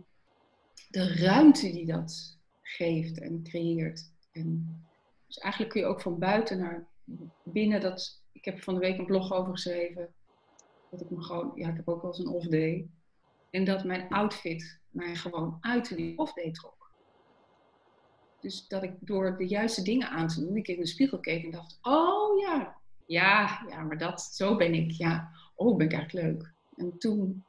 de 0.89 1.13
ruimte 1.13 1.71
die 1.71 1.85
dat 1.85 2.37
geeft 2.61 3.19
en 3.19 3.43
creëert. 3.43 4.11
En 4.31 4.81
dus 5.33 5.43
eigenlijk 5.43 5.71
kun 5.73 5.81
je 5.81 5.87
ook 5.87 6.01
van 6.01 6.19
buiten 6.19 6.57
naar 6.57 6.87
binnen 7.43 7.81
dat... 7.81 8.21
Ik 8.31 8.45
heb 8.45 8.63
van 8.63 8.73
de 8.73 8.79
week 8.79 8.97
een 8.97 9.05
blog 9.05 9.33
over 9.33 9.51
geschreven. 9.51 10.13
Dat 10.91 11.01
ik 11.01 11.09
me 11.09 11.23
gewoon... 11.23 11.51
Ja, 11.55 11.69
ik 11.69 11.75
heb 11.75 11.87
ook 11.87 12.01
wel 12.01 12.11
eens 12.11 12.19
een 12.19 12.33
off 12.33 12.47
day. 12.47 12.89
En 13.49 13.65
dat 13.65 13.83
mijn 13.83 14.09
outfit 14.09 14.79
mij 14.89 15.15
gewoon 15.15 15.57
uit 15.61 15.95
die 15.95 16.17
off 16.17 16.33
day 16.33 16.51
trok. 16.51 16.91
Dus 18.39 18.67
dat 18.67 18.83
ik 18.83 18.93
door 18.99 19.37
de 19.37 19.47
juiste 19.47 19.81
dingen 19.81 20.09
aan 20.09 20.27
te 20.27 20.39
doen, 20.39 20.57
ik 20.57 20.67
in 20.67 20.79
de 20.79 20.87
spiegel 20.87 21.19
keek 21.19 21.43
en 21.43 21.51
dacht, 21.51 21.79
oh 21.81 22.39
ja, 22.39 22.77
ja, 23.05 23.65
ja, 23.69 23.81
maar 23.81 23.97
dat, 23.97 24.21
zo 24.21 24.55
ben 24.55 24.73
ik. 24.73 24.91
Ja, 24.91 25.31
oh, 25.55 25.77
ben 25.77 25.85
ik 25.85 25.93
eigenlijk 25.93 26.27
leuk. 26.27 26.53
En 26.75 26.97
toen 26.97 27.43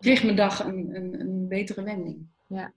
kreeg 0.00 0.22
mijn 0.22 0.36
dag 0.36 0.64
een, 0.64 0.94
een, 0.94 1.20
een 1.20 1.48
betere 1.48 1.82
wending. 1.82 2.26
Ja. 2.46 2.72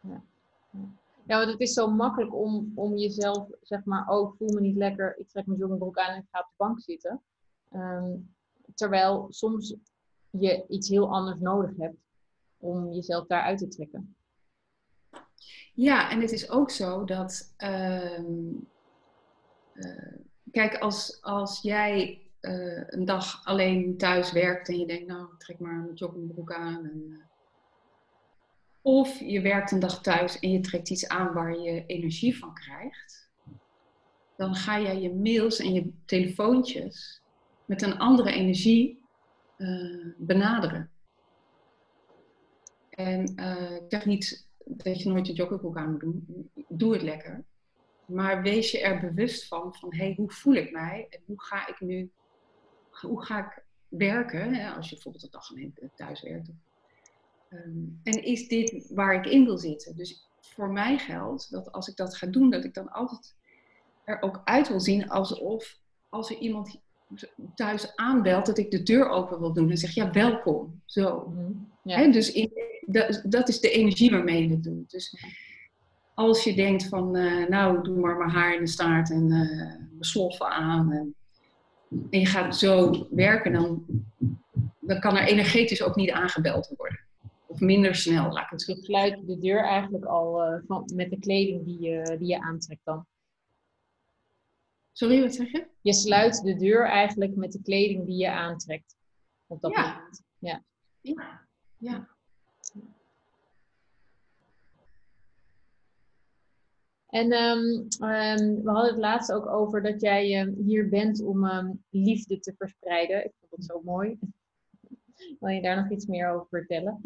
ja. 0.00 0.22
Ja, 0.70 0.98
want 1.36 1.50
het 1.50 1.60
is 1.60 1.72
zo 1.72 1.90
makkelijk 1.90 2.34
om, 2.34 2.72
om 2.74 2.96
jezelf, 2.96 3.48
zeg 3.62 3.84
maar, 3.84 4.08
oh, 4.08 4.36
voel 4.36 4.52
me 4.52 4.60
niet 4.60 4.76
lekker, 4.76 5.18
ik 5.18 5.28
trek 5.28 5.46
mijn 5.46 5.58
joggingbroek 5.58 5.98
aan 5.98 6.14
en 6.14 6.20
ik 6.20 6.28
ga 6.30 6.38
op 6.38 6.46
de 6.48 6.54
bank 6.56 6.80
zitten. 6.80 7.22
Ehm, 7.70 8.10
terwijl 8.74 9.26
soms 9.28 9.76
je 10.30 10.64
iets 10.68 10.88
heel 10.88 11.12
anders 11.12 11.40
nodig 11.40 11.76
hebt 11.76 11.96
om 12.56 12.92
jezelf 12.92 13.26
daaruit 13.26 13.58
te 13.58 13.68
trekken. 13.68 14.16
Ja, 15.74 16.10
en 16.10 16.20
het 16.20 16.32
is 16.32 16.50
ook 16.50 16.70
zo 16.70 17.04
dat. 17.04 17.54
Ehm, 17.56 18.52
eh, 19.72 20.14
kijk, 20.50 20.78
als, 20.78 21.22
als 21.22 21.60
jij 21.60 22.22
uh, 22.40 22.82
een 22.86 23.04
dag 23.04 23.44
alleen 23.44 23.96
thuis 23.96 24.32
werkt 24.32 24.68
en 24.68 24.78
je 24.78 24.86
denkt, 24.86 25.06
nou, 25.06 25.28
trek 25.38 25.58
maar 25.58 25.74
een 25.74 25.94
joggingbroek 25.94 26.52
aan. 26.52 26.84
En, 26.84 27.04
uh, 27.08 27.18
of 28.88 29.20
je 29.20 29.40
werkt 29.40 29.70
een 29.70 29.80
dag 29.80 30.02
thuis 30.02 30.38
en 30.38 30.50
je 30.50 30.60
trekt 30.60 30.90
iets 30.90 31.08
aan 31.08 31.32
waar 31.32 31.58
je 31.58 31.86
energie 31.86 32.38
van 32.38 32.54
krijgt. 32.54 33.30
Dan 34.36 34.54
ga 34.54 34.80
jij 34.80 35.00
je 35.00 35.14
mails 35.14 35.58
en 35.58 35.72
je 35.72 35.92
telefoontjes 36.04 37.22
met 37.64 37.82
een 37.82 37.98
andere 37.98 38.32
energie 38.32 39.02
benaderen. 40.16 40.90
En 42.90 43.22
ik 43.82 43.84
zeg 43.88 44.04
niet 44.06 44.48
dat 44.64 45.02
je 45.02 45.08
nooit 45.08 45.26
je 45.26 45.32
joggingbroek 45.32 45.76
aan 45.76 45.90
moet 45.90 46.00
doen. 46.00 46.50
Doe 46.68 46.92
het 46.92 47.02
lekker. 47.02 47.44
Maar 48.06 48.42
wees 48.42 48.70
je 48.70 48.80
er 48.80 49.00
bewust 49.00 49.48
van, 49.48 49.74
van 49.74 49.94
hey, 49.94 50.14
hoe 50.16 50.30
voel 50.30 50.54
ik 50.54 50.72
mij? 50.72 51.06
En 51.10 51.20
hoe 51.26 51.42
ga 51.42 51.66
ik 51.66 51.80
nu, 51.80 52.10
hoe 52.90 53.24
ga 53.24 53.46
ik 53.46 53.64
werken? 53.88 54.74
Als 54.74 54.88
je 54.88 54.94
bijvoorbeeld 54.94 55.24
een 55.24 55.30
dag 55.30 55.50
alleen 55.50 55.74
thuis 55.94 56.22
werkt. 56.22 56.50
Um, 57.50 58.00
en 58.02 58.24
is 58.24 58.48
dit 58.48 58.90
waar 58.94 59.14
ik 59.14 59.26
in 59.26 59.44
wil 59.44 59.58
zitten? 59.58 59.96
Dus 59.96 60.28
voor 60.40 60.70
mij 60.70 60.98
geldt 60.98 61.50
dat 61.50 61.72
als 61.72 61.88
ik 61.88 61.96
dat 61.96 62.16
ga 62.16 62.26
doen, 62.26 62.50
dat 62.50 62.64
ik 62.64 62.74
dan 62.74 62.88
altijd 62.88 63.36
er 64.04 64.22
ook 64.22 64.40
uit 64.44 64.68
wil 64.68 64.80
zien 64.80 65.08
alsof 65.08 65.78
als 66.08 66.30
er 66.30 66.36
iemand 66.36 66.80
thuis 67.54 67.96
aanbelt, 67.96 68.46
dat 68.46 68.58
ik 68.58 68.70
de 68.70 68.82
deur 68.82 69.08
open 69.08 69.40
wil 69.40 69.52
doen 69.52 69.70
en 69.70 69.76
zeg 69.76 69.90
ja, 69.90 70.10
welkom. 70.10 70.82
Zo. 70.84 71.34
Mhm. 71.82 72.10
dus 72.10 72.32
in, 72.32 72.50
dat, 72.86 73.22
dat, 73.24 73.48
is 73.48 73.60
de 73.60 73.70
energie 73.70 74.10
waarmee 74.10 74.42
je 74.42 74.50
het 74.50 74.62
doet. 74.62 74.90
Dus 74.90 75.16
als 76.14 76.44
je 76.44 76.54
denkt 76.54 76.88
van, 76.88 77.16
uh, 77.16 77.48
nou, 77.48 77.82
doe 77.82 77.96
maar 77.96 78.16
mijn 78.16 78.30
haar 78.30 78.54
in 78.54 78.60
de 78.60 78.66
staart 78.66 79.10
en 79.10 79.22
uh, 79.22 79.28
mijn 79.28 79.84
sloffen 80.00 80.48
aan. 80.48 80.92
En, 80.92 81.14
en, 82.10 82.20
je 82.20 82.26
gaat 82.26 82.56
zo 82.56 83.06
werken, 83.10 83.52
dan, 83.52 83.84
dan 84.80 85.00
kan 85.00 85.16
er 85.16 85.26
energetisch 85.26 85.82
ook 85.82 85.96
niet 85.96 86.10
aangebeld 86.10 86.72
worden. 86.76 87.07
Of 87.58 87.64
minder 87.64 87.94
snel, 87.94 88.32
laat 88.32 88.44
ik 88.44 88.50
het 88.50 88.62
zo 88.62 88.72
Je 88.72 88.82
sluit 88.82 89.26
de 89.26 89.38
deur 89.38 89.64
eigenlijk 89.64 90.04
al 90.04 90.52
uh, 90.52 90.60
van, 90.66 90.90
met 90.94 91.10
de 91.10 91.18
kleding 91.18 91.64
die 91.64 91.80
je, 91.80 92.16
die 92.18 92.28
je 92.28 92.40
aantrekt 92.40 92.84
dan. 92.84 93.06
Sorry, 94.92 95.20
wat 95.20 95.34
zeg 95.34 95.50
je? 95.52 95.66
Je 95.80 95.92
sluit 95.92 96.42
de 96.42 96.56
deur 96.56 96.86
eigenlijk 96.86 97.36
met 97.36 97.52
de 97.52 97.62
kleding 97.62 98.06
die 98.06 98.16
je 98.16 98.30
aantrekt. 98.30 98.96
Op 99.46 99.60
dat 99.60 99.70
Ja. 99.72 99.92
moment. 99.92 100.22
Ja. 100.38 100.64
Ja. 101.00 101.46
ja. 101.76 102.08
En 107.06 107.32
ehm, 107.32 107.86
ehm, 108.10 108.62
we 108.62 108.70
hadden 108.70 108.90
het 108.92 109.00
laatst 109.00 109.32
ook 109.32 109.46
over 109.46 109.82
dat 109.82 110.00
jij 110.00 110.34
ehm, 110.40 110.52
hier 110.64 110.88
bent 110.88 111.22
om 111.22 111.46
liefde 111.90 112.38
te 112.38 112.54
verspreiden. 112.58 113.24
Ik 113.24 113.32
vond 113.40 113.52
het 113.52 113.64
zo 113.64 113.80
mooi. 113.84 114.18
Wil 115.40 115.48
je 115.48 115.62
daar 115.62 115.76
nog 115.76 115.90
iets 115.90 116.06
meer 116.06 116.28
over 116.30 116.46
vertellen? 116.48 117.00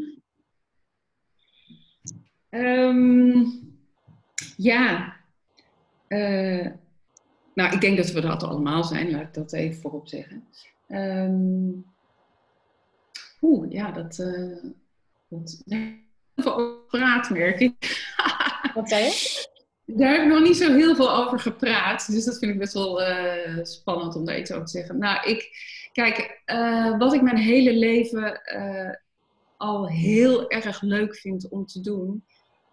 Ehm, 2.53 3.45
ja. 4.57 5.17
Eh, 6.07 6.67
nou, 7.55 7.75
ik 7.75 7.81
denk 7.81 7.97
dat 7.97 8.11
we 8.11 8.21
dat 8.21 8.43
allemaal 8.43 8.85
zijn, 8.85 9.11
laat 9.11 9.23
ik 9.23 9.35
dat 9.35 9.53
even 9.53 9.81
voorop 9.81 10.09
zeggen. 10.09 10.45
Ehm, 10.89 11.71
Oeh, 13.41 13.71
ja, 13.71 13.91
dat. 13.91 14.17
dat 15.29 15.63
heel 15.67 15.97
veel 16.37 16.55
over 16.55 16.87
praat, 16.87 17.31
merk 17.31 17.61
ik. 17.61 17.75
Wat 18.75 18.89
zei 18.89 19.05
je? 19.05 19.47
Daar 19.87 20.13
heb 20.13 20.23
ik 20.23 20.29
nog 20.29 20.43
niet 20.43 20.57
zo 20.57 20.73
heel 20.73 20.95
veel 20.95 21.15
over 21.15 21.39
gepraat. 21.39 22.13
Dus 22.13 22.25
dat 22.25 22.39
vind 22.39 22.53
ik 22.53 22.59
best 22.59 22.73
wel 22.73 23.03
eh, 23.03 23.65
spannend 23.65 24.17
om 24.17 24.25
daar 24.25 24.39
iets 24.39 24.53
over 24.53 24.65
te 24.65 24.71
zeggen. 24.71 24.99
Nou, 24.99 25.29
ik, 25.29 25.51
kijk, 25.93 26.43
eh, 26.45 26.99
wat 26.99 27.13
ik 27.13 27.23
mijn 27.23 27.37
hele 27.37 27.73
leven 27.73 28.41
al 29.57 29.89
heel 29.89 30.51
erg 30.51 30.83
leuk 30.83 31.17
vind 31.17 31.49
om 31.49 31.67
te 31.67 31.81
doen, 31.81 32.25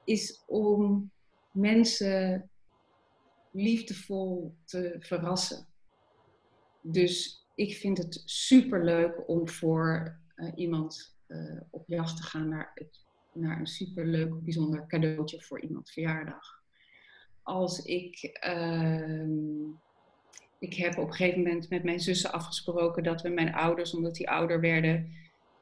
is 0.09 0.43
om 0.47 1.11
mensen 1.51 2.49
liefdevol 3.51 4.55
te 4.65 4.95
verrassen. 4.99 5.67
Dus 6.81 7.45
ik 7.55 7.75
vind 7.75 7.97
het 7.97 8.21
super 8.25 8.83
leuk 8.83 9.27
om 9.27 9.49
voor 9.49 10.19
eh, 10.35 10.51
iemand 10.55 11.17
eh, 11.27 11.61
op 11.69 11.87
jacht 11.87 12.17
te 12.17 12.23
gaan 12.23 12.49
naar, 12.49 12.71
het, 12.73 13.05
naar 13.33 13.59
een 13.59 13.67
super 13.67 14.05
leuk, 14.05 14.43
bijzonder 14.43 14.87
cadeautje 14.87 15.41
voor 15.41 15.61
iemands 15.61 15.93
verjaardag 15.93 16.59
als 17.43 17.79
ik. 17.79 18.21
ehm, 18.23 19.67
ik 20.59 20.73
heb 20.73 20.97
op 20.97 21.07
een 21.07 21.13
gegeven 21.13 21.41
moment 21.41 21.69
met 21.69 21.83
mijn 21.83 21.99
zussen 21.99 22.31
afgesproken 22.31 23.03
dat 23.03 23.21
we 23.21 23.29
mijn 23.29 23.53
ouders, 23.53 23.93
omdat 23.93 24.15
die 24.15 24.29
ouder 24.29 24.59
werden, 24.59 25.13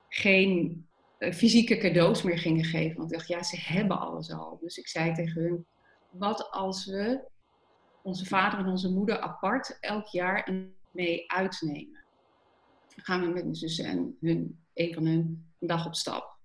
geen 0.10 0.87
fysieke 1.20 1.78
cadeaus 1.78 2.22
meer 2.22 2.38
gingen 2.39 2.63
geven. 2.63 2.97
Want 2.97 3.11
ik 3.11 3.18
dacht, 3.18 3.30
ja, 3.30 3.43
ze 3.43 3.57
hebben 3.59 3.99
alles 3.99 4.32
al. 4.32 4.57
Dus 4.61 4.78
ik 4.78 4.88
zei 4.88 5.13
tegen 5.13 5.41
hun: 5.41 5.65
wat 6.09 6.51
als 6.51 6.86
we 6.86 7.28
onze 8.01 8.26
vader 8.26 8.59
en 8.59 8.68
onze 8.68 8.91
moeder 8.91 9.20
apart 9.20 9.78
elk 9.80 10.07
jaar 10.07 10.53
mee 10.91 11.32
uitnemen? 11.32 12.03
Dan 12.95 13.05
gaan 13.05 13.22
we 13.22 13.28
met 13.28 13.43
mijn 13.43 13.55
zussen 13.55 13.86
en 13.86 14.18
hun, 14.22 14.59
een 14.74 14.93
van 14.93 15.05
hun 15.05 15.45
een 15.59 15.68
dag 15.68 15.86
op 15.86 15.95
stap. 15.95 16.36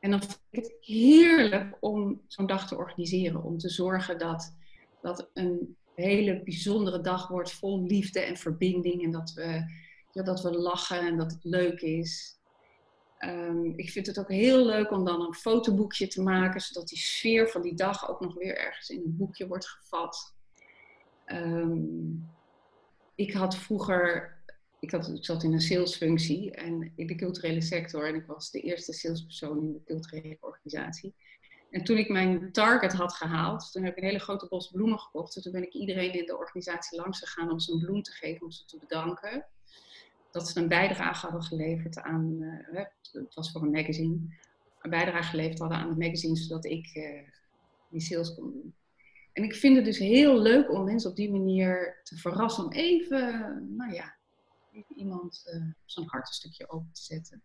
En 0.00 0.10
dan 0.10 0.20
vind 0.20 0.40
ik 0.50 0.62
het 0.62 0.76
heerlijk 0.80 1.76
om 1.80 2.22
zo'n 2.26 2.46
dag 2.46 2.68
te 2.68 2.76
organiseren. 2.76 3.42
Om 3.42 3.58
te 3.58 3.68
zorgen 3.68 4.18
dat 4.18 4.56
dat 5.00 5.30
een 5.32 5.76
hele 5.94 6.42
bijzondere 6.42 7.00
dag 7.00 7.28
wordt 7.28 7.52
vol 7.52 7.82
liefde 7.82 8.20
en 8.20 8.36
verbinding. 8.36 9.04
En 9.04 9.10
dat 9.10 9.32
we, 9.32 9.72
ja, 10.12 10.22
dat 10.22 10.42
we 10.42 10.50
lachen 10.50 11.00
en 11.00 11.16
dat 11.16 11.32
het 11.32 11.44
leuk 11.44 11.80
is. 11.80 12.37
Ehm, 13.18 13.64
ik 13.64 13.90
vind 13.90 14.06
het 14.06 14.18
ook 14.18 14.30
heel 14.30 14.66
leuk 14.66 14.90
om 14.90 15.04
dan 15.04 15.20
een 15.20 15.34
fotoboekje 15.34 16.06
te 16.06 16.22
maken, 16.22 16.60
zodat 16.60 16.88
die 16.88 16.98
sfeer 16.98 17.48
van 17.48 17.62
die 17.62 17.74
dag 17.74 18.10
ook 18.10 18.20
nog 18.20 18.34
weer 18.34 18.56
ergens 18.56 18.88
in 18.88 19.02
een 19.04 19.16
boekje 19.16 19.46
wordt 19.46 19.68
gevat. 19.68 20.34
Ehm, 21.24 22.12
ik 23.14 23.32
had 23.32 23.56
vroeger, 23.56 24.36
ik, 24.80 24.92
ik 24.92 25.24
zat 25.24 25.42
in 25.42 25.52
een 25.52 25.60
salesfunctie 25.60 26.50
en 26.50 26.92
in 26.96 27.06
de 27.06 27.14
culturele 27.14 27.60
sector 27.60 28.08
en 28.08 28.14
ik 28.14 28.26
was 28.26 28.50
de 28.50 28.60
eerste 28.60 28.92
salespersoon 28.92 29.58
in 29.58 29.72
de 29.72 29.84
culturele 29.84 30.36
organisatie. 30.40 31.14
En 31.70 31.84
toen 31.84 31.96
ik 31.96 32.08
mijn 32.08 32.52
target 32.52 32.92
had 32.92 33.14
gehaald, 33.14 33.72
toen 33.72 33.84
heb 33.84 33.92
ik 33.92 34.02
een 34.02 34.08
hele 34.08 34.18
grote 34.18 34.46
bos 34.48 34.70
bloemen 34.70 34.98
gekocht. 34.98 35.36
En 35.36 35.42
toen 35.42 35.52
ben 35.52 35.62
ik 35.62 35.72
iedereen 35.72 36.12
in 36.12 36.26
de 36.26 36.36
organisatie 36.36 37.00
langs 37.00 37.18
gegaan 37.18 37.50
om 37.50 37.58
ze 37.58 37.72
een 37.72 37.78
bloem 37.78 38.02
te 38.02 38.12
geven, 38.12 38.42
om 38.42 38.50
ze 38.50 38.64
te 38.64 38.78
bedanken. 38.78 39.46
Dat 40.30 40.48
ze 40.48 40.60
een 40.60 40.68
bijdrage 40.68 41.26
hadden 41.26 41.42
geleverd 41.42 41.98
aan, 41.98 42.42
eh, 42.42 42.84
het 43.12 43.34
was 43.34 43.52
voor 43.52 43.62
een 43.62 43.70
magazine, 43.70 44.16
een 44.80 44.90
bijdrage 44.90 45.28
geleverd 45.28 45.58
hadden 45.58 45.78
aan 45.78 45.88
het 45.88 45.98
magazine, 45.98 46.36
zodat 46.36 46.64
ik 46.64 46.86
eh, 46.94 47.28
die 47.88 48.00
sales 48.00 48.34
kon 48.34 48.52
doen. 48.52 48.74
En 49.32 49.44
ik 49.44 49.54
vind 49.54 49.76
het 49.76 49.84
dus 49.84 49.98
heel 49.98 50.40
leuk 50.40 50.72
om 50.72 50.84
mensen 50.84 51.10
op 51.10 51.16
die 51.16 51.30
manier 51.30 52.00
te 52.02 52.16
verrassen, 52.16 52.64
om 52.64 52.72
even, 52.72 53.66
nou 53.76 53.92
ja, 53.92 54.16
iemand 54.94 55.44
uh, 55.54 55.62
zo'n 55.84 56.08
hart 56.08 56.28
een 56.28 56.34
stukje 56.34 56.70
open 56.70 56.90
te 56.92 57.02
zetten. 57.02 57.42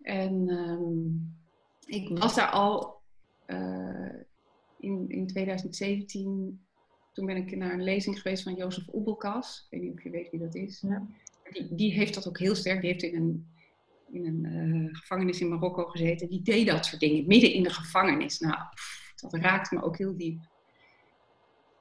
En 0.00 0.48
um, 0.48 1.36
ik 1.86 2.18
was 2.18 2.34
daar 2.34 2.50
al 2.50 3.00
in, 4.78 5.08
in 5.08 5.26
2017, 5.26 6.64
toen 7.12 7.26
ben 7.26 7.36
ik 7.36 7.56
naar 7.56 7.72
een 7.72 7.82
lezing 7.82 8.20
geweest 8.20 8.42
van 8.42 8.54
Jozef 8.54 8.88
Oebelkas. 8.92 9.66
Ik 9.70 9.70
weet 9.70 9.88
niet 9.88 9.96
of 9.98 10.02
je 10.02 10.10
weet 10.10 10.30
wie 10.30 10.40
dat 10.40 10.54
is. 10.54 10.84
Die, 11.52 11.74
die 11.74 11.92
heeft 11.92 12.14
dat 12.14 12.28
ook 12.28 12.38
heel 12.38 12.54
sterk. 12.54 12.80
Die 12.80 12.90
heeft 12.90 13.02
in 13.02 13.14
een, 13.14 13.46
in 14.10 14.26
een 14.26 14.44
uh, 14.44 14.94
gevangenis 14.94 15.40
in 15.40 15.48
Marokko 15.48 15.84
gezeten. 15.84 16.28
Die 16.28 16.42
deed 16.42 16.66
dat 16.66 16.86
soort 16.86 17.00
dingen, 17.00 17.26
midden 17.26 17.52
in 17.52 17.62
de 17.62 17.70
gevangenis. 17.70 18.38
Nou, 18.38 18.56
dat 19.16 19.34
raakte 19.34 19.74
me 19.74 19.82
ook 19.82 19.98
heel 19.98 20.16
diep. 20.16 20.40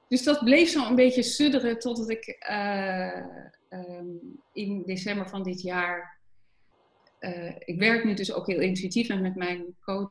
Dus 0.08 0.24
dat 0.24 0.44
bleef 0.44 0.70
zo 0.70 0.88
een 0.88 0.96
beetje 0.96 1.24
sudderen 1.24 1.80
totdat 1.80 2.10
ik 2.10 2.46
uh, 2.50 3.26
um, 3.70 4.42
in 4.54 4.84
december 4.86 5.30
van 5.30 5.44
dit 5.44 5.62
jaar. 5.62 6.20
Uh, 7.20 7.56
ik 7.60 7.80
werk 7.80 8.04
nu 8.04 8.14
dus 8.14 8.34
ook 8.34 8.48
heel 8.48 8.60
intuïtief 8.60 9.10
en 9.10 9.22
met 9.22 9.36
mijn 9.36 9.76
coach 9.80 10.10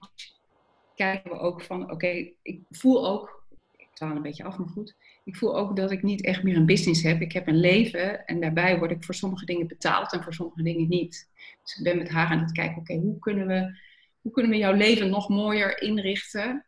kijken 0.95 1.31
we 1.31 1.39
ook 1.39 1.63
van, 1.63 1.91
oké, 1.91 2.33
ik 2.43 2.63
voel 2.71 3.09
ook, 3.09 3.47
ik 3.77 3.89
dwaal 3.93 4.17
een 4.17 4.23
beetje 4.23 4.45
af, 4.45 4.59
maar 4.59 4.69
goed, 4.69 4.97
ik 5.31 5.37
voel 5.37 5.57
ook 5.57 5.77
dat 5.77 5.91
ik 5.91 6.03
niet 6.03 6.25
echt 6.25 6.43
meer 6.43 6.57
een 6.57 6.67
business 6.67 7.03
heb. 7.03 7.21
Ik 7.21 7.33
heb 7.33 7.47
een 7.47 7.61
leven 7.61 8.27
en 8.27 8.41
daarbij 8.41 8.79
word 8.79 8.91
ik 8.91 9.05
voor 9.05 9.15
sommige 9.15 9.45
dingen 9.45 9.67
betaald 9.67 10.13
en 10.13 10.23
voor 10.23 10.35
sommige 10.35 10.63
dingen 10.63 10.89
niet. 10.89 11.29
Dus 11.63 11.77
ik 11.77 11.85
ben 11.85 11.99
met 11.99 12.09
haar 12.09 12.27
aan 12.27 12.41
het 12.41 12.53
kijken, 12.53 12.77
oké, 12.77 12.95
hoe, 12.95 13.19
kunnen 13.19 13.47
we, 13.47 13.79
hoe 14.21 14.33
kunnen 14.33 14.51
we 14.51 14.57
jouw 14.57 14.73
leven 14.73 15.11
nog 15.11 15.29
mooier 15.29 15.83
inrichten? 15.83 16.67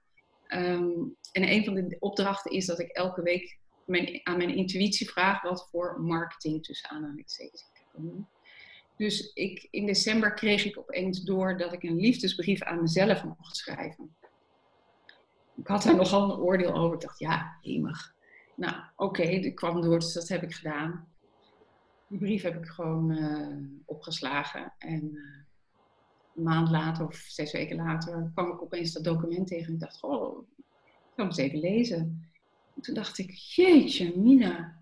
Um, 0.49 1.17
en 1.33 1.49
een 1.49 1.65
van 1.65 1.75
de 1.75 1.97
opdrachten 1.99 2.51
is 2.51 2.67
dat 2.67 2.81
ik 2.81 2.89
elke 2.89 3.23
week 3.23 3.59
aan 4.23 4.37
mijn 4.37 4.57
intuïtie 4.57 5.11
vraag 5.11 5.43
wat 5.43 5.69
voor 5.71 6.01
marketing 6.01 6.65
tussen 6.65 6.91
aanhalingstekens 6.91 7.71
ik 7.75 7.87
kan 7.93 8.03
doen. 8.03 8.27
Dus 8.97 9.33
ik, 9.33 9.69
in 9.71 9.87
december 9.87 10.35
kreeg 10.35 10.65
ik 10.65 10.79
opeens 10.79 11.23
door 11.23 11.59
dat 11.59 11.73
ik 11.73 11.83
een 11.83 12.01
liefdesbrief 12.01 12.63
aan 12.63 12.81
mezelf 12.81 13.25
mocht 13.25 13.57
schrijven. 13.57 14.17
Ik 15.57 15.67
had 15.67 15.83
daar 15.83 15.97
nogal 15.97 16.33
een 16.33 16.39
oordeel 16.39 16.75
over. 16.75 16.95
Ik 16.95 17.01
dacht, 17.01 17.19
ja, 17.19 17.59
hemig. 17.63 18.15
Nou, 18.55 18.75
oké, 18.97 19.21
okay, 19.21 19.35
ik 19.35 19.55
kwam 19.55 19.81
door, 19.81 19.99
dus 19.99 20.13
dat 20.13 20.29
heb 20.29 20.43
ik 20.43 20.55
gedaan. 20.55 21.09
Die 22.07 22.19
brief 22.19 22.43
heb 22.43 22.57
ik 22.57 22.67
gewoon 22.67 23.11
uh, 23.11 23.57
opgeslagen. 23.85 24.73
En 24.79 25.03
uh, 25.13 25.23
een 26.37 26.43
maand 26.43 26.71
later 26.71 27.07
of 27.07 27.15
zes 27.15 27.53
weken 27.53 27.77
later 27.77 28.31
kwam 28.35 28.53
ik 28.53 28.63
opeens 28.63 28.93
dat 28.93 29.05
document 29.05 29.47
tegen. 29.47 29.67
En 29.67 29.73
ik 29.73 29.81
dacht, 29.81 30.03
oh, 30.03 30.49
ik 30.59 31.13
hem 31.17 31.27
eens 31.27 31.37
even 31.37 31.59
lezen. 31.59 32.31
En 32.75 32.83
toen 32.83 32.95
dacht 32.95 33.19
ik, 33.19 33.31
jeetje, 33.31 34.19
Mina, 34.19 34.81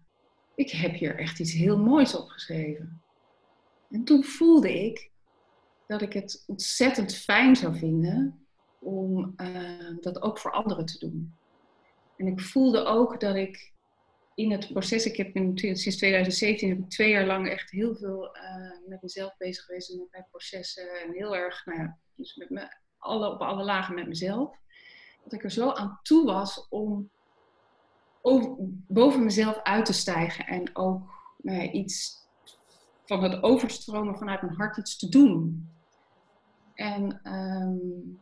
ik 0.54 0.70
heb 0.70 0.94
hier 0.94 1.18
echt 1.18 1.40
iets 1.40 1.52
heel 1.52 1.78
moois 1.78 2.16
opgeschreven. 2.16 3.02
En 3.90 4.04
toen 4.04 4.24
voelde 4.24 4.84
ik 4.84 5.10
dat 5.86 6.02
ik 6.02 6.12
het 6.12 6.44
ontzettend 6.46 7.14
fijn 7.14 7.56
zou 7.56 7.76
vinden 7.76 8.46
om 8.78 9.34
uh, 9.36 9.96
dat 10.00 10.22
ook 10.22 10.38
voor 10.38 10.52
anderen 10.52 10.86
te 10.86 10.98
doen. 10.98 11.34
En 12.20 12.26
ik 12.26 12.40
voelde 12.40 12.84
ook 12.84 13.20
dat 13.20 13.36
ik 13.36 13.72
in 14.34 14.50
het 14.50 14.72
proces, 14.72 15.06
ik 15.06 15.16
heb 15.16 15.34
in, 15.34 15.58
sinds 15.58 15.96
2017 15.96 16.68
heb 16.68 16.78
ik 16.78 16.90
twee 16.90 17.10
jaar 17.10 17.26
lang 17.26 17.48
echt 17.48 17.70
heel 17.70 17.94
veel 17.94 18.36
uh, 18.36 18.88
met 18.88 19.02
mezelf 19.02 19.36
bezig 19.36 19.64
geweest 19.64 19.90
en 19.90 19.98
met 19.98 20.10
mijn 20.10 20.26
processen 20.30 21.00
en 21.00 21.12
heel 21.12 21.36
erg, 21.36 21.66
nou 21.66 21.78
ja, 21.78 21.98
dus 22.14 22.36
met 22.36 22.50
me, 22.50 22.76
alle, 22.98 23.30
op 23.30 23.40
alle 23.40 23.64
lagen 23.64 23.94
met 23.94 24.06
mezelf. 24.06 24.56
Dat 25.22 25.32
ik 25.32 25.44
er 25.44 25.50
zo 25.50 25.70
aan 25.70 25.98
toe 26.02 26.24
was 26.24 26.66
om 26.68 27.10
boven 28.86 29.24
mezelf 29.24 29.62
uit 29.62 29.84
te 29.84 29.92
stijgen 29.92 30.46
en 30.46 30.76
ook 30.76 31.10
nou 31.36 31.62
ja, 31.62 31.70
iets 31.70 32.26
van 33.04 33.22
het 33.22 33.42
overstromen 33.42 34.18
vanuit 34.18 34.42
mijn 34.42 34.54
hart 34.54 34.76
iets 34.76 34.96
te 34.96 35.08
doen. 35.08 35.68
En 36.74 37.32
um, 37.34 38.20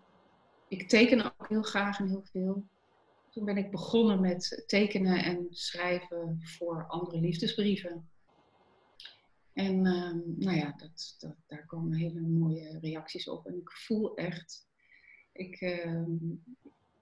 ik 0.69 0.89
teken 0.89 1.25
ook 1.25 1.49
heel 1.49 1.63
graag 1.63 1.99
en 1.99 2.09
heel 2.09 2.25
veel. 2.33 2.65
Toen 3.39 3.47
ben 3.47 3.57
ik 3.57 3.71
begonnen 3.71 4.21
met 4.21 4.65
tekenen 4.67 5.25
en 5.25 5.47
schrijven 5.51 6.41
voor 6.43 6.87
andere 6.89 7.21
liefdesbrieven. 7.21 8.09
En 9.53 9.87
um, 9.87 10.35
nou 10.37 10.57
ja, 10.57 10.75
dat, 10.77 11.17
dat, 11.19 11.35
daar 11.47 11.67
komen 11.67 11.99
hele 11.99 12.21
mooie 12.21 12.79
reacties 12.81 13.29
op. 13.29 13.47
En 13.47 13.57
ik 13.57 13.71
voel 13.71 14.17
echt. 14.17 14.69
Ik, 15.33 15.61
um, 15.61 16.43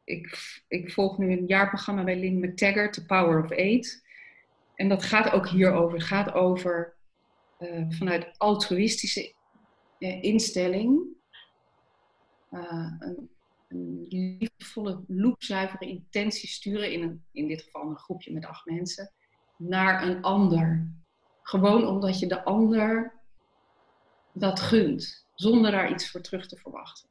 ik, 0.05 0.39
ik 0.69 0.93
volg 0.93 1.19
nu 1.19 1.33
een 1.33 1.47
jaarprogramma 1.47 2.05
bij 2.05 2.19
Lynn 2.19 2.49
McTaggart, 2.49 2.93
The 2.93 3.07
Power 3.07 3.43
of 3.43 3.51
Eight. 3.51 4.05
en 4.75 4.89
dat 4.89 5.03
gaat 5.03 5.33
ook 5.33 5.49
hierover. 5.49 5.99
Het 5.99 6.07
gaat 6.07 6.33
over 6.33 6.97
uh, 7.59 7.85
vanuit 7.89 8.39
altruïstische 8.39 9.35
uh, 9.99 10.23
instelling. 10.23 11.01
Een, 12.51 12.97
een 12.99 13.36
liefdevolle, 14.09 15.05
loepzuivere 15.07 15.87
intentie 15.87 16.49
sturen 16.49 16.93
in, 16.93 17.03
een, 17.03 17.25
in 17.33 17.49
dit 17.49 17.63
geval 17.63 17.91
een 17.91 17.99
groepje 17.99 18.33
met 18.33 18.45
acht 18.45 18.67
mensen 18.67 19.13
naar 19.57 20.09
een 20.09 20.23
ander. 20.23 20.91
Gewoon 21.43 21.87
omdat 21.87 22.19
je 22.19 22.27
de 22.27 22.45
ander 22.45 23.13
dat 24.33 24.61
gunt, 24.61 25.27
zonder 25.35 25.71
daar 25.71 25.91
iets 25.91 26.11
voor 26.11 26.21
terug 26.21 26.47
te 26.47 26.57
verwachten. 26.57 27.09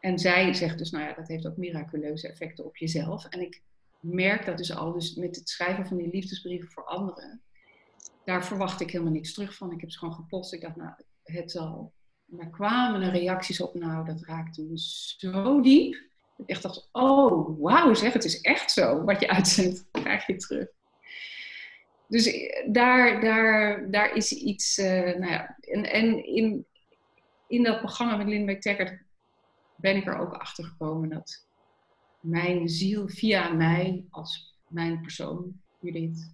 En 0.00 0.18
zij 0.18 0.54
zegt 0.54 0.78
dus, 0.78 0.90
nou 0.90 1.04
ja, 1.04 1.14
dat 1.14 1.28
heeft 1.28 1.46
ook 1.46 1.56
miraculeuze 1.56 2.28
effecten 2.28 2.64
op 2.64 2.76
jezelf. 2.76 3.24
En 3.24 3.40
ik 3.40 3.62
merk 4.00 4.44
dat 4.44 4.56
dus 4.56 4.74
al, 4.74 4.92
dus 4.92 5.14
met 5.14 5.36
het 5.36 5.48
schrijven 5.48 5.86
van 5.86 5.96
die 5.96 6.10
liefdesbrieven 6.10 6.68
voor 6.68 6.84
anderen, 6.84 7.42
daar 8.24 8.44
verwacht 8.44 8.80
ik 8.80 8.90
helemaal 8.90 9.12
niks 9.12 9.32
terug 9.32 9.54
van. 9.54 9.72
Ik 9.72 9.80
heb 9.80 9.90
ze 9.90 9.98
gewoon 9.98 10.14
gepost. 10.14 10.52
Ik 10.52 10.60
dacht, 10.60 10.76
nou, 10.76 10.92
het 11.22 11.50
zal. 11.50 11.92
En 12.30 12.36
daar 12.36 12.50
kwamen 12.50 13.02
er 13.02 13.10
reacties 13.10 13.60
op, 13.60 13.74
nou, 13.74 14.04
dat 14.04 14.22
raakte 14.22 14.62
me 14.62 14.78
zo 15.18 15.60
diep. 15.60 15.94
Ik 16.36 16.48
echt 16.48 16.62
dacht, 16.62 16.88
oh, 16.92 17.60
wauw, 17.60 17.94
zeg, 17.94 18.12
het 18.12 18.24
is 18.24 18.40
echt 18.40 18.70
zo. 18.70 19.04
Wat 19.04 19.20
je 19.20 19.28
uitzendt, 19.28 19.84
krijg 20.02 20.26
je 20.26 20.36
terug. 20.36 20.68
Dus 22.06 22.26
eh, 22.26 22.72
daar, 22.72 23.20
daar, 23.20 23.90
daar 23.90 24.16
is 24.16 24.32
iets, 24.32 24.78
uh, 24.78 24.86
nou 25.02 25.26
ja, 25.30 25.56
en, 25.60 25.90
en 25.90 26.26
in, 26.26 26.66
in 27.46 27.62
dat 27.62 27.78
programma 27.78 28.16
met 28.16 28.26
Lindbeck 28.26 28.60
Taggart 28.60 29.02
ben 29.76 29.96
ik 29.96 30.06
er 30.06 30.18
ook 30.18 30.32
achter 30.32 30.64
gekomen 30.64 31.08
dat 31.08 31.46
mijn 32.20 32.68
ziel 32.68 33.08
via 33.08 33.52
mij 33.52 34.04
als 34.10 34.58
mijn 34.66 35.00
persoon, 35.00 35.60
Judith, 35.80 36.32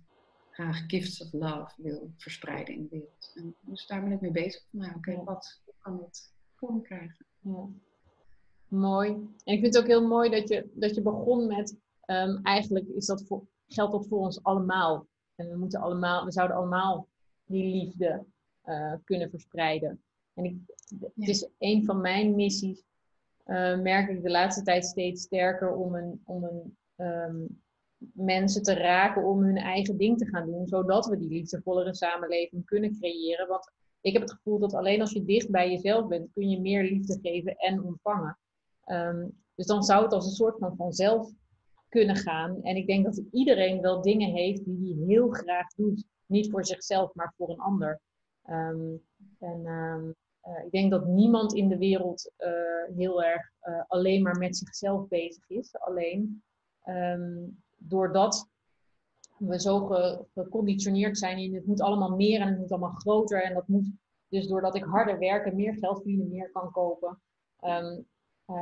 graag 0.50 0.84
gifts 0.86 1.22
of 1.22 1.32
love 1.32 1.72
wil 1.76 2.10
verspreiden 2.16 2.74
in 2.74 2.82
de 2.82 2.88
wereld. 2.88 3.32
En 3.34 3.54
dus 3.60 3.86
daar 3.86 4.02
ben 4.02 4.12
ik 4.12 4.20
mee 4.20 4.30
bezig. 4.30 4.62
Nou, 4.70 4.94
oké, 4.94 5.10
okay, 5.10 5.24
wat 5.24 5.60
kan 5.86 6.10
vorm 6.54 6.82
krijgen? 6.82 7.26
Ja. 7.40 7.68
Mooi. 8.68 9.08
En 9.44 9.54
ik 9.54 9.60
vind 9.60 9.74
het 9.74 9.78
ook 9.78 9.88
heel 9.88 10.06
mooi 10.06 10.30
dat 10.30 10.48
je, 10.48 10.70
dat 10.74 10.94
je 10.94 11.02
begon 11.02 11.46
met, 11.46 11.76
um, 12.06 12.40
eigenlijk 12.42 12.88
is 12.88 13.06
dat 13.06 13.22
voor, 13.26 13.46
geldt 13.66 13.92
dat 13.92 14.06
voor 14.06 14.18
ons 14.18 14.42
allemaal. 14.42 15.06
En 15.34 15.50
we, 15.50 15.56
moeten 15.56 15.80
allemaal, 15.80 16.24
we 16.24 16.32
zouden 16.32 16.56
allemaal 16.56 17.08
die 17.44 17.64
liefde 17.64 18.24
uh, 18.64 18.94
kunnen 19.04 19.30
verspreiden. 19.30 20.02
En 20.34 20.44
ik, 20.44 20.56
het 21.14 21.28
is 21.28 21.48
een 21.58 21.84
van 21.84 22.00
mijn 22.00 22.34
missies 22.34 22.84
uh, 23.46 23.78
merk 23.80 24.08
ik 24.08 24.22
de 24.22 24.30
laatste 24.30 24.62
tijd 24.62 24.84
steeds 24.84 25.22
sterker 25.22 25.74
om, 25.74 25.94
een, 25.94 26.22
om 26.24 26.44
een, 26.44 26.76
um, 26.96 27.62
mensen 28.12 28.62
te 28.62 28.74
raken 28.74 29.24
om 29.24 29.42
hun 29.42 29.56
eigen 29.56 29.96
ding 29.96 30.18
te 30.18 30.26
gaan 30.26 30.46
doen, 30.46 30.66
zodat 30.66 31.06
we 31.06 31.18
die 31.18 31.28
liefdevollere 31.28 31.94
samenleving 31.94 32.64
kunnen 32.64 32.98
creëren. 32.98 33.48
Want 33.48 33.72
ik 34.06 34.12
heb 34.12 34.22
het 34.22 34.32
gevoel 34.32 34.58
dat 34.58 34.74
alleen 34.74 35.00
als 35.00 35.12
je 35.12 35.24
dicht 35.24 35.50
bij 35.50 35.70
jezelf 35.70 36.08
bent, 36.08 36.32
kun 36.32 36.48
je 36.48 36.60
meer 36.60 36.82
liefde 36.82 37.18
geven 37.22 37.56
en 37.56 37.82
ontvangen. 37.82 38.38
Um, 38.86 39.44
dus 39.54 39.66
dan 39.66 39.82
zou 39.82 40.02
het 40.02 40.12
als 40.12 40.26
een 40.26 40.32
soort 40.32 40.58
van 40.58 40.76
vanzelf 40.76 41.30
kunnen 41.88 42.16
gaan. 42.16 42.62
En 42.62 42.76
ik 42.76 42.86
denk 42.86 43.04
dat 43.04 43.22
iedereen 43.30 43.80
wel 43.80 44.02
dingen 44.02 44.30
heeft 44.30 44.64
die 44.64 44.94
hij 44.94 45.06
heel 45.06 45.28
graag 45.28 45.74
doet. 45.74 46.04
Niet 46.26 46.50
voor 46.50 46.64
zichzelf, 46.64 47.14
maar 47.14 47.34
voor 47.36 47.48
een 47.48 47.58
ander. 47.58 48.00
Um, 48.50 49.02
en 49.38 49.60
uh, 49.64 50.64
ik 50.64 50.70
denk 50.70 50.90
dat 50.90 51.06
niemand 51.06 51.54
in 51.54 51.68
de 51.68 51.78
wereld 51.78 52.32
uh, 52.38 52.96
heel 52.96 53.22
erg 53.22 53.52
uh, 53.62 53.82
alleen 53.86 54.22
maar 54.22 54.38
met 54.38 54.56
zichzelf 54.56 55.08
bezig 55.08 55.48
is. 55.48 55.78
Alleen 55.78 56.42
doordat 57.76 58.48
we 59.38 59.60
zo 59.60 59.86
ge 59.86 60.24
geconditioneerd 60.34 61.18
zijn 61.18 61.38
in 61.38 61.54
het 61.54 61.66
moet 61.66 61.80
allemaal 61.80 62.16
meer 62.16 62.40
en 62.40 62.48
het 62.48 62.58
moet 62.58 62.70
allemaal 62.70 62.90
groter. 62.90 63.42
En 63.42 63.54
dat 63.54 63.68
moet 63.68 63.90
dus 64.28 64.46
doordat 64.46 64.76
ik 64.76 64.84
harder 64.84 65.18
werk 65.18 65.46
en 65.46 65.56
meer 65.56 65.74
geld 65.74 65.96
verdienen, 65.96 66.28
meer 66.28 66.50
kan 66.50 66.70
kopen. 66.70 67.20
Um, 67.60 68.06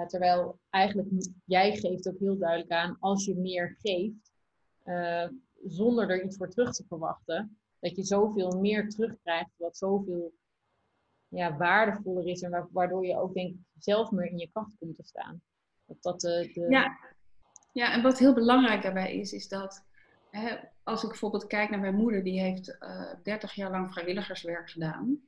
terwijl 0.06 0.58
eigenlijk 0.70 1.08
jij 1.44 1.76
geeft 1.76 2.08
ook 2.08 2.18
heel 2.18 2.38
duidelijk 2.38 2.70
aan, 2.70 2.96
als 3.00 3.24
je 3.24 3.36
meer 3.36 3.76
geeft, 3.80 4.32
zonder 5.64 6.10
er 6.10 6.22
iets 6.24 6.36
voor 6.36 6.50
terug 6.50 6.72
te 6.72 6.84
verwachten, 6.88 7.58
dat 7.80 7.96
je 7.96 8.02
zoveel 8.02 8.60
meer 8.60 8.88
terugkrijgt, 8.88 9.50
wat 9.56 9.76
zoveel 9.76 10.32
ja, 11.28 11.56
waardevoller 11.56 12.26
is 12.26 12.42
en 12.42 12.68
waardoor 12.72 13.06
je 13.06 13.18
ook 13.18 13.34
denk 13.34 13.50
ik 13.50 13.60
zelf 13.78 14.10
meer 14.10 14.26
in 14.26 14.38
je 14.38 14.50
kracht 14.52 14.76
komt 14.78 14.96
te 14.96 15.02
staan. 15.02 15.42
Dat 15.86 16.02
dat 16.02 16.20
de, 16.20 16.50
de... 16.54 16.66
Ja. 16.68 16.98
ja, 17.72 17.92
en 17.92 18.02
wat 18.02 18.18
heel 18.18 18.34
belangrijk 18.34 18.82
daarbij 18.82 19.16
is, 19.16 19.32
is 19.32 19.48
dat 19.48 19.84
hè, 20.34 20.56
als 20.82 21.02
ik 21.02 21.08
bijvoorbeeld 21.08 21.46
kijk 21.46 21.70
naar 21.70 21.80
mijn 21.80 21.94
moeder, 21.94 22.24
die 22.24 22.40
heeft 22.40 22.68
uh, 22.68 23.10
eh, 23.10 23.18
30 23.22 23.54
jaar 23.54 23.70
lang 23.70 23.92
vrijwilligerswerk 23.92 24.70
gedaan. 24.70 25.20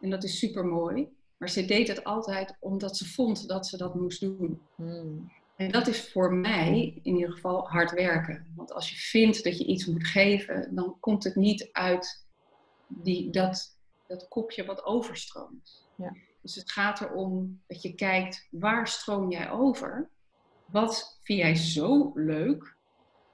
En 0.00 0.10
dat 0.10 0.24
is 0.24 0.38
super 0.38 0.64
mooi. 0.64 1.08
Maar 1.36 1.48
ze 1.48 1.64
deed 1.64 1.88
het 1.88 2.04
altijd 2.04 2.56
omdat 2.60 2.96
ze 2.96 3.08
vond 3.08 3.48
dat 3.48 3.66
ze 3.66 3.76
dat 3.76 3.94
moest 3.94 4.20
doen. 4.20 4.60
Hmm. 4.74 5.32
En 5.56 5.70
dat 5.70 5.86
is 5.86 6.10
voor 6.12 6.34
mij 6.34 7.00
in 7.02 7.16
ieder 7.16 7.32
geval 7.32 7.68
hard 7.68 7.90
werken. 7.90 8.52
Want 8.56 8.72
als 8.72 8.90
je 8.90 8.96
vindt 8.96 9.44
dat 9.44 9.58
je 9.58 9.64
iets 9.64 9.86
moet 9.86 10.06
geven, 10.06 10.74
dan 10.74 10.96
komt 11.00 11.24
het 11.24 11.34
niet 11.34 11.68
uit 11.72 12.26
die, 12.86 13.30
dat, 13.30 13.78
dat 14.06 14.28
kopje 14.28 14.64
wat 14.64 14.84
overstroomt. 14.84 15.88
Ja. 15.96 16.16
Dus 16.42 16.54
het 16.54 16.70
gaat 16.70 17.00
erom 17.00 17.62
dat 17.66 17.82
je 17.82 17.94
kijkt, 17.94 18.48
waar 18.50 18.88
stroom 18.88 19.30
jij 19.30 19.50
over? 19.50 20.08
Wat 20.66 21.18
vind 21.22 21.38
jij 21.38 21.54
zo 21.54 22.12
leuk? 22.14 22.76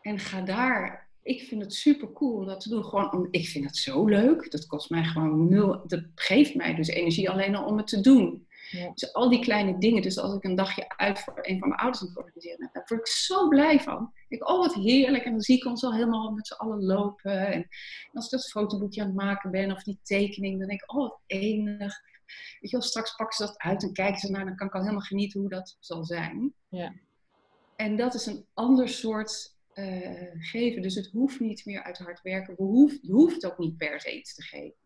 En 0.00 0.18
ga 0.18 0.40
daar. 0.40 1.09
Ik 1.30 1.42
vind 1.42 1.62
het 1.62 1.74
super 1.74 2.12
cool 2.12 2.36
om 2.36 2.46
dat 2.46 2.60
te 2.60 2.68
doen. 2.68 2.84
Gewoon, 2.84 3.28
ik 3.30 3.48
vind 3.48 3.64
het 3.64 3.76
zo 3.76 4.06
leuk. 4.06 4.50
Dat 4.50 4.66
kost 4.66 4.90
mij 4.90 5.04
gewoon 5.04 5.48
nul. 5.48 5.82
Dat 5.86 6.02
geeft 6.14 6.54
mij 6.54 6.74
dus 6.74 6.88
energie 6.88 7.30
alleen 7.30 7.54
al 7.54 7.66
om 7.66 7.76
het 7.76 7.86
te 7.86 8.00
doen. 8.00 8.46
Ja. 8.70 8.90
Dus 8.94 9.12
al 9.12 9.28
die 9.28 9.40
kleine 9.40 9.78
dingen. 9.78 10.02
Dus 10.02 10.18
als 10.18 10.34
ik 10.34 10.44
een 10.44 10.54
dagje 10.54 10.88
uit 10.88 11.18
voor 11.18 11.38
een 11.42 11.58
van 11.58 11.68
mijn 11.68 11.80
ouders 11.80 12.02
moet 12.02 12.16
organiseren, 12.16 12.70
daar 12.72 12.84
word 12.86 13.00
ik 13.00 13.06
zo 13.06 13.48
blij 13.48 13.80
van. 13.80 14.12
Ik, 14.28 14.48
oh 14.48 14.58
wat 14.58 14.74
heerlijk. 14.74 15.24
En 15.24 15.30
dan 15.30 15.40
zie 15.40 15.56
ik 15.56 15.64
ons 15.64 15.84
al 15.84 15.92
helemaal 15.92 16.30
met 16.30 16.46
z'n 16.46 16.54
allen 16.54 16.82
lopen. 16.82 17.46
En 17.52 17.68
als 18.12 18.24
ik 18.24 18.30
dat 18.30 18.50
fotoboekje 18.50 19.00
aan 19.00 19.06
het 19.06 19.16
maken 19.16 19.50
ben 19.50 19.72
of 19.72 19.82
die 19.82 20.00
tekening, 20.02 20.58
dan 20.58 20.68
denk 20.68 20.82
ik, 20.82 20.92
oh 20.92 21.00
wat 21.00 21.20
enig. 21.26 22.00
Weet 22.60 22.70
je 22.70 22.76
wel, 22.76 22.86
straks 22.86 23.16
pakken 23.16 23.36
ze 23.36 23.52
dat 23.52 23.58
uit 23.58 23.82
en 23.82 23.92
kijken 23.92 24.20
ze 24.20 24.30
naar, 24.30 24.44
dan 24.44 24.56
kan 24.56 24.66
ik 24.66 24.74
al 24.74 24.80
helemaal 24.80 25.00
genieten 25.00 25.40
hoe 25.40 25.48
dat 25.48 25.76
zal 25.80 26.04
zijn. 26.04 26.54
Ja. 26.68 26.92
En 27.76 27.96
dat 27.96 28.14
is 28.14 28.26
een 28.26 28.46
ander 28.54 28.88
soort 28.88 29.58
uh, 29.74 30.26
geven. 30.38 30.82
Dus 30.82 30.94
het 30.94 31.06
hoeft 31.06 31.40
niet 31.40 31.64
meer 31.64 31.82
uit 31.82 31.98
hard 31.98 32.22
werken. 32.22 32.54
Je 32.58 32.62
hoeft, 32.62 32.98
je 33.02 33.12
hoeft 33.12 33.46
ook 33.46 33.58
niet 33.58 33.76
per 33.76 34.00
se 34.00 34.18
iets 34.18 34.34
te 34.34 34.42
geven. 34.42 34.78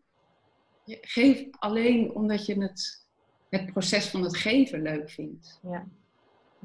Je 0.83 0.97
geeft 1.01 1.47
alleen 1.59 2.11
omdat 2.11 2.45
je 2.45 2.61
het 2.61 3.05
het 3.49 3.71
proces 3.71 4.09
van 4.09 4.23
het 4.23 4.37
geven 4.37 4.81
leuk 4.81 5.09
vindt. 5.09 5.59
Ja. 5.63 5.87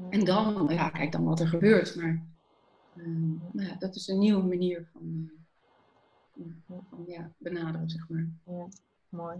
En 0.09 0.25
dan, 0.25 0.67
ja, 0.69 0.89
kijk 0.89 1.11
dan 1.11 1.23
wat 1.23 1.39
er 1.39 1.47
gebeurt. 1.47 1.95
Maar 1.95 2.23
uh, 2.95 3.05
nou 3.51 3.67
ja, 3.67 3.75
dat 3.75 3.95
is 3.95 4.07
een 4.07 4.19
nieuwe 4.19 4.43
manier 4.43 4.89
van, 4.91 5.31
uh, 6.33 6.45
van 6.89 7.05
ja, 7.07 7.31
benaderen, 7.37 7.89
zeg 7.89 8.09
maar. 8.09 8.27
Ja, 8.45 8.67
mooi. 9.09 9.37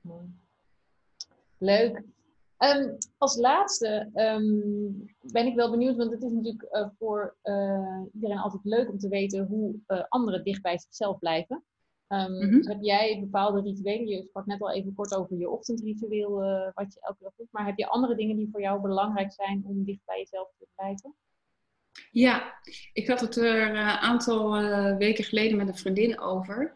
mooi. 0.00 0.26
Leuk. 1.58 2.02
Um, 2.58 2.96
als 3.18 3.36
laatste 3.36 4.10
um, 4.14 5.14
ben 5.20 5.46
ik 5.46 5.54
wel 5.54 5.70
benieuwd, 5.70 5.96
want 5.96 6.10
het 6.10 6.22
is 6.22 6.32
natuurlijk 6.32 6.68
uh, 6.72 6.88
voor 6.98 7.36
iedereen 8.14 8.38
altijd 8.38 8.64
leuk 8.64 8.90
om 8.90 8.98
te 8.98 9.08
weten 9.08 9.46
hoe 9.46 9.74
anderen 10.08 10.44
dicht 10.44 10.62
bij 10.62 10.78
zichzelf 10.78 11.18
blijven. 11.18 11.64
Um, 12.08 12.66
Heb 12.66 12.78
jij 12.80 13.20
bepaalde 13.20 13.60
rituelen? 13.60 14.06
Je 14.06 14.22
sprak 14.22 14.46
net 14.46 14.60
al 14.60 14.72
even 14.72 14.94
kort 14.94 15.14
over 15.14 15.36
je 15.36 15.50
ochtendritueel, 15.50 16.30
wat 16.74 16.94
je 16.94 17.00
elke 17.00 17.22
dag 17.22 17.32
doet. 17.36 17.48
Maar 17.50 17.66
heb 17.66 17.78
je 17.78 17.88
andere 17.88 18.14
dingen 18.14 18.36
die 18.36 18.48
voor 18.52 18.60
jou 18.60 18.80
belangrijk 18.80 19.32
zijn 19.32 19.62
om 19.64 19.84
dicht 19.84 20.04
bij 20.04 20.18
jezelf 20.18 20.48
te 20.58 20.66
blijven? 20.74 21.14
Ja, 22.10 22.54
ik 22.92 23.08
had 23.08 23.20
het 23.20 23.36
er 23.36 23.68
een 23.68 23.76
aantal 23.76 24.52
weken 24.96 25.24
geleden 25.24 25.56
met 25.56 25.68
een 25.68 25.76
vriendin 25.76 26.20
over. 26.20 26.74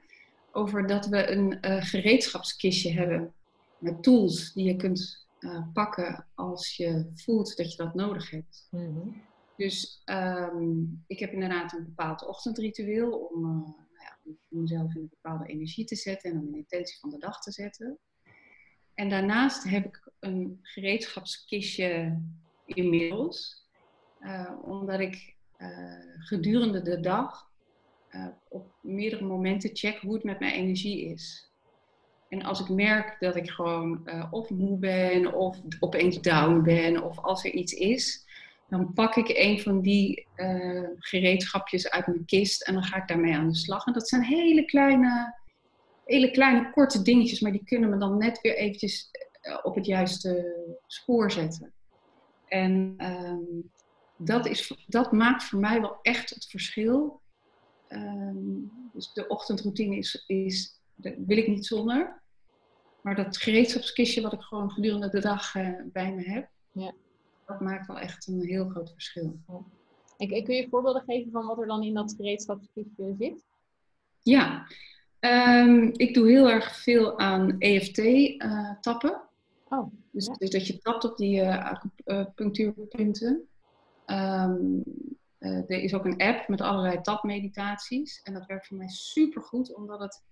Over 0.53 0.87
dat 0.87 1.07
we 1.07 1.31
een 1.31 1.59
gereedschapskistje 1.83 2.93
hebben 2.93 3.35
met 3.79 4.03
tools 4.03 4.53
die 4.53 4.65
je 4.65 4.77
kunt 4.77 5.27
pakken 5.73 6.27
als 6.35 6.77
je 6.77 7.11
voelt 7.15 7.57
dat 7.57 7.71
je 7.71 7.77
dat 7.77 7.95
nodig 7.95 8.31
hebt. 8.31 8.69
Mm 8.71 8.81
-hmm. 8.81 9.23
Dus 9.57 10.03
um, 10.05 11.05
ik 11.07 11.19
heb 11.19 11.33
inderdaad 11.33 11.73
een 11.73 11.85
bepaald 11.85 12.27
ochtendritueel 12.27 13.11
om 13.11 13.75
om 14.25 14.61
mezelf 14.61 14.95
in 14.95 15.01
een 15.01 15.09
bepaalde 15.09 15.47
energie 15.47 15.85
te 15.85 15.97
zetten 15.97 16.31
en 16.31 16.39
om 16.39 16.47
een 16.47 16.55
intentie 16.55 16.99
van 17.01 17.11
de 17.11 17.19
dag 17.19 17.41
te 17.41 17.53
zetten. 17.53 17.99
En 18.95 19.09
daarnaast 19.09 19.65
heb 19.65 19.85
ik 19.85 20.11
een 20.21 20.59
gereedschapskistje 20.63 22.21
inmiddels, 22.67 23.67
uh, 24.21 24.53
omdat 24.63 25.01
ik 25.01 25.37
gedurende 26.19 26.83
de 26.83 27.01
dag 27.01 27.51
op 28.49 28.75
meerdere 28.81 29.25
momenten 29.25 29.77
check 29.77 29.99
hoe 29.99 30.15
het 30.15 30.25
met 30.25 30.39
mijn 30.39 30.53
energie 30.53 31.05
is. 31.05 31.52
En 32.33 32.43
als 32.43 32.61
ik 32.61 32.69
merk 32.69 33.17
dat 33.21 33.37
ik 33.37 33.51
gewoon 33.51 34.09
of 34.31 34.51
moe 34.51 34.79
ben 34.79 35.35
of 35.35 35.59
opeens 35.81 36.21
down 36.21 36.63
ben 36.63 37.03
of 37.03 37.19
als 37.19 37.45
er 37.45 37.51
iets 37.51 37.73
is, 37.73 38.25
dan 38.69 38.93
pak 38.93 39.17
ik 39.17 39.29
een 39.29 39.61
van 39.61 39.81
die 39.81 40.27
uh, 40.37 40.89
gereedschapjes 40.99 41.91
uit 41.91 42.07
mijn 42.07 42.25
kist 42.25 42.63
en 42.63 42.75
dan 42.75 42.83
ga 42.83 42.97
ik 42.97 43.09
daarmee 43.09 43.35
aan 43.35 43.49
de 43.49 43.55
slag. 43.55 43.87
En 43.87 43.93
dat 43.93 44.09
zijn 44.09 44.23
hele 44.23 44.65
kleine, 44.65 45.35
hele 46.05 46.31
kleine 46.31 46.71
korte 46.71 47.03
dingetjes, 47.03 47.41
maar 47.41 47.53
die 47.53 47.65
kunnen 47.65 47.91
me 47.91 47.99
dan 47.99 48.19
net 48.19 48.41
weer 48.41 48.57
eventjes 48.57 49.11
eh, 49.41 49.59
op 49.63 49.75
het 49.75 49.87
juiste 49.87 50.57
spoor 50.87 51.31
zetten. 51.31 51.73
En 52.49 52.95
um, 52.99 53.71
dat, 54.17 54.47
is, 54.47 54.85
dat 54.87 55.13
maakt 55.13 55.45
voor 55.45 55.59
mij 55.59 55.81
wel 55.81 55.99
echt 56.03 56.31
het 56.31 56.47
verschil. 56.47 57.21
Um, 57.89 58.71
dus 58.93 59.13
de 59.13 59.29
ochtendroutine 59.29 59.97
is, 59.97 60.25
is, 60.27 60.81
wil 60.97 61.37
ik 61.37 61.49
niet 61.49 61.67
zonder. 61.67 62.22
Maar 63.03 63.15
dat 63.15 63.37
gereedschapskistje 63.37 64.21
wat 64.21 64.33
ik 64.33 64.41
gewoon 64.41 64.71
gedurende 64.71 65.09
de 65.09 65.21
dag 65.21 65.55
uh, 65.55 65.69
bij 65.85 66.15
me 66.15 66.23
heb, 66.23 66.49
ja. 66.73 66.93
dat 67.47 67.61
maakt 67.61 67.87
wel 67.87 67.99
echt 67.99 68.27
een 68.27 68.43
heel 68.43 68.69
groot 68.69 68.93
verschil. 68.93 69.39
En 70.17 70.29
kun 70.29 70.55
je 70.55 70.67
voorbeelden 70.71 71.03
geven 71.07 71.31
van 71.31 71.47
wat 71.47 71.61
er 71.61 71.67
dan 71.67 71.83
in 71.83 71.95
dat 71.95 72.15
gereedschapskistje 72.17 73.15
zit? 73.19 73.45
Ja, 74.23 74.67
um, 75.21 75.93
ik 75.97 76.15
doe 76.15 76.29
heel 76.29 76.51
erg 76.51 76.77
veel 76.77 77.19
aan 77.19 77.59
EFT-tappen. 77.59 79.23
Uh, 79.69 79.79
oh, 79.79 79.93
dus, 80.11 80.27
ja. 80.27 80.35
dus, 80.35 80.51
dat 80.51 80.67
je 80.67 80.79
tapt 80.79 81.05
op 81.05 81.17
die 81.17 81.45
acupunctuurpunten. 81.45 83.49
Um, 84.07 84.83
uh, 85.39 85.57
er 85.57 85.83
is 85.83 85.95
ook 85.95 86.05
een 86.05 86.21
app 86.21 86.49
met 86.49 86.61
allerlei 86.61 87.01
tapmeditaties. 87.01 88.21
En 88.23 88.33
dat 88.33 88.47
werkt 88.47 88.67
voor 88.67 88.77
mij 88.77 88.89
super 88.89 89.43
goed, 89.43 89.75
omdat 89.75 90.01
het 90.01 90.23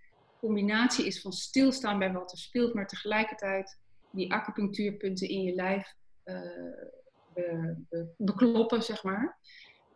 combinatie 0.40 1.06
is 1.06 1.20
van 1.20 1.32
stilstaan 1.32 1.98
bij 1.98 2.12
wat 2.12 2.32
er 2.32 2.38
speelt, 2.38 2.74
maar 2.74 2.86
tegelijkertijd 2.86 3.78
die 4.10 4.32
acupunctuurpunten 4.32 5.28
in 5.28 5.42
je 5.42 5.54
lijf 5.54 5.94
uh, 6.24 6.40
be, 7.34 7.74
be, 7.88 8.08
bekloppen, 8.16 8.82
zeg 8.82 9.02
maar. 9.02 9.38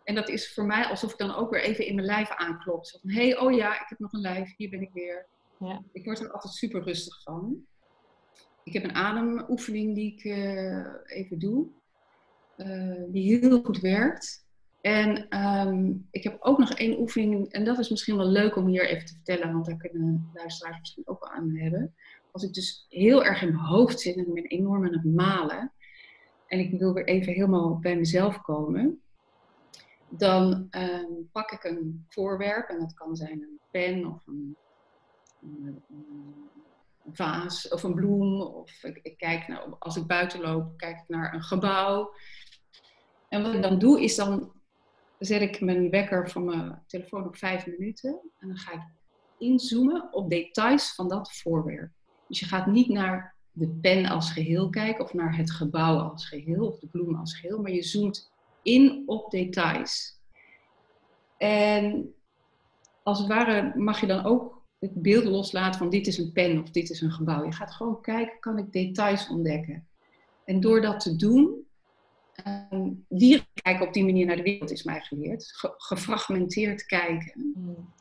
En 0.05 0.15
dat 0.15 0.29
is 0.29 0.55
voor 0.55 0.65
mij 0.65 0.85
alsof 0.85 1.13
ik 1.13 1.19
dan 1.19 1.35
ook 1.35 1.51
weer 1.51 1.63
even 1.63 1.87
in 1.87 1.95
mijn 1.95 2.07
lijf 2.07 2.31
aanklop. 2.31 2.87
Zo 2.87 2.99
van, 2.99 3.11
hé, 3.11 3.29
hey, 3.29 3.39
oh 3.39 3.53
ja, 3.53 3.75
ik 3.81 3.87
heb 3.89 3.99
nog 3.99 4.13
een 4.13 4.21
lijf, 4.21 4.57
hier 4.57 4.71
ben 4.71 4.83
ik 4.83 4.93
weer. 4.93 5.27
Ja. 5.59 5.83
Ik 5.93 6.05
word 6.05 6.21
er 6.21 6.33
altijd 6.33 6.55
super 6.55 6.83
rustig 6.83 7.23
van. 7.23 7.67
Ik 8.65 8.73
heb 8.73 8.85
een 8.85 8.95
ademoefening 8.95 9.95
die 9.95 10.13
ik 10.13 10.25
uh, 10.25 10.87
even 11.05 11.39
doe, 11.39 11.67
uh, 12.57 13.03
die 13.09 13.39
heel 13.39 13.63
goed 13.63 13.81
werkt. 13.81 14.44
En 14.85 15.41
um, 15.45 16.09
ik 16.11 16.23
heb 16.23 16.37
ook 16.41 16.59
nog 16.59 16.71
één 16.71 17.01
oefening, 17.01 17.53
en 17.53 17.65
dat 17.65 17.79
is 17.79 17.89
misschien 17.89 18.17
wel 18.17 18.27
leuk 18.27 18.57
om 18.57 18.67
hier 18.67 18.89
even 18.89 19.07
te 19.07 19.13
vertellen, 19.15 19.53
want 19.53 19.67
daar 19.67 19.77
kunnen 19.77 20.31
luisteraars 20.35 20.79
misschien 20.79 21.03
ook 21.07 21.21
wel 21.21 21.33
aan 21.33 21.57
hebben. 21.57 21.95
Als 22.31 22.43
ik 22.43 22.53
dus 22.53 22.87
heel 22.89 23.25
erg 23.25 23.43
in 23.43 23.49
mijn 23.49 23.65
hoofd 23.65 24.01
zit 24.01 24.17
en 24.17 24.27
ik 24.27 24.35
ben 24.35 24.47
enorm 24.47 24.85
aan 24.85 24.93
het 24.93 25.05
malen, 25.05 25.73
en 26.47 26.59
ik 26.59 26.79
wil 26.79 26.93
weer 26.93 27.05
even 27.05 27.33
helemaal 27.33 27.79
bij 27.79 27.97
mezelf 27.97 28.41
komen, 28.41 29.01
dan 30.09 30.69
um, 30.71 31.29
pak 31.33 31.51
ik 31.51 31.65
een 31.65 32.05
voorwerp, 32.09 32.69
en 32.69 32.79
dat 32.79 32.95
kan 32.95 33.17
zijn 33.17 33.43
een 33.43 33.59
pen 33.71 34.07
of 34.07 34.27
een, 34.27 34.57
een, 35.43 35.83
een 37.05 37.15
vaas 37.15 37.69
of 37.69 37.83
een 37.83 37.95
bloem, 37.95 38.41
of 38.41 38.83
ik, 38.83 38.99
ik 39.03 39.17
kijk 39.17 39.49
naar, 39.49 39.65
als 39.79 39.97
ik 39.97 40.07
buiten 40.07 40.41
loop, 40.41 40.77
kijk 40.77 40.99
ik 40.99 41.09
naar 41.09 41.35
een 41.35 41.43
gebouw. 41.43 42.15
En 43.29 43.43
wat 43.43 43.55
ik 43.55 43.63
dan 43.63 43.79
doe, 43.79 44.03
is 44.03 44.15
dan 44.17 44.53
zet 45.25 45.41
ik 45.41 45.61
mijn 45.61 45.91
wekker 45.91 46.31
van 46.31 46.45
mijn 46.45 46.83
telefoon 46.87 47.27
op 47.27 47.37
vijf 47.37 47.67
minuten. 47.67 48.21
En 48.39 48.49
dan 48.49 48.57
ga 48.57 48.73
ik 48.73 48.83
inzoomen 49.39 50.13
op 50.13 50.31
details 50.31 50.95
van 50.95 51.09
dat 51.09 51.33
voorwerp. 51.33 51.91
Dus 52.29 52.41
je 52.41 52.47
gaat 52.47 52.67
niet 52.67 52.89
naar 52.89 53.35
de 53.53 53.69
pen 53.69 54.07
als 54.07 54.33
geheel 54.33 54.71
kijken 54.71 55.05
of 55.05 55.15
naar 55.15 55.37
het 55.37 55.51
gebouw 55.51 55.99
als 55.99 56.29
geheel 56.29 56.67
of 56.67 56.79
de 56.79 56.87
bloem 56.87 57.15
als 57.15 57.39
geheel, 57.39 57.61
maar 57.61 57.71
je 57.71 57.83
zoomt 57.83 58.33
in 58.63 59.03
op 59.07 59.31
details. 59.31 60.19
En 61.37 62.15
als 63.03 63.19
het 63.19 63.29
ware 63.29 63.73
mag 63.77 64.01
je 64.01 64.07
dan 64.07 64.25
ook 64.25 64.63
het 64.79 65.03
beeld 65.03 65.25
loslaten 65.25 65.79
van 65.79 65.91
dit 65.91 66.07
is 66.07 66.19
een 66.19 66.33
pen 66.33 66.63
of 66.63 66.71
dit 66.71 66.91
is 66.91 67.01
een 67.01 67.13
gebouw. 67.13 67.45
Je 67.45 67.53
gaat 67.53 67.73
gewoon 67.73 68.01
kijken, 68.01 68.41
kan 68.41 68.59
ik 68.59 68.73
details 68.73 69.29
ontdekken? 69.29 69.87
En 70.45 70.61
door 70.61 70.81
dat 70.81 71.01
te 71.01 71.17
doen, 71.17 71.64
Um, 72.71 73.05
dieren 73.09 73.47
kijken 73.63 73.87
op 73.87 73.93
die 73.93 74.05
manier 74.05 74.27
naar 74.27 74.37
de 74.37 74.43
wereld 74.43 74.71
is 74.71 74.83
mij 74.83 75.01
geleerd. 75.01 75.53
gefragmenteerd 75.77 76.87
kijken. 76.87 77.53
Hmm. 77.55 77.93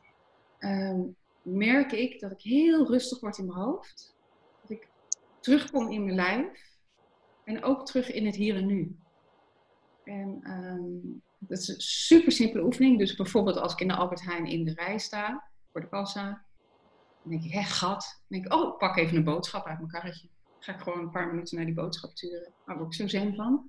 Ehm, 0.58 1.02
merk 1.42 1.92
ik 1.92 2.20
dat 2.20 2.32
ik 2.32 2.42
heel 2.42 2.88
rustig 2.88 3.20
word 3.20 3.38
in 3.38 3.46
mijn 3.46 3.60
hoofd. 3.60 4.16
Dat 4.62 4.70
ik 4.72 4.88
terugkom 5.40 5.92
in 5.92 6.04
mijn 6.04 6.16
lijf. 6.16 6.72
En 7.44 7.64
ook 7.64 7.86
terug 7.86 8.12
in 8.12 8.26
het 8.26 8.36
hier 8.36 8.56
en 8.56 8.66
nu. 8.66 8.96
En 10.04 10.52
um, 10.52 11.22
dat 11.40 11.58
is 11.58 11.68
een 11.68 11.82
super 11.82 12.32
simpele 12.32 12.64
oefening. 12.64 12.98
Dus 12.98 13.16
bijvoorbeeld 13.16 13.58
als 13.58 13.74
ik 13.74 13.80
in 13.80 13.88
de 13.88 13.96
Albert 13.96 14.24
Heijn 14.24 14.46
in 14.46 14.66
de 14.66 14.74
rij 14.74 14.98
sta, 14.98 15.50
voor 15.72 15.82
de 15.82 15.90
kassa. 15.90 16.46
Dan 17.22 17.32
denk 17.32 17.44
ik, 17.44 17.52
hé, 17.52 17.64
gat. 17.64 18.22
Dan 18.28 18.40
denk 18.40 18.46
ik, 18.46 18.54
oh, 18.54 18.78
pak 18.78 18.98
even 18.98 19.18
een 19.18 19.24
boodschap 19.24 19.66
uit 19.66 19.78
mijn 19.78 19.92
karretje. 19.92 20.28
ga 20.60 20.74
ik 20.74 20.80
gewoon 20.80 21.00
een 21.00 21.12
paar 21.12 21.28
minuten 21.28 21.56
naar 21.56 21.66
die 21.66 21.76
boodschap 21.76 22.12
sturen. 22.14 22.54
Daar 22.66 22.78
word 22.78 22.88
ik 22.88 23.00
zo 23.02 23.08
zen 23.08 23.36
van. 23.36 23.68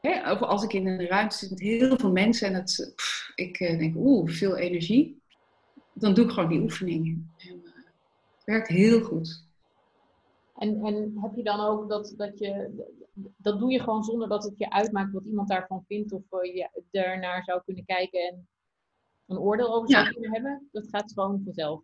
Hè, 0.00 0.32
of 0.32 0.40
als 0.40 0.62
ik 0.62 0.72
in 0.72 0.86
een 0.86 1.06
ruimte 1.06 1.36
zit 1.36 1.50
met 1.50 1.60
heel 1.60 1.98
veel 1.98 2.12
mensen 2.12 2.48
en 2.48 2.54
het, 2.54 2.94
ik 3.34 3.60
eh, 3.60 3.78
denk, 3.78 3.96
oeh, 3.96 4.30
veel 4.30 4.56
energie. 4.56 5.22
Dan 5.92 6.14
doe 6.14 6.24
ik 6.24 6.30
gewoon 6.30 6.48
die 6.48 6.60
oefeningen. 6.60 7.32
En, 7.36 7.56
uh, 7.56 7.72
het 8.34 8.44
werkt 8.44 8.68
heel 8.68 9.00
goed. 9.00 9.44
En, 10.56 10.84
en 10.84 11.18
heb 11.20 11.34
je 11.34 11.42
dan 11.42 11.60
ook 11.60 11.88
dat, 11.88 12.14
dat 12.16 12.38
je, 12.38 12.70
dat 13.36 13.58
doe 13.58 13.72
je 13.72 13.80
gewoon 13.80 14.04
zonder 14.04 14.28
dat 14.28 14.44
het 14.44 14.54
je 14.56 14.70
uitmaakt 14.70 15.12
wat 15.12 15.24
iemand 15.24 15.48
daarvan 15.48 15.84
vindt 15.88 16.12
of 16.12 16.22
uh, 16.30 16.54
je 16.54 16.82
daarnaar 16.90 17.44
zou 17.44 17.62
kunnen 17.64 17.84
kijken 17.84 18.20
en 18.20 18.48
een 19.26 19.38
oordeel 19.38 19.74
over 19.74 19.90
zou 19.90 20.12
kunnen 20.12 20.32
hebben? 20.32 20.68
Dat 20.72 20.88
gaat 20.90 21.12
gewoon 21.12 21.42
vanzelf. 21.44 21.82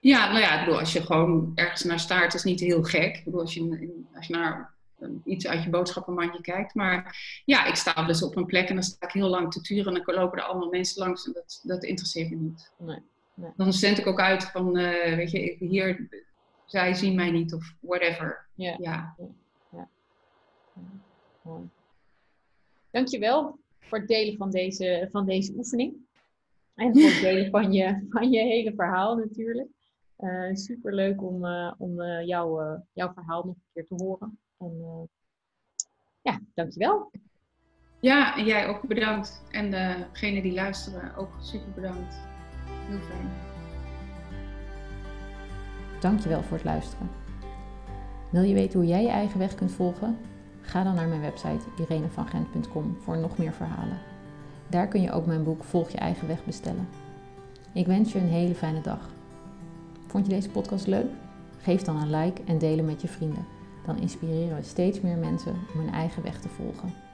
Ja, 0.00 0.28
nou 0.28 0.40
ja, 0.40 0.58
ik 0.58 0.64
bedoel, 0.64 0.80
als 0.80 0.92
je 0.92 1.02
gewoon 1.02 1.52
ergens 1.54 1.84
naar 1.84 2.00
staart, 2.00 2.34
is 2.34 2.44
niet 2.44 2.60
heel 2.60 2.82
gek. 2.82 3.16
Ik 3.16 3.24
bedoel, 3.24 3.40
als 3.40 3.54
je, 3.54 4.04
als 4.14 4.26
je 4.26 4.34
naar 4.34 4.75
iets 5.24 5.46
uit 5.46 5.62
je 5.62 5.70
boodschappenmandje 5.70 6.40
kijkt. 6.40 6.74
Maar 6.74 7.16
ja, 7.44 7.66
ik 7.66 7.74
sta 7.74 8.06
dus 8.06 8.22
op 8.22 8.36
een 8.36 8.46
plek 8.46 8.68
en 8.68 8.74
dan 8.74 8.84
sta 8.84 9.06
ik 9.06 9.12
heel 9.12 9.28
lang 9.28 9.52
te 9.52 9.60
turen 9.60 9.94
en 9.94 10.02
dan 10.04 10.14
lopen 10.14 10.38
er 10.38 10.44
allemaal 10.44 10.68
mensen 10.68 11.02
langs 11.02 11.26
en 11.26 11.32
dat, 11.32 11.60
dat 11.62 11.84
interesseert 11.84 12.30
me 12.30 12.36
niet. 12.36 12.72
Nee, 12.78 13.02
nee. 13.34 13.50
Dan 13.56 13.72
zend 13.72 13.98
ik 13.98 14.06
ook 14.06 14.20
uit 14.20 14.44
van, 14.44 14.78
uh, 14.78 15.14
weet 15.16 15.30
je, 15.30 15.56
hier, 15.58 16.08
zij 16.64 16.94
zien 16.94 17.14
mij 17.14 17.30
niet 17.30 17.54
of 17.54 17.74
whatever. 17.80 18.46
Ja. 18.54 18.76
ja. 18.78 19.14
ja. 19.70 19.88
ja. 21.42 21.60
Dankjewel 22.90 23.58
voor 23.80 23.98
het 23.98 24.08
delen 24.08 24.36
van 24.36 24.50
deze, 24.50 25.08
van 25.12 25.26
deze 25.26 25.52
oefening. 25.56 25.94
En 26.74 26.92
voor 26.92 27.10
het 27.10 27.20
delen 27.20 27.50
van 27.50 27.72
je, 27.72 28.06
van 28.08 28.30
je 28.30 28.42
hele 28.42 28.72
verhaal 28.74 29.16
natuurlijk. 29.16 29.68
Uh, 30.18 30.48
eh, 30.48 30.54
Super 30.54 30.94
leuk 30.94 31.22
om, 31.22 31.44
uh, 31.44 31.72
om 31.78 32.00
uh, 32.00 32.26
jou, 32.26 32.78
jouw 32.92 33.12
verhaal 33.12 33.44
nog 33.44 33.54
een 33.54 33.70
keer 33.72 33.86
te 33.86 34.04
horen. 34.04 34.38
En 34.58 34.74
uh, 34.80 35.02
ja, 36.22 36.40
dankjewel. 36.54 37.10
Ja, 38.00 38.36
en 38.36 38.44
jij 38.44 38.68
ook 38.68 38.82
bedankt. 38.82 39.42
En 39.50 39.70
degenen 39.70 40.42
die 40.42 40.52
luisteren 40.52 41.16
ook 41.16 41.30
super 41.40 41.72
bedankt. 41.74 42.16
Heel 42.68 43.00
fijn. 43.00 43.30
Dankjewel 46.00 46.42
voor 46.42 46.56
het 46.56 46.66
luisteren. 46.66 47.10
Wil 48.30 48.42
je 48.42 48.54
weten 48.54 48.78
hoe 48.78 48.88
jij 48.88 49.02
je 49.02 49.08
eigen 49.08 49.38
weg 49.38 49.54
kunt 49.54 49.72
volgen? 49.72 50.18
Ga 50.60 50.82
dan 50.82 50.94
naar 50.94 51.08
mijn 51.08 51.20
website 51.20 51.64
irenevangent.com 51.78 52.96
voor 53.00 53.18
nog 53.18 53.38
meer 53.38 53.52
verhalen. 53.52 53.98
Daar 54.68 54.88
kun 54.88 55.02
je 55.02 55.12
ook 55.12 55.26
mijn 55.26 55.44
boek 55.44 55.64
Volg 55.64 55.90
je 55.90 55.98
eigen 55.98 56.28
weg 56.28 56.44
bestellen. 56.44 56.88
Ik 57.72 57.86
wens 57.86 58.12
je 58.12 58.18
een 58.18 58.28
hele 58.28 58.54
fijne 58.54 58.80
dag. 58.80 59.10
Vond 60.06 60.26
je 60.26 60.32
deze 60.32 60.50
podcast 60.50 60.86
leuk? 60.86 61.10
Geef 61.58 61.82
dan 61.82 61.96
een 61.96 62.10
like 62.20 62.42
en 62.44 62.58
deel 62.58 62.76
hem 62.76 62.86
met 62.86 63.00
je 63.00 63.08
vrienden 63.08 63.55
dan 63.86 63.98
inspireren 63.98 64.56
we 64.56 64.62
steeds 64.62 65.00
meer 65.00 65.16
mensen 65.16 65.54
om 65.74 65.80
hun 65.80 65.92
eigen 65.92 66.22
weg 66.22 66.40
te 66.40 66.48
volgen. 66.48 67.05